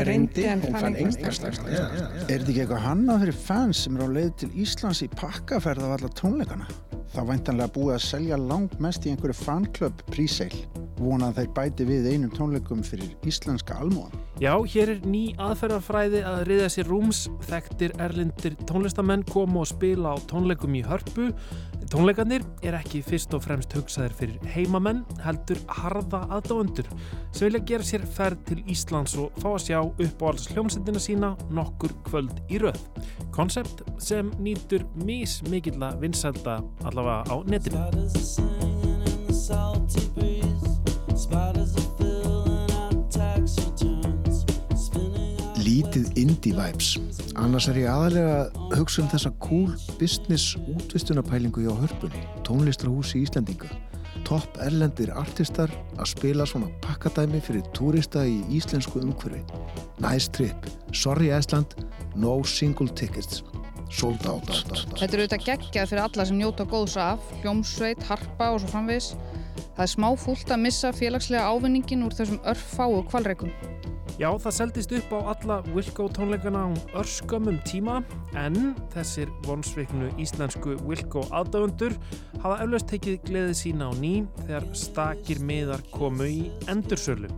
Reyndi 0.00 0.46
en 0.48 0.64
fann 0.64 0.96
einhverstags. 0.96 1.60
Er 1.68 1.84
þetta 2.24 2.38
ekki 2.40 2.62
eitthvað 2.62 2.86
hannað 2.86 3.26
fyrir 3.26 3.40
fans 3.44 3.84
sem 3.84 3.98
eru 3.98 4.08
á 4.08 4.16
leið 4.16 4.30
til 4.40 4.50
Íslands 4.64 5.04
í 5.04 5.10
pakkaferð 5.20 5.84
af 5.84 5.98
alla 5.98 6.12
tónleikana? 6.16 6.70
Það 7.10 7.26
væntanlega 7.26 7.74
búið 7.74 7.96
að 7.96 8.04
selja 8.06 8.36
langt 8.38 8.76
mest 8.80 9.04
í 9.04 9.12
einhverju 9.12 9.34
fanklöp 9.34 10.04
príseil. 10.14 10.54
Vonað 11.00 11.40
þeir 11.40 11.52
bæti 11.56 11.86
við 11.88 12.08
einum 12.12 12.32
tónleikum 12.36 12.84
fyrir 12.86 13.10
íslenska 13.26 13.78
almóðan. 13.82 14.14
Já, 14.40 14.52
hér 14.72 14.94
er 14.94 15.00
ný 15.08 15.22
aðferðarfræði 15.40 16.20
að 16.28 16.42
riða 16.48 16.68
sér 16.72 16.86
rúms. 16.88 17.24
Þekktir 17.90 18.04
erlindir 18.04 18.54
tónlistamenn 18.68 19.24
komu 19.26 19.64
og 19.64 19.66
spila 19.66 20.12
á 20.14 20.16
tónleikum 20.30 20.76
í 20.78 20.82
hörpu. 20.86 21.30
Tónleikarnir 21.90 22.44
er 22.62 22.76
ekki 22.78 23.00
fyrst 23.02 23.34
og 23.34 23.42
fremst 23.42 23.74
hugsaðir 23.74 24.14
fyrir 24.14 24.52
heimamenn, 24.52 25.00
heldur 25.24 25.58
harða 25.80 26.20
aðdáendur 26.36 26.86
sem 27.32 27.48
vilja 27.48 27.64
gera 27.66 27.88
sér 27.88 28.06
ferð 28.06 28.44
til 28.46 28.60
Íslands 28.70 29.16
og 29.18 29.34
fá 29.42 29.48
að 29.56 29.64
sjá 29.64 29.80
upp 29.82 30.22
á 30.22 30.26
alls 30.30 30.46
hljómsendina 30.52 31.02
sína 31.02 31.32
nokkur 31.50 31.96
kvöld 32.06 32.38
í 32.46 32.62
röð. 32.62 32.78
Koncept 33.34 33.82
sem 33.98 34.30
nýtur 34.38 34.86
mís 35.02 35.40
mikilla 35.50 35.96
vinsælda 35.98 36.60
allavega 36.86 37.26
á 37.26 37.36
netinu. 37.50 37.80
Lítið 45.80 46.10
indie 46.20 46.52
vibes. 46.52 46.98
Annars 47.40 47.64
er 47.70 47.78
ég 47.80 47.86
aðalega 47.88 48.32
að 48.66 48.72
hugsa 48.82 49.00
um 49.00 49.06
þessa 49.08 49.30
cool 49.40 49.70
business 49.96 50.58
útvistunapælingu 50.74 51.62
hjá 51.64 51.70
hörpunni, 51.78 52.20
tónlistrahúsi 52.44 53.22
Íslandinga. 53.22 53.70
Topp 54.28 54.58
erlendir 54.60 55.08
artistar 55.16 55.72
að 55.96 56.10
spila 56.10 56.44
svona 56.44 56.68
pakkadæmi 56.84 57.40
fyrir 57.46 57.64
túrista 57.72 58.26
í 58.28 58.42
íslensku 58.58 59.00
umhverfi. 59.00 59.40
Nice 60.04 60.28
trip. 60.36 60.68
Sorry 60.92 61.32
Iceland, 61.32 61.72
no 62.12 62.42
single 62.44 62.92
tickets. 62.92 63.40
Sold 63.88 64.28
out. 64.28 64.52
Þetta 64.52 65.14
eru 65.14 65.24
auðvitað 65.24 65.46
geggjað 65.48 65.92
fyrir 65.94 66.04
alla 66.04 66.28
sem 66.28 66.42
njóta 66.42 66.68
góðs 66.68 67.00
af, 67.00 67.24
hljómsveit, 67.40 68.04
harpa 68.10 68.52
og 68.52 68.60
svo 68.60 68.74
framvis. 68.74 69.14
Það 69.76 69.84
er 69.86 69.92
smá 69.94 70.08
fúlt 70.18 70.50
að 70.50 70.62
missa 70.66 70.92
félagslega 70.96 71.48
ávinningin 71.52 72.04
úr 72.06 72.16
þessum 72.16 72.42
örfáu 72.50 73.00
kvalreikum. 73.10 73.52
Já, 74.20 74.28
það 74.36 74.52
seldist 74.52 74.90
upp 74.92 75.12
á 75.16 75.18
alla 75.32 75.54
Wilco 75.72 76.04
tónleikana 76.12 76.66
á 76.68 76.70
örskömmum 77.00 77.56
tíma 77.64 78.02
en 78.36 78.74
þessir 78.92 79.30
vonsveiknu 79.46 80.10
íslensku 80.20 80.74
Wilco 80.84 81.22
aðdáðundur 81.32 81.96
hafa 82.42 82.58
eflaust 82.66 82.90
tekið 82.90 83.16
gleðið 83.30 83.56
sína 83.62 83.88
á 83.88 83.92
ný 83.96 84.12
þegar 84.42 84.68
stakir 84.76 85.40
miðar 85.40 85.80
komu 85.94 86.28
í 86.28 86.42
endursölu. 86.68 87.32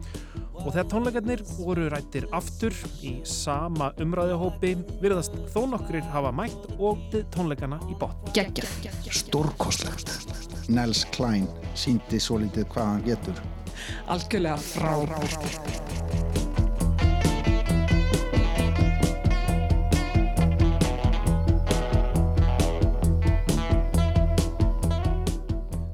Og 0.63 0.71
þegar 0.71 0.89
tónleikarnir 0.93 1.41
voru 1.57 1.89
rættir 1.91 2.29
aftur 2.37 2.77
í 3.03 3.17
sama 3.27 3.91
umræðahópi 4.03 4.77
virðast 5.03 5.35
þó 5.51 5.65
nokkurir 5.73 6.07
hafa 6.13 6.31
mætt 6.39 6.69
og 6.79 7.03
þið 7.11 7.25
tónleikana 7.35 7.81
í 7.91 7.97
botn. 7.99 8.31
Gekkja. 8.37 8.95
Stórkoslegt. 9.11 10.15
Nels 10.71 11.03
Klein 11.15 11.49
síndi 11.75 12.23
svo 12.23 12.39
litið 12.45 12.69
hvað 12.71 12.91
hann 12.93 13.05
getur. 13.09 13.43
Algjörlega 14.15 14.59
frábært. 14.63 16.52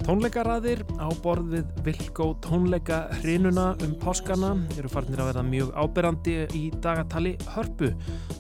Tónleikaraðir 0.08 0.80
á 0.96 1.12
borð 1.20 1.50
við 1.52 1.72
Vilko 1.84 2.30
tónleika 2.40 3.02
hrinuna 3.18 3.74
um 3.84 3.90
páskana 4.00 4.54
eru 4.80 4.88
farnir 4.88 5.20
að 5.20 5.26
verða 5.28 5.42
mjög 5.44 5.74
áberandi 5.76 6.36
í 6.56 6.62
dagatali 6.80 7.34
hörpu. 7.52 7.90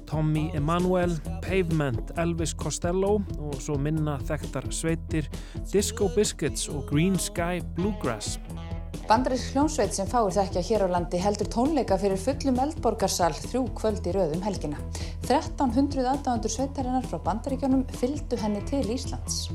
Tommy 0.08 0.46
Emanuel, 0.56 1.12
Pavement, 1.44 2.14
Elvis 2.16 2.54
Costello 2.56 3.18
og 3.36 3.58
svo 3.60 3.76
minna 3.76 4.16
þekktar 4.30 4.70
sveitir 4.72 5.28
Disco 5.68 6.08
Biscuits 6.16 6.70
og 6.72 6.88
Green 6.88 7.20
Sky 7.20 7.60
Bluegrass. 7.76 8.40
Bandarísk 9.04 9.52
hljómsveit 9.52 9.92
sem 9.92 10.08
fáir 10.08 10.32
þekkja 10.38 10.64
hér 10.70 10.88
á 10.88 10.94
landi 10.96 11.20
heldur 11.20 11.52
tónleika 11.52 12.00
fyrir 12.00 12.16
fullum 12.16 12.64
eldborgarsal 12.64 13.34
þrjú 13.36 13.66
kvöld 13.76 14.08
í 14.08 14.16
rauðum 14.16 14.48
helgina. 14.48 14.80
1300 15.28 16.14
aðdáðandur 16.14 16.56
sveitarinnar 16.56 17.04
frá 17.12 17.20
bandaríkjónum 17.28 17.84
fylgdu 18.00 18.40
henni 18.40 18.64
til 18.72 18.86
Íslands. 18.96 19.50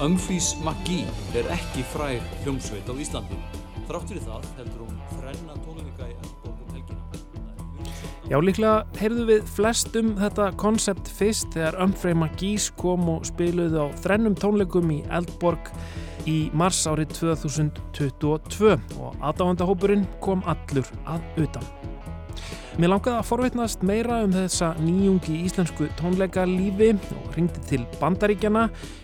Umfrís 0.00 0.54
McGee 0.64 1.04
er 1.36 1.48
ekki 1.52 1.84
fræg 1.92 2.22
hljómsveit 2.42 2.88
á 2.88 2.94
Íslandi. 2.96 3.36
Þrátt 3.88 4.08
fyrir 4.08 4.24
það 4.24 4.46
heldur 4.56 4.86
hún 4.86 4.96
þrenna 5.12 5.56
tónleika 5.66 6.08
í 6.08 6.14
Eldborg 6.16 6.62
um 6.62 6.72
helgina. 6.72 7.92
Já, 8.30 8.38
líklega 8.40 9.00
heyrðu 9.02 9.26
við 9.28 9.52
flest 9.58 9.98
um 10.00 10.14
þetta 10.16 10.48
konsept 10.62 11.12
fyrst 11.18 11.52
þegar 11.52 11.78
Umfrey 11.84 12.16
McGee's 12.16 12.70
kom 12.80 13.04
og 13.12 13.28
spiluðu 13.28 13.84
á 13.84 13.86
þrennum 14.00 14.38
tónleikum 14.38 14.94
í 14.96 15.02
Eldborg 15.12 15.72
í 16.24 16.38
mars 16.56 16.84
árið 16.88 17.12
2022 17.20 18.76
og 18.96 19.16
aðdáðandahópurinn 19.20 20.08
kom 20.24 20.44
allur 20.48 20.88
að 21.04 21.44
utan. 21.44 21.91
Mér 22.80 22.88
langaði 22.88 23.18
að 23.18 23.26
forvitnast 23.28 23.82
meira 23.84 24.22
um 24.24 24.32
þessa 24.32 24.70
nýjungi 24.80 25.42
íslensku 25.44 25.90
tónleikalífi 25.98 26.94
og 27.18 27.34
ringdi 27.36 27.60
til 27.68 27.82
bandaríkjana 28.00 28.62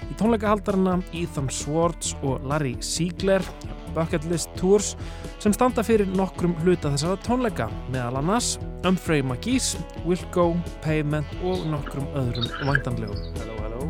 í 0.09 0.17
tónleikahaldarna 0.17 0.95
Ethan 1.13 1.51
Swartz 1.53 2.15
og 2.23 2.47
Larry 2.49 2.79
Siegler 2.81 3.45
Bucket 3.93 4.25
List 4.31 4.49
Tours 4.57 4.95
sem 5.43 5.53
standa 5.53 5.85
fyrir 5.85 6.09
nokkrum 6.17 6.57
hluta 6.63 6.95
þessara 6.95 7.21
tónleika 7.27 7.69
meðal 7.93 8.23
annars 8.23 8.55
Umfrey 8.89 9.21
McGee's, 9.21 9.75
Wilco, 10.09 10.55
Pavement 10.81 11.29
og 11.45 11.69
nokkrum 11.69 12.09
öðrum 12.17 12.49
vandanlegum. 12.65 13.21
Hello, 13.43 13.61
hello. 13.67 13.85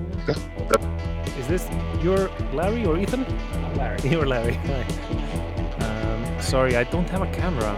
Is 1.39 1.47
this 1.47 1.71
your 2.03 2.27
Larry 2.53 2.83
or 2.85 2.99
Ethan? 2.99 3.23
Larry. 3.77 4.11
You're 4.11 4.27
Larry. 4.27 4.59
Um, 5.79 6.41
sorry, 6.41 6.75
I 6.75 6.83
don't 6.83 7.09
have 7.11 7.23
a 7.23 7.31
camera. 7.31 7.77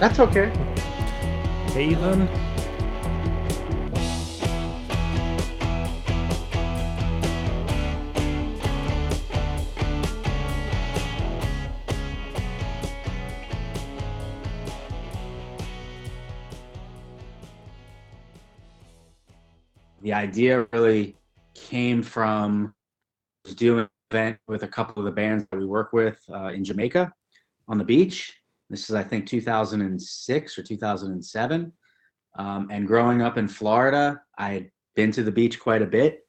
That's 0.00 0.18
okay. 0.18 0.50
Ethan. 1.76 2.28
the 20.04 20.12
idea 20.12 20.68
really 20.72 21.16
came 21.54 22.02
from 22.02 22.74
doing 23.56 23.80
an 23.80 23.88
event 24.10 24.38
with 24.46 24.62
a 24.62 24.68
couple 24.68 24.98
of 24.98 25.06
the 25.06 25.10
bands 25.10 25.46
that 25.50 25.58
we 25.58 25.64
work 25.64 25.94
with 25.94 26.18
uh, 26.30 26.48
in 26.48 26.62
Jamaica 26.62 27.10
on 27.68 27.78
the 27.78 27.84
beach. 27.84 28.38
This 28.70 28.88
is, 28.88 28.96
I 28.96 29.02
think, 29.02 29.26
2006 29.26 30.58
or 30.58 30.62
2007. 30.62 31.72
Um, 32.36 32.68
and 32.70 32.86
growing 32.86 33.22
up 33.22 33.38
in 33.38 33.48
Florida, 33.48 34.20
I 34.38 34.50
had 34.50 34.70
been 34.96 35.12
to 35.12 35.22
the 35.22 35.30
beach 35.30 35.60
quite 35.60 35.82
a 35.82 35.86
bit. 35.86 36.20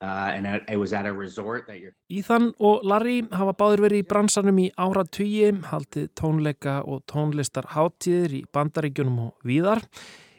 Uh, 0.00 0.30
and 0.32 0.46
it, 0.46 0.62
it 0.68 0.76
was 0.76 0.92
at 0.92 1.06
a 1.06 1.12
resort 1.12 1.66
that 1.66 1.80
you're 1.80 1.92
Ethan 2.08 2.52
og 2.60 2.84
Larry 2.86 3.16
hafa 3.34 3.50
báður 3.58 3.80
verið 3.88 4.04
í 4.04 4.06
bransanum 4.06 4.60
í 4.62 4.68
áratugi, 4.78 5.48
haldið 5.72 6.04
tónleika 6.14 6.76
og 6.86 7.02
tónlistar 7.10 7.66
hátíðir 7.74 8.36
í 8.38 8.44
bandaríkjunum 8.54 9.18
og 9.24 9.48
víðar. 9.48 9.82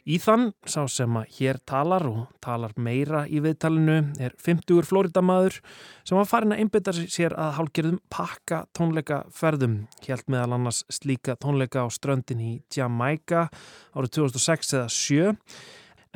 Ethan, 0.10 0.48
sá 0.66 0.88
sem 0.90 1.18
að 1.20 1.34
hér 1.36 1.60
talar 1.70 2.02
og 2.10 2.22
talar 2.42 2.72
meira 2.82 3.28
í 3.30 3.44
viðtalinu, 3.46 3.98
er 4.18 4.34
50-ur 4.42 4.88
Floridamaður 4.90 5.60
sem 6.02 6.18
var 6.18 6.26
farin 6.26 6.56
að 6.56 6.64
einbytta 6.64 6.94
sér 6.98 7.36
að 7.38 7.52
hálgerðum 7.60 8.00
pakka 8.10 8.64
tónleikaferðum. 8.74 9.76
Hjælt 10.02 10.26
meðal 10.34 10.56
annars 10.58 10.82
slíka 10.90 11.38
tónleika 11.38 11.86
á 11.86 11.88
ströndin 11.94 12.42
í 12.42 12.54
Jamaica 12.74 13.52
árið 13.94 14.16
2006 14.18 14.74
eða 14.80 14.90
7. 14.98 15.36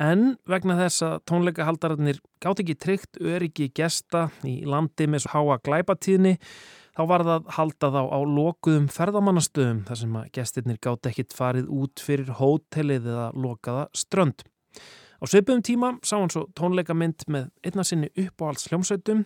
En 0.02 0.26
vegna 0.50 0.74
þess 0.80 1.06
að 1.06 1.20
tónleikahaldararnir 1.30 2.18
gátt 2.42 2.64
ekki 2.64 2.74
tryggt 2.74 3.22
öryggi 3.22 3.70
gesta 3.78 4.26
í 4.42 4.64
landi 4.66 5.06
með 5.06 5.28
svo 5.28 5.38
háa 5.54 5.62
glæpatíðni 5.62 6.40
þá 6.94 7.02
var 7.10 7.24
það 7.26 7.48
halda 7.56 7.90
þá 7.94 8.02
á 8.06 8.18
lokuðum 8.22 8.86
ferðamannastöðum 8.94 9.82
þar 9.88 10.00
sem 10.00 10.18
að 10.20 10.28
gestirnir 10.38 10.80
gátt 10.82 11.08
ekkit 11.10 11.34
farið 11.34 11.70
út 11.74 12.02
fyrir 12.02 12.30
hótelið 12.38 13.08
eða 13.10 13.26
lokaða 13.34 13.88
strönd. 13.96 14.44
Á 15.18 15.24
sveipuðum 15.30 15.62
tíma 15.64 15.92
sá 16.06 16.16
hann 16.18 16.30
svo 16.32 16.46
tónleikamynd 16.58 17.26
með 17.32 17.50
einna 17.64 17.84
sinni 17.86 18.10
uppáhalds 18.20 18.68
hljómsveitum, 18.68 19.24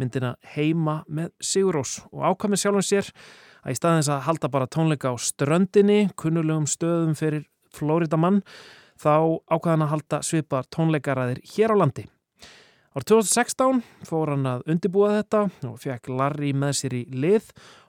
myndina 0.00 0.34
Heima 0.54 1.02
með 1.06 1.34
Sigurós 1.44 1.98
og 2.10 2.24
ákvæmið 2.32 2.62
sjálfum 2.62 2.86
sér 2.86 3.10
að 3.64 3.74
í 3.74 3.78
staðins 3.78 4.10
að 4.10 4.24
halda 4.28 4.50
bara 4.50 4.70
tónleika 4.70 5.12
á 5.12 5.16
ströndinni, 5.20 6.08
kunnulegum 6.18 6.66
stöðum 6.70 7.14
fyrir 7.18 7.46
Flórida 7.74 8.18
mann, 8.18 8.42
þá 8.98 9.42
ákvæðan 9.50 9.86
að 9.86 9.92
halda 9.94 10.22
svipar 10.26 10.66
tónleikaræðir 10.74 11.42
hér 11.54 11.74
á 11.74 11.76
landi. 11.82 12.06
Árið 12.94 13.08
2016 13.10 13.80
fór 14.06 14.30
hann 14.30 14.44
að 14.46 14.60
undibúa 14.70 15.08
þetta 15.16 15.38
og 15.66 15.80
fekk 15.82 16.12
Larry 16.14 16.52
með 16.54 16.76
sér 16.78 16.92
í 16.94 17.00
lið 17.10 17.48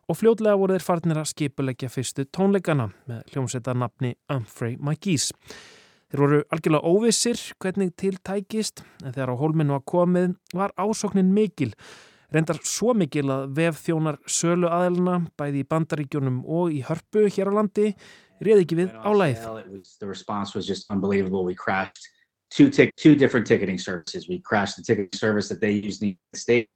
og 0.09 0.17
fljótlega 0.17 0.57
voru 0.57 0.73
þeir 0.73 0.85
farnir 0.87 1.19
að 1.21 1.27
skipulegja 1.29 1.89
fyrstu 1.93 2.25
tónleikana 2.33 2.87
með 3.05 3.19
hljómsveita 3.29 3.75
nafni 3.77 4.15
Humphrey 4.33 4.79
McGee's. 4.79 5.27
Þeir 6.09 6.23
voru 6.23 6.39
algjörlega 6.49 6.89
óvissir 6.89 7.37
hvernig 7.61 7.93
til 8.01 8.17
tækist 8.17 8.81
en 9.03 9.13
þegar 9.13 9.35
á 9.37 9.41
hólminu 9.43 9.77
að 9.77 9.85
komið 9.93 10.33
var 10.57 10.73
ásóknin 10.73 11.29
mikil. 11.37 11.69
Reyndar 12.33 12.63
svo 12.65 12.97
mikil 12.97 13.29
að 13.29 13.45
vef 13.61 13.85
þjónar 13.85 14.17
sölu 14.25 14.73
aðelina 14.73 15.19
bæði 15.37 15.61
í 15.61 15.69
bandaríkjónum 15.69 16.41
og 16.49 16.73
í 16.73 16.81
hörpu 16.89 17.27
hér 17.29 17.53
á 17.53 17.57
landi 17.61 17.91
réð 18.41 18.65
ekki 18.65 18.81
við 18.81 18.97
álæð. 19.05 19.37
Two 22.55 22.69
tic- 22.69 22.95
two 22.95 23.15
different 23.15 23.45
ticketing 23.45 23.77
services. 23.77 24.29
We 24.29 24.39
crashed 24.39 24.77
the 24.77 24.83
ticketing 24.83 25.09
service 25.13 25.49
that 25.49 25.59
they 25.59 25.71
use 25.71 26.01
in 26.01 26.17
the 26.31 26.39
States, 26.39 26.69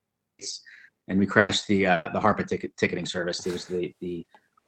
and 1.07 1.17
we 1.17 1.25
crashed 1.25 1.67
the 1.67 1.87
uh, 1.87 2.01
the 2.11 2.19
Harpa 2.19 2.45
ticket 2.45 2.75
ticketing 2.75 3.05
service. 3.05 3.45
It 3.45 3.53
was 3.53 3.65
the 3.65 3.93
the 4.01 4.25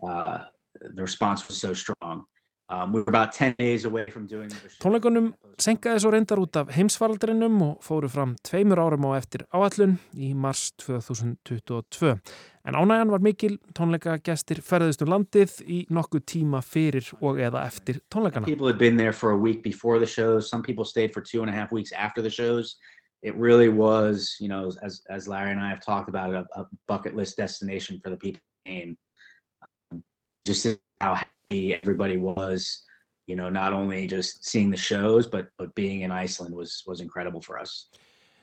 uh, 0.08 0.46
the 0.80 1.02
response 1.02 1.46
was 1.50 1.60
so 1.60 1.74
strong. 1.74 2.24
Um, 2.72 2.94
we 2.94 3.02
were 3.02 3.10
about 3.10 3.34
10 3.34 3.56
days 3.60 3.84
away 3.84 4.06
from 4.06 4.28
doing 4.28 4.48
the 4.48 4.70
show. 4.70 4.80
Tónleikunum 4.80 5.34
senkaði 5.60 6.00
svo 6.00 6.12
reyndar 6.14 6.40
út 6.40 6.56
af 6.56 6.70
heimsfaraldrinum 6.72 7.58
og 7.66 7.82
fóru 7.84 8.08
fram 8.08 8.38
tveimur 8.48 8.80
árum 8.80 9.10
á 9.12 9.18
eftir 9.18 9.44
áallun 9.52 9.98
í 10.16 10.30
mars 10.32 10.70
2022. 10.80 12.14
En 12.64 12.78
ánægjan 12.80 13.12
var 13.12 13.26
mikil, 13.28 13.58
tónleika 13.76 14.16
gestir 14.24 14.62
ferðist 14.64 15.04
um 15.04 15.12
landið 15.12 15.58
í 15.68 15.82
nokkuð 15.92 16.24
tíma 16.32 16.62
fyrir 16.64 17.10
og 17.20 17.42
eða 17.44 17.66
eftir 17.68 18.00
tónleikana. 18.08 18.48
People 18.48 18.72
had 18.72 18.80
been 18.80 18.96
there 18.96 19.12
for 19.12 19.32
a 19.32 19.38
week 19.38 19.62
before 19.64 20.00
the 20.00 20.08
shows. 20.08 20.48
Some 20.50 20.64
people 20.64 20.86
stayed 20.86 21.12
for 21.12 21.20
two 21.20 21.42
and 21.42 21.50
a 21.50 21.54
half 21.54 21.74
weeks 21.74 21.92
after 21.92 22.22
the 22.22 22.32
shows. 22.32 22.78
It 23.22 23.36
really 23.36 23.68
was, 23.68 24.38
you 24.40 24.48
know, 24.48 24.72
as 24.82 25.04
as 25.10 25.28
Larry 25.28 25.52
and 25.52 25.60
I 25.60 25.68
have 25.70 25.84
talked 25.84 26.08
about, 26.08 26.34
a, 26.34 26.48
a 26.56 26.66
bucket 26.88 27.18
list 27.18 27.36
destination 27.36 28.00
for 28.02 28.10
the 28.10 28.18
people 28.18 28.40
who 28.40 28.72
came. 28.72 28.98
Um, 29.92 30.04
just 30.46 30.66
how 31.02 31.16
happy 31.16 31.41
everybody 31.52 32.18
was, 32.18 32.84
you 33.28 33.36
know, 33.36 33.50
not 33.50 33.74
only 33.74 34.08
just 34.08 34.46
seeing 34.46 34.72
the 34.72 34.78
shows, 34.78 35.28
but 35.28 35.46
but 35.58 35.76
being 35.76 36.02
in 36.02 36.12
Iceland 36.12 36.56
was 36.56 36.84
was 36.88 37.00
incredible 37.02 37.42
for 37.42 37.60
us. 37.60 37.88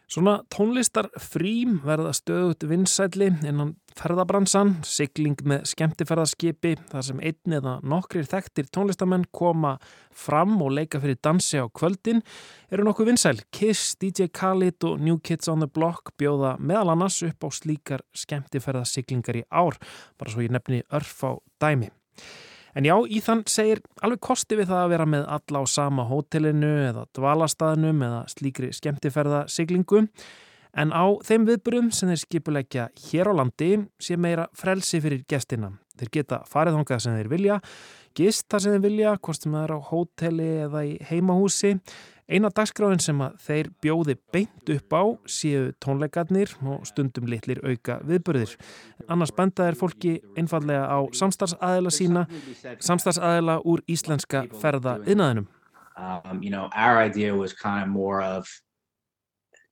Svona 0.09 0.39
tónlistar 0.49 1.11
frím 1.21 1.83
verða 1.85 2.15
stöðut 2.17 2.65
vinsætli 2.65 3.27
innan 3.45 3.75
ferðabransan, 3.99 4.71
sigling 4.89 5.37
með 5.45 5.67
skemmtiferðarskipi 5.69 6.71
þar 6.89 7.05
sem 7.05 7.21
einn 7.21 7.57
eða 7.59 7.75
nokkrir 7.85 8.25
þekktir 8.31 8.71
tónlistamenn 8.73 9.27
koma 9.37 9.75
fram 10.09 10.57
og 10.65 10.73
leika 10.79 11.03
fyrir 11.03 11.21
dansi 11.21 11.61
á 11.61 11.69
kvöldin 11.69 12.25
eru 12.73 12.89
nokkuð 12.89 13.13
vinsæl. 13.13 13.45
Kiss, 13.53 13.99
DJ 14.01 14.33
Khaled 14.33 14.81
og 14.89 14.97
New 15.05 15.21
Kids 15.21 15.53
on 15.53 15.61
the 15.61 15.69
Block 15.69 16.15
bjóða 16.17 16.57
meðal 16.57 16.95
annars 16.95 17.21
upp 17.29 17.45
á 17.45 17.49
slíkar 17.53 18.09
skemmtiferðarsiglingar 18.17 19.43
í 19.43 19.49
ár, 19.53 19.77
bara 20.17 20.33
svo 20.33 20.41
ég 20.41 20.57
nefni 20.57 20.87
örf 20.89 21.21
á 21.21 21.37
dæmi. 21.61 21.93
En 22.79 22.87
já, 22.87 22.95
Íðan 22.95 23.41
segir 23.51 23.81
alveg 24.07 24.21
kosti 24.23 24.55
við 24.55 24.69
það 24.71 24.81
að 24.85 24.93
vera 24.93 25.07
með 25.11 25.25
alla 25.35 25.63
á 25.63 25.65
sama 25.67 26.05
hótelinu 26.07 26.69
eða 26.87 27.09
dvalastæðnum 27.19 28.05
eða 28.07 28.21
slíkri 28.31 28.69
skemmtiferða 28.77 29.41
siglingu. 29.51 30.05
En 30.79 30.93
á 30.95 31.11
þeim 31.27 31.49
viðburum 31.49 31.89
sem 31.91 32.13
þeir 32.13 32.21
skipuleggja 32.23 32.85
hér 33.09 33.33
á 33.35 33.39
landi 33.41 33.73
sé 33.99 34.15
meira 34.15 34.47
frelsi 34.55 35.01
fyrir 35.03 35.25
gestina. 35.27 35.73
Þeir 35.99 36.13
geta 36.21 36.39
farið 36.47 36.79
þongað 36.79 37.03
sem 37.03 37.17
þeir 37.19 37.33
vilja, 37.33 37.57
gist 38.15 38.47
það 38.47 38.63
sem 38.63 38.77
þeir 38.77 38.85
vilja, 38.87 39.17
hvort 39.27 39.43
sem 39.43 39.59
það 39.59 39.67
er 39.67 39.75
á 39.75 39.79
hóteli 39.89 40.49
eða 40.69 40.85
í 40.87 40.95
heimahúsi. 41.11 41.73
Eina 42.29 42.51
dagskráin 42.53 43.01
sem 43.01 43.21
að 43.25 43.37
þeir 43.41 43.69
bjóði 43.81 44.15
beint 44.35 44.71
upp 44.75 44.93
á 44.93 45.03
séu 45.33 45.71
tónleikarnir 45.81 46.51
og 46.61 46.83
stundum 46.85 47.25
litlir 47.25 47.63
auka 47.65 48.03
viðburðir. 48.05 48.53
Annars 49.09 49.33
benda 49.33 49.65
er 49.65 49.79
fólki 49.81 50.19
einfallega 50.37 50.85
á 50.93 50.99
samstarfsaðila 51.17 51.93
sína, 51.95 52.27
samstarfsaðila 52.85 53.63
úr 53.65 53.81
íslenska 53.89 54.45
ferða 54.61 54.99
innaðinum. 55.09 55.47
Um, 55.97 56.43
you 56.43 56.51
know, 56.51 56.69
our 56.77 57.01
idea 57.01 57.35
was 57.35 57.55
kind 57.55 57.83
of 57.83 57.89
more 57.89 58.21
of 58.21 58.47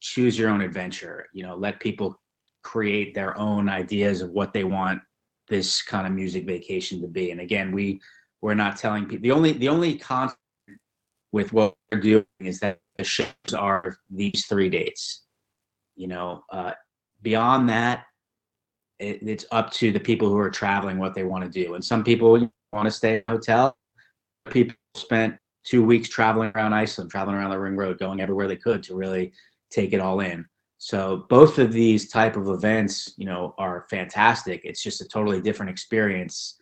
choose 0.00 0.38
your 0.38 0.48
own 0.48 0.62
adventure. 0.62 1.26
You 1.34 1.44
know, 1.44 1.54
let 1.56 1.78
people 1.78 2.16
create 2.62 3.14
their 3.14 3.36
own 3.36 3.68
ideas 3.68 4.22
of 4.22 4.30
what 4.30 4.54
they 4.54 4.64
want 4.64 5.02
this 5.48 5.82
kind 5.82 6.06
of 6.06 6.12
music 6.14 6.46
vacation 6.46 7.02
to 7.02 7.06
be. 7.06 7.30
And 7.32 7.40
again, 7.40 7.70
we 7.70 8.00
we're 8.40 8.54
not 8.54 8.78
telling 8.78 9.04
people 9.04 9.22
the 9.22 9.32
only 9.32 9.52
the 9.52 9.68
only 9.68 9.98
constant 9.98 10.40
with 11.36 11.52
what 11.52 11.74
we're 11.92 12.00
doing 12.00 12.24
is 12.40 12.58
that 12.60 12.78
the 12.96 13.04
shows 13.04 13.54
are 13.54 13.98
these 14.08 14.46
three 14.46 14.70
dates. 14.70 15.24
You 15.94 16.08
know, 16.08 16.42
uh, 16.50 16.72
beyond 17.20 17.68
that, 17.68 18.06
it, 18.98 19.18
it's 19.22 19.44
up 19.52 19.70
to 19.72 19.92
the 19.92 20.00
people 20.00 20.28
who 20.28 20.38
are 20.38 20.50
traveling 20.50 20.98
what 20.98 21.14
they 21.14 21.24
want 21.24 21.44
to 21.44 21.50
do. 21.64 21.74
And 21.74 21.84
some 21.84 22.02
people 22.02 22.50
want 22.72 22.86
to 22.86 22.90
stay 22.90 23.16
in 23.16 23.22
a 23.28 23.32
hotel. 23.32 23.76
People 24.48 24.76
spent 24.94 25.36
two 25.62 25.84
weeks 25.84 26.08
traveling 26.08 26.52
around 26.54 26.72
Iceland, 26.72 27.10
traveling 27.10 27.36
around 27.36 27.50
the 27.50 27.58
Ring 27.58 27.76
Road, 27.76 27.98
going 27.98 28.20
everywhere 28.20 28.48
they 28.48 28.56
could 28.56 28.82
to 28.84 28.96
really 28.96 29.30
take 29.70 29.92
it 29.92 30.00
all 30.00 30.20
in. 30.20 30.46
So 30.78 31.26
both 31.28 31.58
of 31.58 31.70
these 31.70 32.08
type 32.08 32.36
of 32.36 32.48
events, 32.48 33.12
you 33.18 33.26
know, 33.26 33.54
are 33.58 33.86
fantastic. 33.90 34.62
It's 34.64 34.82
just 34.82 35.02
a 35.02 35.08
totally 35.08 35.42
different 35.42 35.70
experience. 35.70 36.58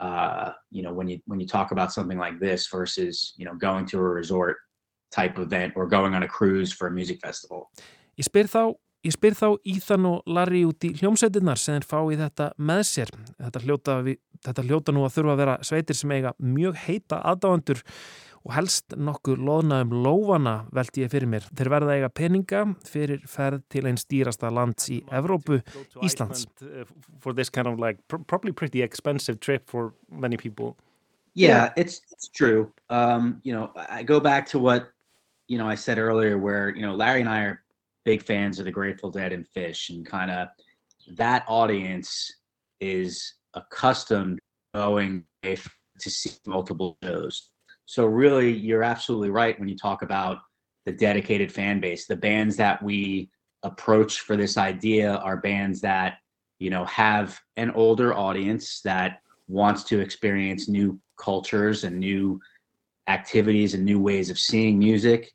Uh, 0.00 0.52
you 0.70 0.82
know, 0.82 0.94
when 0.94 1.08
you 1.08 1.20
when 1.26 1.40
you 1.40 1.46
talk 1.46 1.72
about 1.72 1.92
something 1.92 2.18
like 2.18 2.40
this 2.40 2.68
versus, 2.72 3.34
you 3.36 3.44
know, 3.44 3.54
going 3.54 3.84
to 3.86 3.98
a 3.98 4.08
resort 4.20 4.56
type 5.10 5.38
event 5.38 5.74
or 5.76 5.86
going 5.86 6.14
on 6.14 6.22
a 6.22 6.28
cruise 6.28 6.72
for 6.72 6.86
a 6.86 6.90
music 6.90 7.20
festival. 7.20 7.68
Ég 8.16 8.24
spyr 8.24 8.48
þá, 8.48 8.62
ég 9.04 9.14
spyr 9.14 9.36
þá 9.36 9.46
Íðan 9.66 10.08
og 10.08 10.30
Larry 10.30 10.62
út 10.68 10.86
í 10.86 10.92
hljómsveitinnar 11.00 11.60
sem 11.60 11.78
þeir 11.78 11.88
fá 11.90 11.98
í 12.12 12.18
þetta 12.20 12.48
með 12.56 12.82
sér. 12.88 13.12
Þetta 13.40 13.62
hljóta, 13.66 13.98
við, 14.06 14.20
þetta 14.46 14.66
hljóta 14.68 14.94
nú 14.94 15.04
að 15.04 15.14
þurfa 15.18 15.34
að 15.34 15.42
vera 15.44 15.58
sveitir 15.66 15.98
sem 15.98 16.16
eiga 16.16 16.34
mjög 16.38 16.80
heita 16.86 17.20
aðdáendur 17.32 17.84
og 18.46 18.54
helst 18.56 18.94
nokkuð 18.96 19.42
loðna 19.44 19.82
um 19.84 19.90
lófana 20.04 20.54
veldi 20.72 21.04
ég 21.04 21.12
fyrir 21.12 21.28
mér. 21.28 21.44
Þeir 21.56 21.70
verða 21.74 21.96
eiga 21.98 22.08
peninga 22.08 22.62
fyrir 22.88 23.20
ferð 23.28 23.62
til 23.72 23.84
einn 23.88 24.00
stýrasta 24.00 24.48
lands 24.52 24.88
í 24.88 25.02
Evrópu, 25.12 25.60
Íslands. 26.00 26.46
For 27.20 27.34
this 27.36 27.50
kind 27.50 27.68
of 27.68 27.78
like 27.78 28.00
probably 28.08 28.52
pretty 28.52 28.82
expensive 28.82 29.40
trip 29.40 29.68
for 29.68 29.92
many 30.10 30.36
people. 30.36 30.76
Yeah, 31.34 31.72
it's 31.76 32.00
it's 32.12 32.28
true. 32.28 32.72
Um, 32.88 33.40
you 33.44 33.52
know, 33.52 33.70
I 33.76 34.02
go 34.02 34.20
back 34.20 34.46
to 34.48 34.58
what 34.58 34.90
you 35.48 35.58
know 35.58 35.68
I 35.68 35.74
said 35.74 35.98
earlier, 35.98 36.38
where 36.38 36.74
you 36.74 36.82
know 36.82 36.94
Larry 36.94 37.20
and 37.20 37.28
I 37.28 37.42
are 37.44 37.62
big 38.04 38.22
fans 38.22 38.58
of 38.58 38.64
the 38.64 38.72
Grateful 38.72 39.10
Dead 39.10 39.32
and 39.32 39.46
Fish, 39.46 39.90
and 39.90 40.04
kind 40.04 40.30
of 40.30 40.48
that 41.16 41.44
audience 41.46 42.32
is 42.80 43.34
accustomed 43.54 44.40
going 44.74 45.24
to 45.42 46.10
see 46.10 46.30
multiple 46.46 46.96
shows. 47.04 47.50
So 47.90 48.06
really, 48.06 48.52
you're 48.52 48.84
absolutely 48.84 49.30
right 49.30 49.58
when 49.58 49.68
you 49.68 49.76
talk 49.76 50.02
about 50.02 50.38
the 50.86 50.92
dedicated 50.92 51.50
fan 51.50 51.80
base. 51.80 52.06
The 52.06 52.14
bands 52.14 52.56
that 52.56 52.80
we 52.80 53.30
approach 53.64 54.20
for 54.20 54.36
this 54.36 54.56
idea 54.56 55.16
are 55.16 55.38
bands 55.38 55.80
that 55.80 56.18
you 56.60 56.70
know 56.70 56.84
have 56.84 57.40
an 57.56 57.72
older 57.72 58.14
audience 58.14 58.80
that 58.82 59.22
wants 59.48 59.82
to 59.84 59.98
experience 59.98 60.68
new 60.68 61.00
cultures 61.18 61.82
and 61.82 61.98
new 61.98 62.40
activities 63.08 63.74
and 63.74 63.84
new 63.84 63.98
ways 63.98 64.30
of 64.30 64.38
seeing 64.38 64.78
music. 64.78 65.28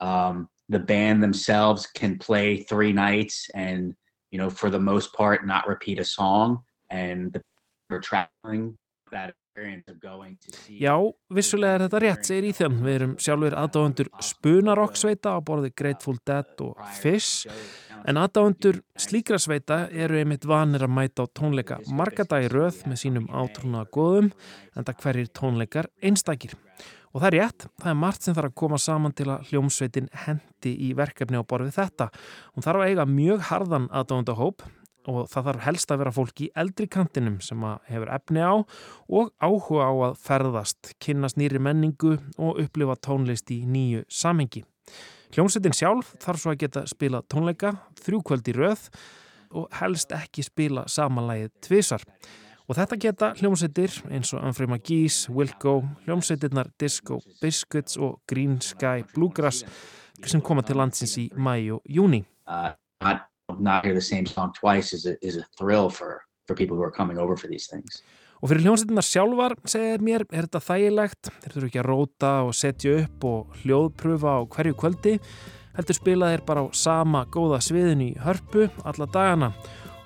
Um, 0.00 0.48
the 0.70 0.78
band 0.78 1.22
themselves 1.22 1.86
can 1.88 2.16
play 2.16 2.62
three 2.62 2.94
nights 2.94 3.50
and 3.54 3.94
you 4.30 4.38
know 4.38 4.48
for 4.48 4.70
the 4.70 4.80
most 4.80 5.12
part 5.12 5.46
not 5.46 5.68
repeat 5.68 5.98
a 5.98 6.06
song 6.06 6.60
and 6.88 7.34
the 7.34 7.42
are 7.90 8.00
traveling 8.00 8.78
that 9.12 9.34
Já, 10.78 10.94
vissulega 11.34 11.76
er 11.76 11.84
þetta 11.86 12.00
rétt, 12.04 12.28
segir 12.28 12.48
Íþján. 12.50 12.78
Við 12.84 12.96
erum 12.98 13.14
sjálfur 13.22 13.56
aðdáðundur 13.62 14.10
spunarokksveita 14.28 15.34
á 15.34 15.38
borði 15.44 15.72
Grateful 15.78 16.16
Dead 16.28 16.64
og 16.64 16.78
Fish, 17.00 17.48
en 18.04 18.20
aðdáðundur 18.20 18.80
slíkra 18.98 19.40
sveita 19.42 19.80
eru 19.90 20.20
einmitt 20.20 20.46
vanir 20.48 20.86
að 20.86 20.94
mæta 20.98 21.26
á 21.26 21.32
tónleika 21.34 21.80
margadagi 21.90 22.52
röð 22.52 22.84
með 22.88 23.02
sínum 23.02 23.26
átrúnaða 23.32 23.90
góðum, 23.94 24.30
en 24.76 24.88
það 24.88 25.02
hverjir 25.04 25.34
tónleikar 25.40 25.90
einstakir. 26.02 26.54
Og 27.14 27.22
það 27.22 27.28
er 27.28 27.36
rétt, 27.40 27.64
það 27.80 27.90
er 27.90 28.00
margt 28.02 28.24
sem 28.24 28.34
þarf 28.36 28.50
að 28.50 28.58
koma 28.60 28.78
saman 28.78 29.14
til 29.16 29.30
að 29.32 29.48
hljómsveitin 29.48 30.10
hendi 30.26 30.74
í 30.86 30.90
verkefni 30.96 31.40
á 31.40 31.48
borðið 31.48 31.78
þetta. 31.78 32.10
Hún 32.52 32.66
þarf 32.66 32.84
að 32.84 32.90
eiga 32.92 33.06
mjög 33.08 33.46
harðan 33.48 33.88
aðdáðundahóp 33.88 34.66
og 35.08 35.28
það 35.32 35.46
þarf 35.48 35.64
helst 35.64 35.92
að 35.92 36.02
vera 36.02 36.14
fólk 36.14 36.42
í 36.44 36.48
eldri 36.62 36.86
kantinum 36.92 37.38
sem 37.44 37.62
hefur 37.88 38.10
efni 38.14 38.44
á 38.44 38.54
og 38.54 39.30
áhuga 39.40 39.88
á 39.88 39.92
að 40.08 40.18
ferðast, 40.24 40.92
kynast 41.02 41.38
nýri 41.40 41.60
menningu 41.62 42.18
og 42.36 42.60
upplifa 42.62 42.98
tónlist 43.00 43.50
í 43.54 43.62
nýju 43.66 44.04
samhengi. 44.12 44.64
Hljómsveitin 45.34 45.76
sjálf 45.76 46.14
þarf 46.22 46.42
svo 46.42 46.52
að 46.54 46.60
geta 46.62 46.84
spila 46.88 47.22
tónleika, 47.28 47.74
þrjúkvöld 48.00 48.48
í 48.48 48.56
röð 48.56 48.88
og 49.56 49.72
helst 49.80 50.12
ekki 50.16 50.44
spila 50.44 50.84
samanlægið 50.88 51.50
tvísar. 51.64 52.04
Og 52.68 52.76
þetta 52.76 52.98
geta 53.00 53.28
hljómsveitir 53.38 53.94
eins 54.12 54.34
og 54.36 54.42
Anfrey 54.44 54.68
McGee's, 54.68 55.22
Wilco, 55.32 55.80
hljómsveitirnar 56.04 56.68
Disco 56.80 57.22
Biscuits 57.40 57.96
og 57.96 58.20
Green 58.28 58.58
Sky 58.60 59.06
Bluegrass 59.14 59.64
sem 60.28 60.42
koma 60.44 60.64
til 60.66 60.76
landsins 60.76 61.16
í 61.20 61.28
mæ 61.36 61.54
og 61.78 61.82
júni. 61.88 62.24
Uh, 62.48 62.74
not, 63.04 63.24
not 63.56 63.84
hear 63.84 63.94
the 63.94 64.00
same 64.00 64.26
song 64.26 64.52
twice 64.52 64.92
is 64.92 65.06
a, 65.06 65.16
is 65.26 65.36
a 65.36 65.44
thrill 65.58 65.88
for, 65.90 66.22
for 66.46 66.54
people 66.54 66.76
who 66.76 66.82
are 66.82 66.90
coming 66.90 67.18
over 67.18 67.36
for 67.36 67.48
these 67.48 67.66
things. 67.66 68.02
Og 68.38 68.52
fyrir 68.52 68.68
hljómsveitinnar 68.68 69.02
sjálfar, 69.02 69.54
segir 69.66 70.02
mér, 70.04 70.22
er 70.30 70.46
þetta 70.46 70.60
þægilegt. 70.62 71.30
Þeir 71.42 71.54
þurfu 71.54 71.68
ekki 71.68 71.80
að 71.80 71.88
róta 71.88 72.30
og 72.46 72.54
setja 72.54 72.92
upp 73.00 73.26
og 73.26 73.56
hljóðpröfa 73.64 74.34
á 74.38 74.40
hverju 74.54 74.76
kvöldi. 74.78 75.16
Heldur 75.74 75.98
spila 75.98 76.30
þeir 76.30 76.44
bara 76.46 76.62
á 76.62 76.66
sama 76.70 77.24
góða 77.34 77.58
sviðin 77.66 78.04
í 78.06 78.08
hörpu 78.22 78.68
alla 78.86 79.10
dagana. 79.10 79.50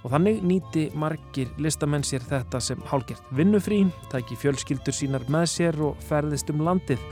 Og 0.02 0.14
þannig 0.14 0.40
nýti 0.48 0.88
margir 0.98 1.52
listamenn 1.62 2.06
sér 2.08 2.24
þetta 2.26 2.58
sem 2.64 2.80
hálgert 2.88 3.28
vinnufrí, 3.36 3.84
tæki 4.10 4.38
fjölskyldur 4.40 4.96
sínar 4.96 5.28
með 5.30 5.50
sér 5.52 5.82
og 5.92 6.00
ferðist 6.08 6.50
um 6.50 6.64
landið. 6.64 7.04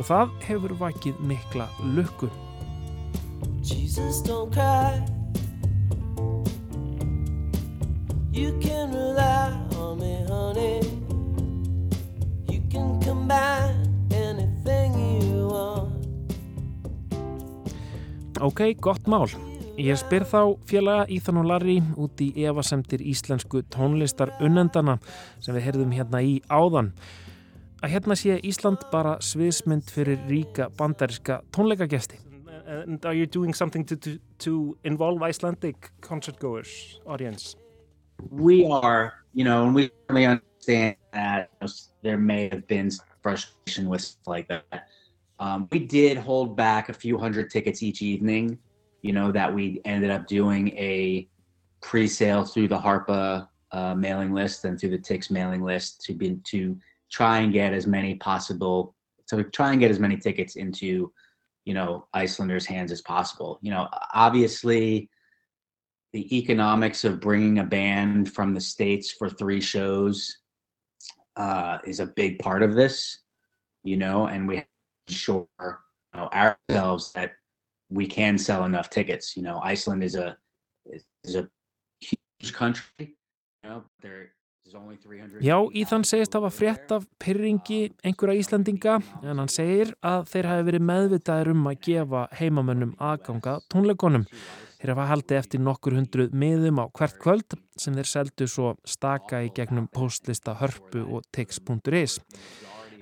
Og 0.00 0.08
það 0.08 0.32
hefur 0.48 0.78
vakið 0.80 1.20
mikla 1.20 1.68
lukku. 1.92 2.32
Jesus 3.62 4.24
don't 4.24 4.50
cry 4.50 5.21
You 8.32 8.58
can 8.60 8.90
rely 8.90 9.52
on 9.76 9.98
me 9.98 10.24
honey 10.28 10.80
You 12.48 12.60
can 12.70 13.00
combine 13.00 13.86
anything 14.10 14.94
you 15.22 15.48
want 15.48 15.92
Ok, 18.40 18.74
gott 18.80 19.06
mál. 19.06 19.28
Ég 19.80 19.96
spyr 19.96 20.26
þá 20.28 20.40
félaga 20.68 21.04
Íþann 21.08 21.38
og 21.40 21.46
Larry 21.48 21.76
út 21.96 22.20
í 22.20 22.32
evasemtir 22.44 23.00
íslensku 23.00 23.62
tónlistar 23.72 24.34
unnendana 24.42 24.98
sem 25.40 25.54
við 25.56 25.64
heyrðum 25.68 25.94
hérna 25.96 26.20
í 26.20 26.34
áðan. 26.52 26.90
Að 27.82 27.94
hérna 27.94 28.16
sé 28.18 28.36
Ísland 28.46 28.84
bara 28.92 29.16
sviðsmynd 29.24 29.88
fyrir 29.90 30.20
ríka 30.28 30.68
bandariska 30.78 31.40
tónleikagesti. 31.56 32.31
And 32.72 33.04
are 33.04 33.12
you 33.12 33.26
doing 33.26 33.52
something 33.52 33.84
to, 33.84 33.96
to, 33.96 34.18
to 34.38 34.78
involve 34.84 35.22
Icelandic 35.22 35.90
concert 36.00 36.38
goers, 36.38 37.00
audience? 37.06 37.54
We 38.30 38.66
are, 38.66 39.14
you 39.34 39.44
know, 39.44 39.66
and 39.66 39.74
we 39.74 39.90
understand 40.08 40.96
that 41.12 41.50
there 42.02 42.16
may 42.16 42.48
have 42.48 42.66
been 42.66 42.90
frustration 43.22 43.88
with 43.88 44.00
stuff 44.00 44.26
like 44.26 44.48
that. 44.48 44.88
Um, 45.38 45.68
we 45.70 45.80
did 45.80 46.16
hold 46.16 46.56
back 46.56 46.88
a 46.88 46.94
few 46.94 47.18
hundred 47.18 47.50
tickets 47.50 47.82
each 47.82 48.00
evening, 48.00 48.58
you 49.02 49.12
know, 49.12 49.32
that 49.32 49.52
we 49.52 49.82
ended 49.84 50.10
up 50.10 50.26
doing 50.26 50.68
a 50.70 51.28
pre-sale 51.82 52.44
through 52.44 52.68
the 52.68 52.78
HARPA 52.78 53.48
uh, 53.72 53.94
mailing 53.94 54.32
list 54.32 54.64
and 54.64 54.78
through 54.78 54.90
the 54.90 54.98
TIX 54.98 55.30
mailing 55.30 55.62
list 55.62 56.00
to 56.04 56.14
be 56.14 56.36
to 56.44 56.78
try 57.10 57.40
and 57.40 57.52
get 57.52 57.74
as 57.74 57.86
many 57.86 58.14
possible 58.14 58.94
to 59.26 59.42
try 59.44 59.72
and 59.72 59.80
get 59.80 59.90
as 59.90 59.98
many 59.98 60.16
tickets 60.16 60.56
into 60.56 61.12
you 61.64 61.74
know 61.74 62.06
Icelanders' 62.12 62.66
hands 62.66 62.92
as 62.92 63.02
possible. 63.02 63.58
You 63.62 63.70
know, 63.70 63.88
obviously, 64.14 65.08
the 66.12 66.36
economics 66.36 67.04
of 67.04 67.20
bringing 67.20 67.58
a 67.58 67.64
band 67.64 68.32
from 68.32 68.54
the 68.54 68.60
states 68.60 69.12
for 69.12 69.28
three 69.28 69.60
shows 69.60 70.38
uh, 71.36 71.78
is 71.84 72.00
a 72.00 72.06
big 72.06 72.38
part 72.38 72.62
of 72.62 72.74
this. 72.74 73.20
You 73.84 73.96
know, 73.96 74.26
and 74.26 74.46
we 74.46 74.64
sure 75.08 75.48
you 75.60 76.20
know, 76.20 76.28
ourselves 76.32 77.12
that 77.12 77.32
we 77.90 78.06
can 78.06 78.38
sell 78.38 78.64
enough 78.64 78.90
tickets. 78.90 79.36
You 79.36 79.42
know, 79.42 79.60
Iceland 79.62 80.02
is 80.02 80.14
a 80.14 80.36
is 81.24 81.36
a 81.36 81.48
huge 82.00 82.52
country. 82.52 82.84
You 82.98 83.70
know, 83.70 83.84
there 84.00 84.32
Já, 85.42 85.56
Íðan 85.76 86.04
segist 86.08 86.34
hafa 86.36 86.50
frétt 86.52 86.92
af 86.94 87.04
pyrringi 87.20 87.92
einhverja 88.04 88.40
Íslandinga 88.40 88.98
en 89.22 89.40
hann 89.42 89.50
segir 89.52 89.92
að 90.00 90.26
þeir 90.32 90.48
hafi 90.50 90.66
verið 90.70 90.84
meðvitaðir 90.88 91.50
um 91.52 91.68
að 91.68 91.80
gefa 91.88 92.26
heimamönnum 92.38 92.94
aðganga 93.02 93.58
tónleikonum. 93.72 94.26
Þeir 94.82 94.94
hafa 94.94 95.08
haldið 95.12 95.38
eftir 95.38 95.62
nokkur 95.62 95.94
hundruð 95.94 96.32
miðum 96.34 96.80
á 96.82 96.86
hvert 96.90 97.18
kvöld 97.22 97.56
sem 97.78 97.94
þeir 97.94 98.08
seldu 98.10 98.48
svo 98.50 98.74
staka 98.88 99.44
í 99.46 99.52
gegnum 99.54 99.86
postlista 99.92 100.56
hörpu 100.58 101.04
og 101.06 101.26
tix.is. 101.36 102.18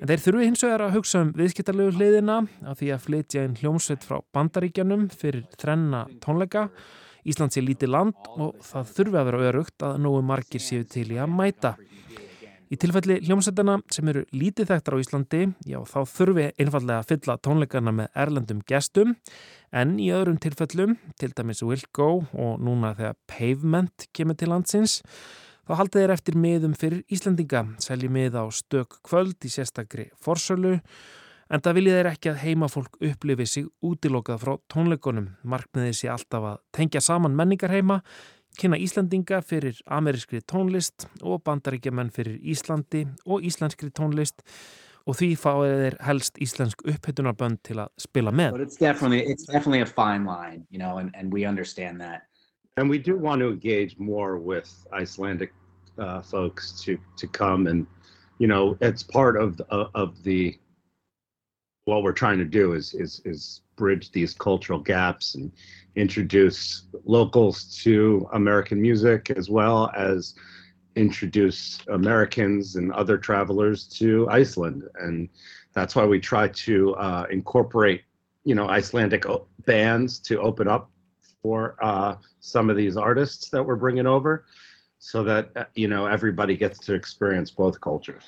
En 0.00 0.08
þeir 0.08 0.24
þurfu 0.24 0.44
hins 0.44 0.64
vegar 0.64 0.84
að 0.86 0.94
hugsa 0.98 1.22
um 1.24 1.30
viðskiptarlegu 1.36 1.94
hliðina 1.96 2.40
af 2.68 2.80
því 2.80 2.90
að 2.94 3.06
flytja 3.06 3.44
inn 3.46 3.56
hljómsveit 3.60 4.04
frá 4.04 4.18
bandaríkjanum 4.34 5.08
fyrir 5.12 5.46
þrenna 5.60 6.06
tónleika 6.24 6.66
Ísland 7.28 7.54
sé 7.54 7.62
lítið 7.64 7.92
land 7.92 8.30
og 8.36 8.58
það 8.64 8.92
þurfi 8.96 9.20
að 9.20 9.28
vera 9.30 9.44
örugt 9.50 9.84
að 9.86 10.00
nógu 10.04 10.22
margir 10.24 10.64
séu 10.64 10.86
til 10.88 11.08
í 11.12 11.18
að 11.20 11.32
mæta. 11.34 11.74
Í 12.70 12.76
tilfelli 12.78 13.16
hljómsættana 13.26 13.80
sem 13.90 14.08
eru 14.12 14.20
lítið 14.30 14.68
þekktar 14.70 14.94
á 14.94 15.02
Íslandi, 15.02 15.40
já 15.66 15.80
þá 15.90 15.98
þurfi 16.06 16.44
einfallega 16.54 17.02
að 17.02 17.08
fylla 17.10 17.34
tónleikana 17.42 17.94
með 17.96 18.20
erlendum 18.22 18.60
gestum 18.62 19.16
en 19.74 19.96
í 19.98 20.06
öðrum 20.14 20.38
tilfellum, 20.38 20.94
til 21.18 21.32
dæmis 21.34 21.64
Wilco 21.66 22.10
og 22.30 22.62
núna 22.62 22.92
þegar 22.94 23.18
Pavement 23.26 24.06
kemur 24.14 24.38
til 24.38 24.52
landsins, 24.52 25.00
þá 25.66 25.80
haldið 25.80 26.04
þeir 26.04 26.14
eftir 26.14 26.38
miðum 26.46 26.76
fyrir 26.78 27.02
Íslandinga, 27.10 27.64
selji 27.82 28.12
mið 28.14 28.38
á 28.38 28.44
stök 28.54 29.00
kvöld 29.02 29.42
í 29.42 29.50
sérstakri 29.50 30.06
forsölu 30.22 30.76
En 31.50 31.58
það 31.58 31.78
viljið 31.80 31.96
þeir 31.96 32.08
ekki 32.12 32.30
að 32.30 32.42
heimafólk 32.44 32.98
upplifi 33.08 33.46
sig 33.50 33.64
útilokað 33.82 34.42
frá 34.44 34.52
tónleikonum. 34.70 35.32
Markmiðið 35.42 35.96
sé 35.98 36.10
alltaf 36.12 36.46
að 36.46 36.60
tengja 36.76 37.02
saman 37.02 37.34
menningarheima, 37.34 37.96
kynna 38.60 38.78
Íslandinga 38.78 39.40
fyrir 39.42 39.80
amerískri 39.90 40.44
tónlist 40.46 41.08
og 41.22 41.42
bandaríkjaman 41.46 42.12
fyrir 42.14 42.38
Íslandi 42.38 43.02
og 43.26 43.42
íslenskri 43.46 43.90
tónlist 43.90 44.44
og 45.08 45.16
því 45.18 45.30
fáið 45.42 45.74
þeir 45.82 45.96
helst 46.06 46.38
íslensk 46.44 46.86
upphettunarbönd 46.86 47.58
til 47.66 47.80
að 47.82 47.90
spila 47.98 48.30
með. 48.30 48.52
But 48.54 48.66
it's 48.68 48.78
definitely, 48.78 49.24
it's 49.26 49.46
definitely 49.50 49.82
a 49.82 49.90
fine 49.90 50.24
line, 50.24 50.66
you 50.70 50.78
know, 50.78 50.98
and, 50.98 51.10
and 51.14 51.32
we 51.32 51.44
understand 51.46 52.00
that. 52.00 52.28
And 52.76 52.88
we 52.88 52.98
do 52.98 53.16
want 53.18 53.40
to 53.40 53.50
engage 53.50 53.98
more 53.98 54.38
with 54.38 54.70
Icelandic 54.92 55.52
uh, 55.98 56.22
folks 56.22 56.80
to, 56.84 56.96
to 57.16 57.26
come 57.26 57.66
and, 57.66 57.86
you 58.38 58.46
know, 58.46 58.76
it's 58.80 59.02
part 59.02 59.36
of, 59.36 59.60
of, 59.70 59.88
of 59.94 60.22
the 60.22 60.56
what 61.84 62.02
we're 62.02 62.12
trying 62.12 62.38
to 62.38 62.44
do 62.44 62.72
is 62.72 62.94
is 62.94 63.20
is 63.24 63.62
bridge 63.76 64.10
these 64.12 64.34
cultural 64.34 64.78
gaps 64.78 65.34
and 65.34 65.50
introduce 65.96 66.84
locals 67.04 67.76
to 67.82 68.28
American 68.32 68.80
music 68.80 69.30
as 69.30 69.48
well 69.48 69.90
as 69.96 70.34
introduce 70.96 71.78
Americans 71.88 72.76
and 72.76 72.92
other 72.92 73.16
travelers 73.16 73.86
to 73.86 74.28
Iceland 74.28 74.84
and 75.00 75.28
that's 75.72 75.94
why 75.94 76.04
we 76.04 76.20
try 76.20 76.48
to 76.48 76.94
uh, 76.96 77.26
incorporate 77.30 78.02
you 78.44 78.54
know 78.54 78.68
Icelandic 78.68 79.24
bands 79.66 80.18
to 80.20 80.40
open 80.40 80.68
up 80.68 80.90
for 81.42 81.76
uh, 81.82 82.16
some 82.40 82.70
of 82.70 82.76
these 82.76 82.96
artists 82.96 83.48
that 83.50 83.62
we're 83.62 83.76
bringing 83.76 84.06
over 84.06 84.44
so 84.98 85.22
that 85.24 85.70
you 85.74 85.88
know 85.88 86.06
everybody 86.06 86.56
gets 86.56 86.78
to 86.80 86.94
experience 86.94 87.50
both 87.50 87.80
cultures. 87.80 88.24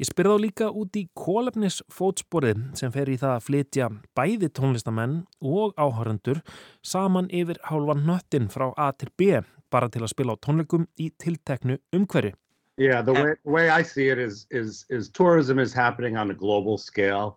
Ég 0.00 0.08
spyrði 0.08 0.32
þá 0.32 0.40
líka 0.40 0.66
út 0.80 0.94
í 0.96 1.00
kólefnisfótsporið 1.12 2.60
sem 2.78 2.92
fer 2.94 3.10
í 3.12 3.18
það 3.20 3.34
að 3.34 3.42
flytja 3.44 3.88
bæði 4.16 4.48
tónlistamenn 4.56 5.18
og 5.44 5.74
áhörandur 5.76 6.40
saman 6.80 7.28
yfir 7.28 7.60
hálfan 7.68 8.06
nöttin 8.08 8.46
frá 8.48 8.70
A 8.80 8.86
til 8.96 9.10
B 9.20 9.42
bara 9.68 9.90
til 9.92 10.00
að 10.00 10.14
spila 10.14 10.32
á 10.32 10.40
tónleikum 10.40 10.86
í 10.96 11.10
tilteknu 11.20 11.76
umhverju. 11.92 12.32
Yeah, 12.80 13.02
the 13.04 13.12
way, 13.12 13.34
way 13.44 13.68
I 13.68 13.82
see 13.82 14.08
it 14.08 14.16
is, 14.16 14.46
is, 14.50 14.86
is 14.88 15.10
tourism 15.10 15.58
is 15.58 15.74
happening 15.74 16.16
on 16.16 16.30
a 16.30 16.34
global 16.34 16.78
scale, 16.78 17.36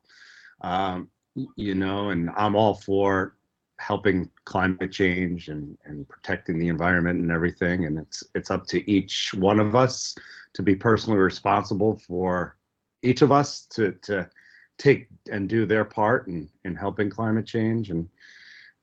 um, 0.61 1.09
you 1.57 1.75
know, 1.75 2.11
and 2.15 2.29
I'm 2.37 2.55
all 2.55 2.75
for 2.75 3.35
helping 3.79 4.29
climate 4.45 4.91
change 4.91 5.49
and, 5.49 5.77
and 5.85 6.07
protecting 6.07 6.59
the 6.59 6.67
environment 6.67 7.19
and 7.19 7.31
everything. 7.31 7.85
And 7.85 7.97
it's, 7.97 8.23
it's 8.35 8.51
up 8.51 8.65
to 8.67 8.89
each 8.89 9.33
one 9.33 9.59
of 9.59 9.75
us 9.75 10.15
to 10.53 10.61
be 10.61 10.75
personally 10.75 11.19
responsible 11.19 11.99
for 12.07 12.57
each 13.01 13.21
of 13.21 13.31
us 13.31 13.65
to 13.71 13.91
to 14.03 14.27
take 14.77 15.07
and 15.31 15.47
do 15.49 15.65
their 15.65 15.85
part 15.85 16.27
in 16.27 16.49
in 16.63 16.75
helping 16.75 17.09
climate 17.09 17.45
change. 17.45 17.89
And 17.89 18.07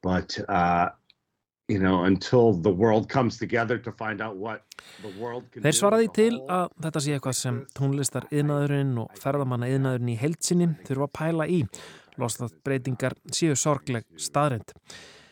but 0.02 0.38
uh 0.48 0.90
you 1.68 1.78
know 1.78 2.04
until 2.04 2.52
the 2.52 2.70
world 2.70 3.08
comes 3.08 3.38
together 3.38 3.78
to 3.78 3.92
find 3.92 4.20
out 4.20 4.36
what 4.36 4.62
the 5.02 5.12
world 5.20 5.44
can 5.52 5.62
Þeir 5.62 5.76
svaraði 5.78 6.08
til 6.14 6.32
að 6.50 6.66
þetta 6.82 7.02
sé 7.04 7.16
eitthvað 7.16 7.36
sem 7.38 7.60
tónlistar 7.78 8.26
yðnaðurinn 8.34 8.96
og 9.04 9.20
ferðamanna 9.22 9.70
yðnaðurinn 9.70 10.10
í 10.10 10.18
heilsinni 10.18 10.70
þurfa 10.88 11.06
að 11.06 11.14
pæla 11.20 11.46
í 11.46 11.60
losnað 12.18 12.56
breytingar 12.64 13.14
séu 13.34 13.56
sorgleg 13.58 14.06
staðrind 14.18 14.74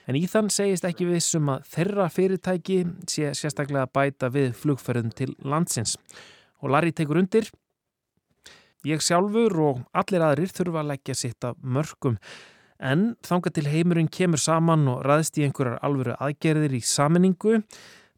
En 0.09 0.16
Íðan 0.16 0.47
segist 0.49 0.87
ekki 0.89 1.05
vissum 1.05 1.51
að 1.53 1.66
þeirra 1.68 2.07
fyrirtæki 2.09 2.79
sé 3.12 3.35
sérstaklega 3.37 3.85
að 3.85 3.91
bæta 3.93 4.31
við 4.33 4.55
flugferðum 4.57 5.11
til 5.12 5.35
landsins. 5.45 5.99
Og 6.64 6.72
Larry 6.72 6.95
tekur 6.97 7.20
undir. 7.20 7.51
Ég 8.89 9.05
sjálfur 9.05 9.53
og 9.61 9.83
allir 9.93 10.24
aðrir 10.24 10.55
þurfa 10.55 10.81
að 10.81 10.91
leggja 10.95 11.18
sitt 11.18 11.45
af 11.45 11.61
mörgum. 11.61 12.16
En 12.81 13.18
þanga 13.26 13.53
til 13.53 13.66
heimurinn 13.68 14.09
kemur 14.09 14.41
saman 14.41 14.89
og 14.89 15.03
ræðst 15.05 15.37
í 15.43 15.45
einhverjar 15.45 15.83
alvöru 15.85 16.16
aðgerðir 16.16 16.79
í 16.79 16.85
saminningu 16.87 17.59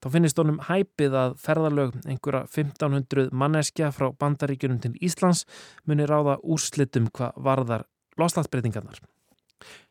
Þá 0.00 0.06
finnist 0.14 0.38
honum 0.40 0.62
hæpið 0.64 1.14
að 1.20 1.32
ferðalög 1.42 1.96
einhverja 2.08 2.46
1500 2.48 3.34
manneskja 3.36 3.90
frá 3.92 4.06
bandaríkjunum 4.16 4.78
til 4.80 4.94
Íslands 5.04 5.42
muni 5.84 6.06
ráða 6.08 6.38
úrslitum 6.40 7.10
hvað 7.12 7.36
varðar 7.44 7.84
loslagsbreytingarnar. 8.18 8.98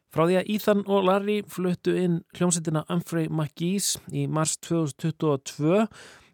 Frá 0.10 0.26
því 0.26 0.40
að 0.40 0.50
Ethan 0.56 0.80
og 0.90 1.06
Larry 1.06 1.38
fluttu 1.46 1.94
inn 1.94 2.22
hljómsettina 2.34 2.82
Humphrey 2.88 3.28
McGee's 3.30 4.00
í 4.10 4.26
mars 4.26 4.56
2022 4.66 5.86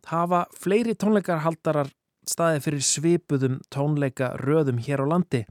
hafa 0.07 0.45
fleiri 0.55 0.95
tónleikarhaldarar 0.95 1.91
staði 2.29 2.61
fyrir 2.63 2.85
svipuðum 2.85 3.59
tónleika 3.73 4.31
röðum 4.41 4.79
hér 4.81 5.03
á 5.03 5.05
landi. 5.11 5.43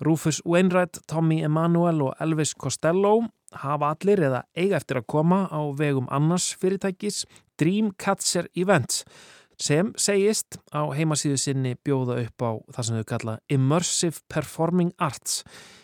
Rufus 0.00 0.40
Wainwright, 0.44 0.98
Tommy 1.06 1.42
Emanuel 1.44 2.02
og 2.02 2.16
Elvis 2.20 2.54
Costello 2.58 3.28
hafa 3.60 3.92
allir 3.94 4.22
eða 4.30 4.44
eiga 4.56 4.78
eftir 4.80 5.00
að 5.00 5.08
koma 5.14 5.44
á 5.46 5.60
vegum 5.76 6.08
annars 6.10 6.50
fyrirtækis 6.58 7.24
Dreamcatcher 7.60 8.48
Events 8.56 9.04
sem 9.60 9.92
segist 10.00 10.56
á 10.72 10.88
heimasíðu 10.96 11.36
sinni 11.40 11.74
bjóða 11.84 12.16
upp 12.24 12.44
á 12.44 12.50
það 12.72 12.86
sem 12.86 12.96
þau 13.00 13.08
kalla 13.12 13.36
Immersive 13.52 14.24
Performing 14.32 14.94
Arts. 14.98 15.42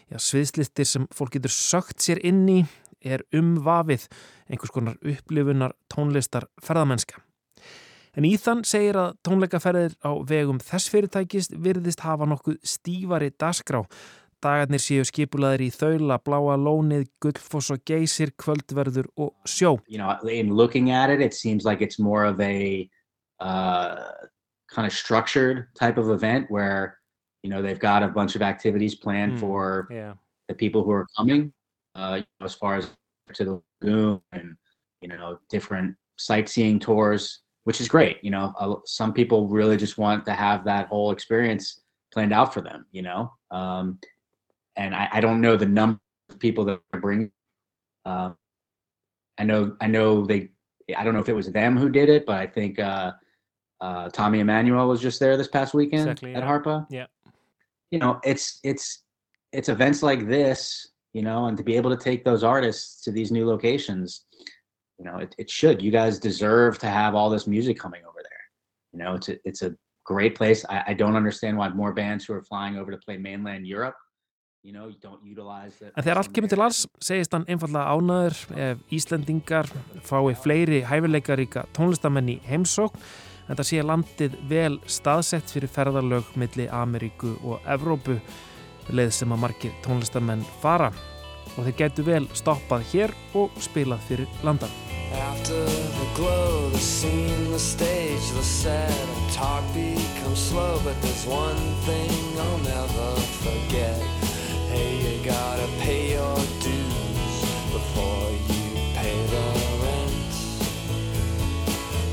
Já, 0.08 0.18
sviðslistir 0.22 0.88
sem 0.88 1.06
fólk 1.14 1.36
getur 1.36 1.52
sögt 1.52 2.00
sér 2.00 2.22
inn 2.24 2.44
í 2.48 2.60
er 3.04 3.22
umvafið 3.36 4.06
einhvers 4.48 4.72
konar 4.74 4.98
upplifunar 5.04 5.74
tónlistar 5.92 6.48
ferðamennska. 6.64 7.20
En 8.16 8.24
Íðan 8.24 8.62
segir 8.64 8.96
að 8.96 9.18
tónleikaferðir 9.26 9.96
á 10.00 10.10
vegum 10.24 10.60
þess 10.62 10.88
fyrirtækist 10.88 11.52
virðist 11.60 12.00
hafa 12.00 12.24
nokkuð 12.24 12.62
stífari 12.64 13.28
dasgrá. 13.36 13.82
Dagarnir 14.40 14.80
séu 14.80 15.04
skipulaðir 15.04 15.66
í 15.66 15.70
þaula, 15.74 16.16
bláa 16.24 16.56
lónið, 16.60 17.10
gullfoss 17.20 17.74
og 17.74 17.82
geysir, 17.88 18.32
kvöldverður 18.40 19.10
og 19.20 19.34
sjó. 19.48 19.76
You 19.88 20.00
know, 20.00 20.16
in 23.41 23.47
looking 23.47 23.70
at 23.70 23.84
it, 23.84 23.84
it 23.84 23.91
seems 23.91 24.22
like 24.22 24.22
it's 24.22 24.22
more 24.22 24.22
of 24.22 24.22
a 24.22 24.22
uh, 24.22 24.26
kind 24.68 24.87
of 24.87 24.93
structured 24.93 25.68
type 25.74 25.99
of 25.99 26.11
event 26.11 26.51
where, 26.51 26.99
you 27.43 27.51
know, 27.51 27.62
they've 27.62 27.78
got 27.78 28.03
a 28.03 28.09
bunch 28.09 28.34
of 28.37 28.43
activities 28.43 28.95
planned 28.95 29.32
Mm, 29.32 29.41
for 29.41 29.89
yeah. 29.91 30.14
the 30.49 30.55
people 30.55 30.82
who 30.82 30.91
are 30.91 31.07
coming, 31.16 31.53
uh, 31.95 32.14
you 32.18 32.24
know, 32.41 32.47
as 32.47 32.55
far 32.55 32.76
as 32.76 32.91
to 33.34 33.45
the 33.45 33.62
lagoon 33.82 34.20
and, 34.32 34.57
you 35.01 35.09
know, 35.09 35.39
different 35.49 35.97
sightseeing 36.16 36.78
tours, 36.78 37.41
which 37.64 37.80
is 37.80 37.89
great. 37.89 38.18
You 38.22 38.30
know, 38.30 38.53
uh, 38.59 38.76
some 38.84 39.12
people 39.12 39.49
really 39.49 39.76
just 39.76 39.99
want 39.99 40.24
to 40.26 40.32
have 40.32 40.64
that 40.64 40.89
whole 40.89 41.11
experience 41.11 41.80
planned 42.12 42.32
out 42.32 42.55
for 42.55 42.61
them, 42.61 42.87
you 42.93 43.03
know. 43.03 43.32
Um, 43.51 43.99
and 44.76 44.95
I, 44.95 45.09
I 45.12 45.20
don't 45.20 45.41
know 45.41 45.57
the 45.57 45.66
number 45.66 46.01
of 46.30 46.39
people 46.39 46.64
that 46.66 46.80
bringing. 47.01 47.30
Uh, 48.05 48.32
I 49.39 49.45
know, 49.45 49.76
I 49.80 49.87
know 49.87 50.24
they. 50.24 50.51
I 50.97 51.05
don't 51.05 51.14
know 51.14 51.20
if 51.20 51.28
it 51.28 51.34
was 51.34 51.51
them 51.51 51.76
who 51.76 51.89
did 51.89 52.09
it, 52.09 52.26
but 52.26 52.37
I 52.39 52.47
think 52.47 52.78
uh, 53.80 54.08
Tommy 54.10 54.40
Emmanuel 54.40 54.88
was 54.88 55.00
just 55.00 55.20
there 55.20 55.36
this 55.36 55.48
past 55.48 55.74
weekend 55.74 56.02
Exactly, 56.02 56.34
at 56.34 56.42
yeah. 56.42 56.48
Harpa. 56.48 56.86
Yeah. 56.90 57.06
You 57.90 57.98
know, 57.98 58.20
it's 58.24 58.58
it's 58.64 59.04
it's 59.52 59.68
events 59.68 60.02
like 60.02 60.26
this, 60.28 60.88
you 61.12 61.22
know, 61.22 61.46
and 61.46 61.56
to 61.56 61.62
be 61.62 61.76
able 61.76 61.90
to 61.90 61.96
take 61.96 62.24
those 62.24 62.42
artists 62.42 63.02
to 63.04 63.12
these 63.12 63.30
new 63.30 63.46
locations, 63.46 64.24
you 64.98 65.04
know, 65.04 65.18
it, 65.18 65.34
it 65.38 65.50
should. 65.50 65.82
You 65.82 65.90
guys 65.90 66.18
deserve 66.18 66.78
to 66.80 66.88
have 66.88 67.14
all 67.14 67.30
this 67.30 67.46
music 67.46 67.78
coming 67.78 68.02
over 68.08 68.20
there. 68.22 68.44
You 68.92 68.98
know, 68.98 69.14
it's 69.14 69.28
a 69.28 69.36
it's 69.44 69.62
a 69.62 69.74
great 70.04 70.34
place. 70.34 70.64
I, 70.68 70.82
I 70.88 70.94
don't 70.94 71.16
understand 71.16 71.56
why 71.58 71.68
more 71.68 71.92
bands 71.92 72.24
who 72.24 72.34
are 72.34 72.42
flying 72.42 72.76
over 72.76 72.90
to 72.90 72.98
play 72.98 73.18
mainland 73.18 73.66
Europe, 73.66 73.96
you 74.62 74.72
know, 74.72 74.90
don't 75.00 75.22
utilize 75.22 75.80
it. 75.80 75.92
En 75.94 76.02
þegar 76.02 76.22
allt 76.22 76.32
kemur 76.34 76.50
til 76.50 76.64
alls 76.64 76.86
segist 76.98 77.32
hann 77.36 77.46
einfallega 77.46 77.86
ánaður 77.94 78.38
ef 78.56 78.82
Íslendingar 78.90 79.70
fái 80.02 80.34
fleiri 80.42 80.82
hæfileikaríka 80.90 81.68
tónlistamenn 81.76 82.34
í 82.34 82.40
heimsókn 82.48 82.98
en 83.47 83.59
það 83.59 83.68
sé 83.70 83.82
landið 83.82 84.38
vel 84.51 84.78
staðsett 84.90 85.53
fyrir 85.53 85.70
ferðarlög 85.72 86.32
milli 86.38 86.68
Ameríku 86.68 87.36
og 87.44 87.66
Evrópu 87.66 88.18
leið 88.90 89.12
sem 89.14 89.32
að 89.34 89.42
margir 89.42 89.76
tónlistamenn 89.86 90.44
fara 90.62 90.90
og 91.57 91.64
þeir 91.64 91.78
gætu 91.80 92.05
vel 92.07 92.24
stoppað 92.36 92.84
hér 92.92 93.14
og 93.38 93.55
spilað 93.62 94.05
fyrir 94.09 94.42
landan. 94.47 94.72
After 95.14 95.64
the 95.64 96.09
glow, 96.16 96.70
the 96.70 96.78
scene, 96.78 97.51
the 97.53 97.59
stage, 97.59 98.30
the 98.34 98.42
set, 98.42 98.90
and 98.90 99.32
talk 99.32 99.62
becomes 99.72 100.38
slow. 100.38 100.80
But 100.84 101.01
there's 101.01 101.26
one 101.26 101.57
thing 101.86 102.11
I'll 102.38 102.59
never 102.59 103.14
forget. 103.47 103.97
Hey, 104.68 104.99
you 104.99 105.24
gotta 105.24 105.68
pay 105.80 106.12
your 106.12 106.36
dues 106.61 107.36
before 107.72 108.30
you 108.51 108.64
pay 108.99 109.16
the 109.32 109.47
rent. 109.84 110.34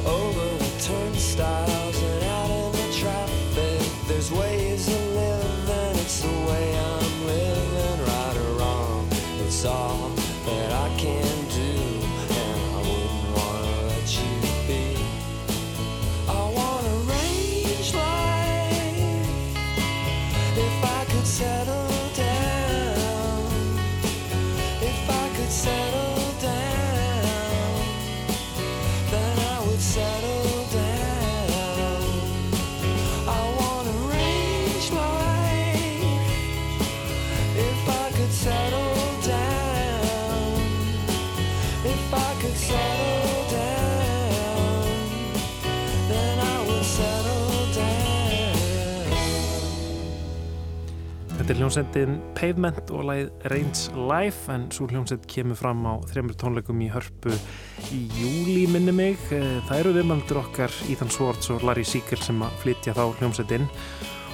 Over 0.06 0.53
the 1.36 1.83
Þetta 51.44 51.58
er 51.58 51.60
hljómsendin 51.60 52.14
Pavement 52.38 52.92
og 52.96 53.02
lagið 53.04 53.48
Range 53.52 54.04
Life 54.08 54.54
en 54.54 54.62
svo 54.72 54.86
hljómsend 54.88 55.26
kemur 55.28 55.58
fram 55.60 55.82
á 55.84 56.00
þreymur 56.08 56.38
tónleikum 56.40 56.80
í 56.80 56.88
hörpu 56.88 57.34
í 57.92 58.00
júli 58.16 58.62
minni 58.72 58.94
mig. 58.96 59.20
Eh, 59.36 59.60
Það 59.68 59.82
eru 59.82 59.92
viðmældur 59.98 60.40
okkar 60.40 60.72
Ethan 60.88 61.12
Swartz 61.12 61.52
og 61.52 61.66
Larry 61.68 61.84
Seeger 61.84 62.24
sem 62.24 62.40
að 62.40 62.56
flytja 62.64 62.96
þá 62.96 63.04
hljómsendin 63.20 63.68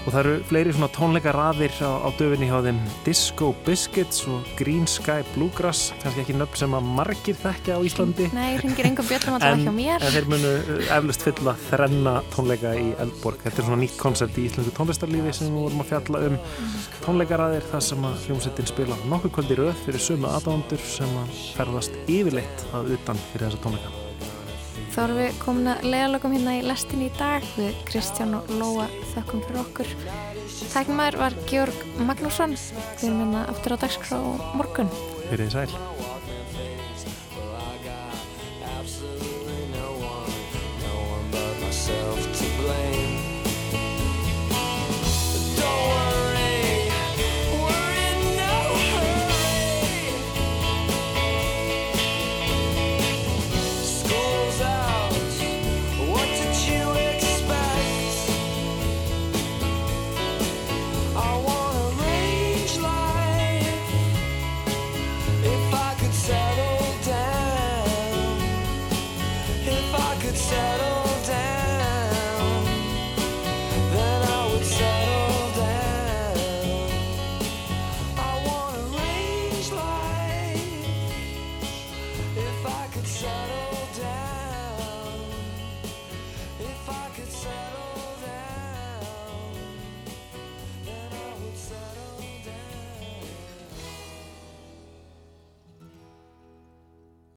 og 0.05 0.13
það 0.13 0.19
eru 0.21 0.33
fleiri 0.49 0.73
svona 0.75 0.89
tónleikaraðir 0.95 1.75
á, 1.83 1.91
á 2.05 2.09
döfinni 2.19 2.49
hjá 2.49 2.59
þeim. 2.65 2.79
Disco 3.05 3.49
Biscuits 3.65 4.23
og 4.31 4.47
Green 4.59 4.87
Sky 4.89 5.23
Bluegrass. 5.33 5.91
Kannski 6.03 6.23
ekki 6.23 6.37
nöfn 6.37 6.61
sem 6.61 6.75
að 6.77 6.89
margir 6.97 7.37
þekkja 7.39 7.77
á 7.77 7.79
Íslandi. 7.85 8.29
Nei, 8.35 8.57
hringir 8.59 8.89
engum 8.89 9.09
bjöllum 9.09 9.37
að 9.37 9.45
tala 9.45 9.67
hjá 9.67 9.73
mér. 9.75 10.05
en 10.07 10.15
þeir 10.15 10.29
munu 10.33 10.53
uh, 10.57 10.83
eflust 10.97 11.25
fylla 11.27 11.55
þrenna 11.67 12.15
tónleika 12.35 12.73
í 12.79 12.89
Eldborg. 13.05 13.43
Þetta 13.45 13.63
er 13.63 13.69
svona 13.69 13.81
nýtt 13.83 13.97
koncept 14.01 14.39
í 14.39 14.47
íslensku 14.49 14.75
tónlistarlífi 14.79 15.35
sem 15.35 15.51
við 15.51 15.67
vorum 15.67 15.85
að 15.85 15.91
fjalla 15.93 16.25
um. 16.29 16.37
Tónleikaraðir 17.05 17.71
þar 17.71 17.87
sem 17.91 18.09
að 18.09 18.27
hljómsettin 18.27 18.69
spila 18.69 18.99
nokkuð 19.11 19.35
kvöldi 19.37 19.59
röð 19.61 19.73
fyrir 19.85 20.05
sömu 20.09 20.29
aðdándur 20.31 20.85
sem 20.97 21.17
að 21.23 21.41
ferðast 21.57 21.97
yfirleitt 22.07 22.69
að 22.73 22.93
utan 22.97 23.25
fyrir 23.31 23.49
þessa 23.49 23.65
tónleika 23.65 23.98
Þá 24.89 24.99
erum 25.03 25.19
við 25.19 25.39
komin 25.43 25.69
að 25.69 25.85
leiðalögum 25.85 26.33
hérna 26.33 26.55
í 26.57 26.63
lestin 26.65 27.05
í 27.05 27.11
dag 27.19 27.45
við 27.55 27.77
Kristján 27.89 28.33
og 28.39 28.49
Lóa 28.57 28.87
þökkum 29.13 29.43
fyrir 29.45 29.61
okkur. 29.61 29.93
Tæknumæður 30.73 31.19
var 31.21 31.37
Georg 31.51 31.85
Magnússon. 32.01 32.57
Við 32.97 33.07
erum 33.11 33.23
hérna 33.23 33.45
aftur 33.53 33.77
á 33.77 33.81
dagskrá 33.85 34.19
morgun. 34.57 34.93
Fyrir 35.29 35.45
þið 35.45 35.57
sæl 35.59 35.98